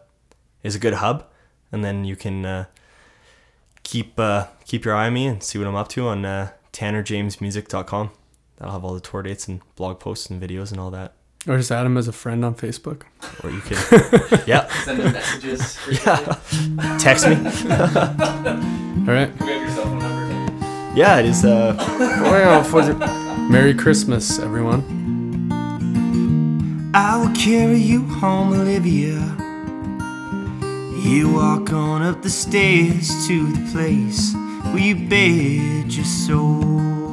is 0.62 0.74
a 0.74 0.78
good 0.78 0.94
hub, 0.94 1.26
and 1.70 1.84
then 1.84 2.04
you 2.04 2.16
can 2.16 2.46
uh, 2.46 2.64
keep 3.82 4.18
uh, 4.18 4.46
keep 4.64 4.86
your 4.86 4.94
eye 4.94 5.08
on 5.08 5.14
me 5.14 5.26
and 5.26 5.42
see 5.42 5.58
what 5.58 5.68
I'm 5.68 5.76
up 5.76 5.88
to 5.88 6.08
on 6.08 6.24
uh, 6.24 6.52
TannerJamesMusic.com. 6.72 8.10
That'll 8.56 8.72
have 8.72 8.84
all 8.84 8.94
the 8.94 9.00
tour 9.00 9.22
dates 9.22 9.48
and 9.48 9.60
blog 9.76 10.00
posts 10.00 10.30
and 10.30 10.40
videos 10.40 10.70
and 10.70 10.80
all 10.80 10.90
that. 10.92 11.14
Or 11.48 11.56
just 11.56 11.70
add 11.72 11.86
him 11.86 11.96
as 11.96 12.06
a 12.06 12.12
friend 12.12 12.44
on 12.44 12.54
Facebook. 12.54 13.02
Or 13.42 13.50
you 13.50 13.60
can, 13.62 13.76
yeah, 14.46 14.68
Send 14.84 15.00
him 15.02 15.12
messages. 15.12 15.78
Yeah. 16.04 16.38
text 16.98 17.26
me. 17.26 17.34
All 17.36 19.14
right. 19.14 19.30
Can 19.38 19.46
we 19.46 19.52
have 19.52 19.62
your 19.62 19.70
cell 19.70 19.84
phone 19.84 19.98
number? 20.00 20.96
Yeah, 20.96 21.18
it 21.18 21.24
is. 21.26 21.44
Uh, 21.44 21.76
Merry 23.50 23.72
Christmas, 23.74 24.38
everyone. 24.38 24.82
I 26.94 27.16
will 27.16 27.34
carry 27.34 27.78
you 27.78 28.02
home, 28.04 28.52
Olivia. 28.52 29.18
You 31.02 31.32
walk 31.32 31.72
on 31.72 32.02
up 32.02 32.20
the 32.22 32.28
stairs 32.28 33.26
to 33.28 33.50
the 33.52 33.72
place 33.72 34.34
where 34.74 34.78
you 34.82 34.94
bed 35.08 35.90
your 35.92 36.04
soul. 36.04 37.09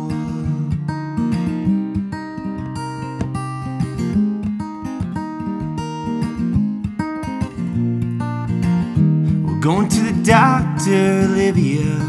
Going 9.67 9.89
to 9.89 9.99
the 9.99 10.23
doctor, 10.23 11.25
Olivia. 11.27 11.99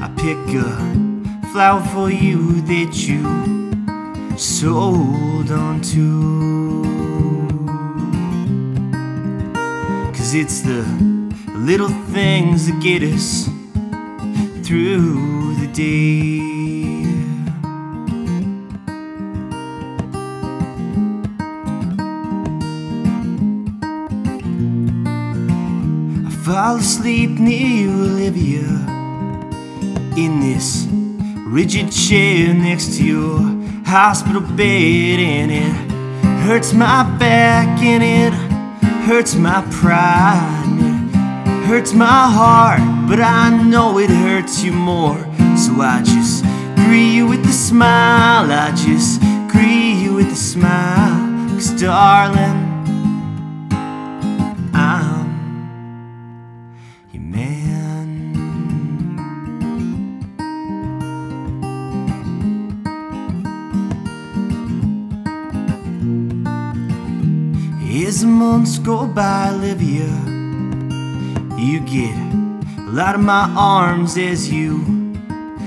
I 0.00 0.08
pick 0.16 0.38
a 0.54 1.48
flower 1.50 1.82
for 1.92 2.08
you 2.08 2.60
that 2.60 2.94
you 3.04 4.38
sold 4.38 5.50
onto. 5.50 6.84
Cause 10.12 10.34
it's 10.34 10.60
the 10.60 10.82
little 11.48 11.90
things 12.12 12.68
that 12.68 12.80
get 12.80 13.02
us 13.02 13.46
through 14.64 15.56
the 15.56 15.66
day. 15.74 16.61
I 26.62 26.66
fall 26.66 26.76
asleep 26.76 27.30
near 27.40 27.66
you, 27.66 27.90
Olivia, 28.04 28.68
in 30.16 30.38
this 30.38 30.86
rigid 31.44 31.90
chair 31.90 32.54
next 32.54 32.98
to 32.98 33.04
your 33.04 33.40
hospital 33.84 34.42
bed, 34.42 35.18
and 35.18 35.50
it 35.50 35.74
hurts 36.46 36.72
my 36.72 37.02
back, 37.18 37.66
and 37.82 38.04
it 38.04 38.32
hurts 39.08 39.34
my 39.34 39.60
pride, 39.72 40.64
and 40.68 41.10
it 41.10 41.66
hurts 41.66 41.94
my 41.94 42.30
heart, 42.30 43.08
but 43.08 43.18
I 43.18 43.50
know 43.64 43.98
it 43.98 44.10
hurts 44.10 44.62
you 44.62 44.70
more. 44.70 45.18
So 45.56 45.80
I 45.80 46.00
just 46.04 46.44
greet 46.76 47.12
you 47.12 47.26
with 47.26 47.44
a 47.44 47.52
smile, 47.52 48.52
I 48.52 48.70
just 48.70 49.20
greet 49.50 50.00
you 50.00 50.14
with 50.14 50.30
a 50.30 50.36
smile, 50.36 51.48
cause 51.54 51.72
darling, 51.72 52.61
months 68.42 68.78
go 68.80 69.06
by, 69.06 69.50
Olivia, 69.50 70.10
you 71.56 71.78
get 71.80 72.16
a 72.76 72.90
lot 72.90 73.14
of 73.14 73.20
my 73.20 73.48
arms 73.56 74.18
as 74.18 74.50
you 74.50 74.70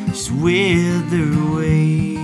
just 0.08 0.30
wither 0.32 1.28
away. 1.48 2.18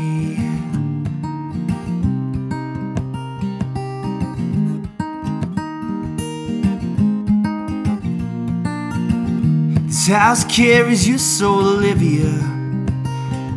This 9.87 10.07
house 10.07 10.43
carries 10.43 11.07
your 11.07 11.17
soul, 11.17 11.65
Olivia. 11.77 12.33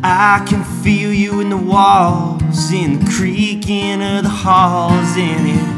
I 0.01 0.45
can 0.47 0.63
feel 0.81 1.11
you 1.11 1.41
in 1.41 1.49
the 1.49 1.57
walls, 1.57 2.71
in 2.71 2.99
the 2.99 3.11
creaking 3.11 4.01
of 4.01 4.23
the 4.23 4.29
halls, 4.29 5.17
and 5.17 5.47
it 5.49 5.74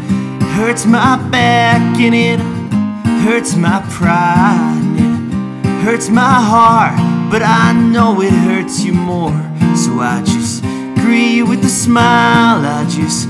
hurts 0.57 0.87
my 0.87 1.15
back, 1.29 1.81
and 1.99 2.15
it 2.15 2.39
hurts 3.23 3.55
my 3.55 3.79
pride, 3.91 4.81
and 4.97 5.63
it 5.63 5.83
hurts 5.83 6.09
my 6.09 6.41
heart, 6.51 6.97
but 7.31 7.43
I 7.43 7.73
know 7.73 8.21
it 8.21 8.33
hurts 8.33 8.83
you 8.83 8.93
more. 8.93 9.39
So 9.75 9.99
I 9.99 10.23
just 10.25 10.63
you 11.37 11.45
with 11.45 11.63
a 11.63 11.69
smile, 11.69 12.65
I 12.65 12.85
just 12.89 13.29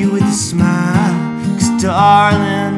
you 0.00 0.10
with 0.10 0.24
a 0.24 0.38
smile, 0.50 1.14
cause 1.54 1.70
darling, 1.80 2.71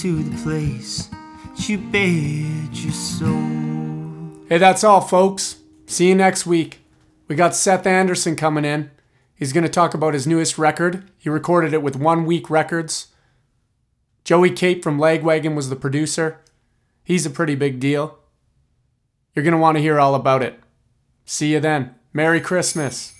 to 0.00 0.22
the 0.22 0.42
place 0.42 1.10
you 1.68 1.76
your 1.76 2.92
soul. 2.92 3.28
Hey, 4.48 4.56
that's 4.56 4.82
all, 4.82 5.02
folks. 5.02 5.58
See 5.84 6.08
you 6.08 6.14
next 6.14 6.46
week. 6.46 6.80
We 7.28 7.36
got 7.36 7.54
Seth 7.54 7.86
Anderson 7.86 8.34
coming 8.34 8.64
in. 8.64 8.90
He's 9.34 9.52
going 9.52 9.64
to 9.64 9.70
talk 9.70 9.92
about 9.92 10.14
his 10.14 10.26
newest 10.26 10.56
record. 10.56 11.04
He 11.18 11.28
recorded 11.28 11.74
it 11.74 11.82
with 11.82 11.96
One 11.96 12.24
Week 12.24 12.48
Records. 12.48 13.08
Joey 14.24 14.50
Cape 14.50 14.82
from 14.82 14.98
Lagwagon 14.98 15.54
was 15.54 15.68
the 15.68 15.76
producer. 15.76 16.40
He's 17.04 17.26
a 17.26 17.30
pretty 17.30 17.54
big 17.54 17.78
deal. 17.78 18.18
You're 19.34 19.44
going 19.44 19.52
to 19.52 19.58
want 19.58 19.76
to 19.76 19.82
hear 19.82 20.00
all 20.00 20.14
about 20.14 20.42
it. 20.42 20.60
See 21.26 21.52
you 21.52 21.60
then. 21.60 21.94
Merry 22.14 22.40
Christmas. 22.40 23.19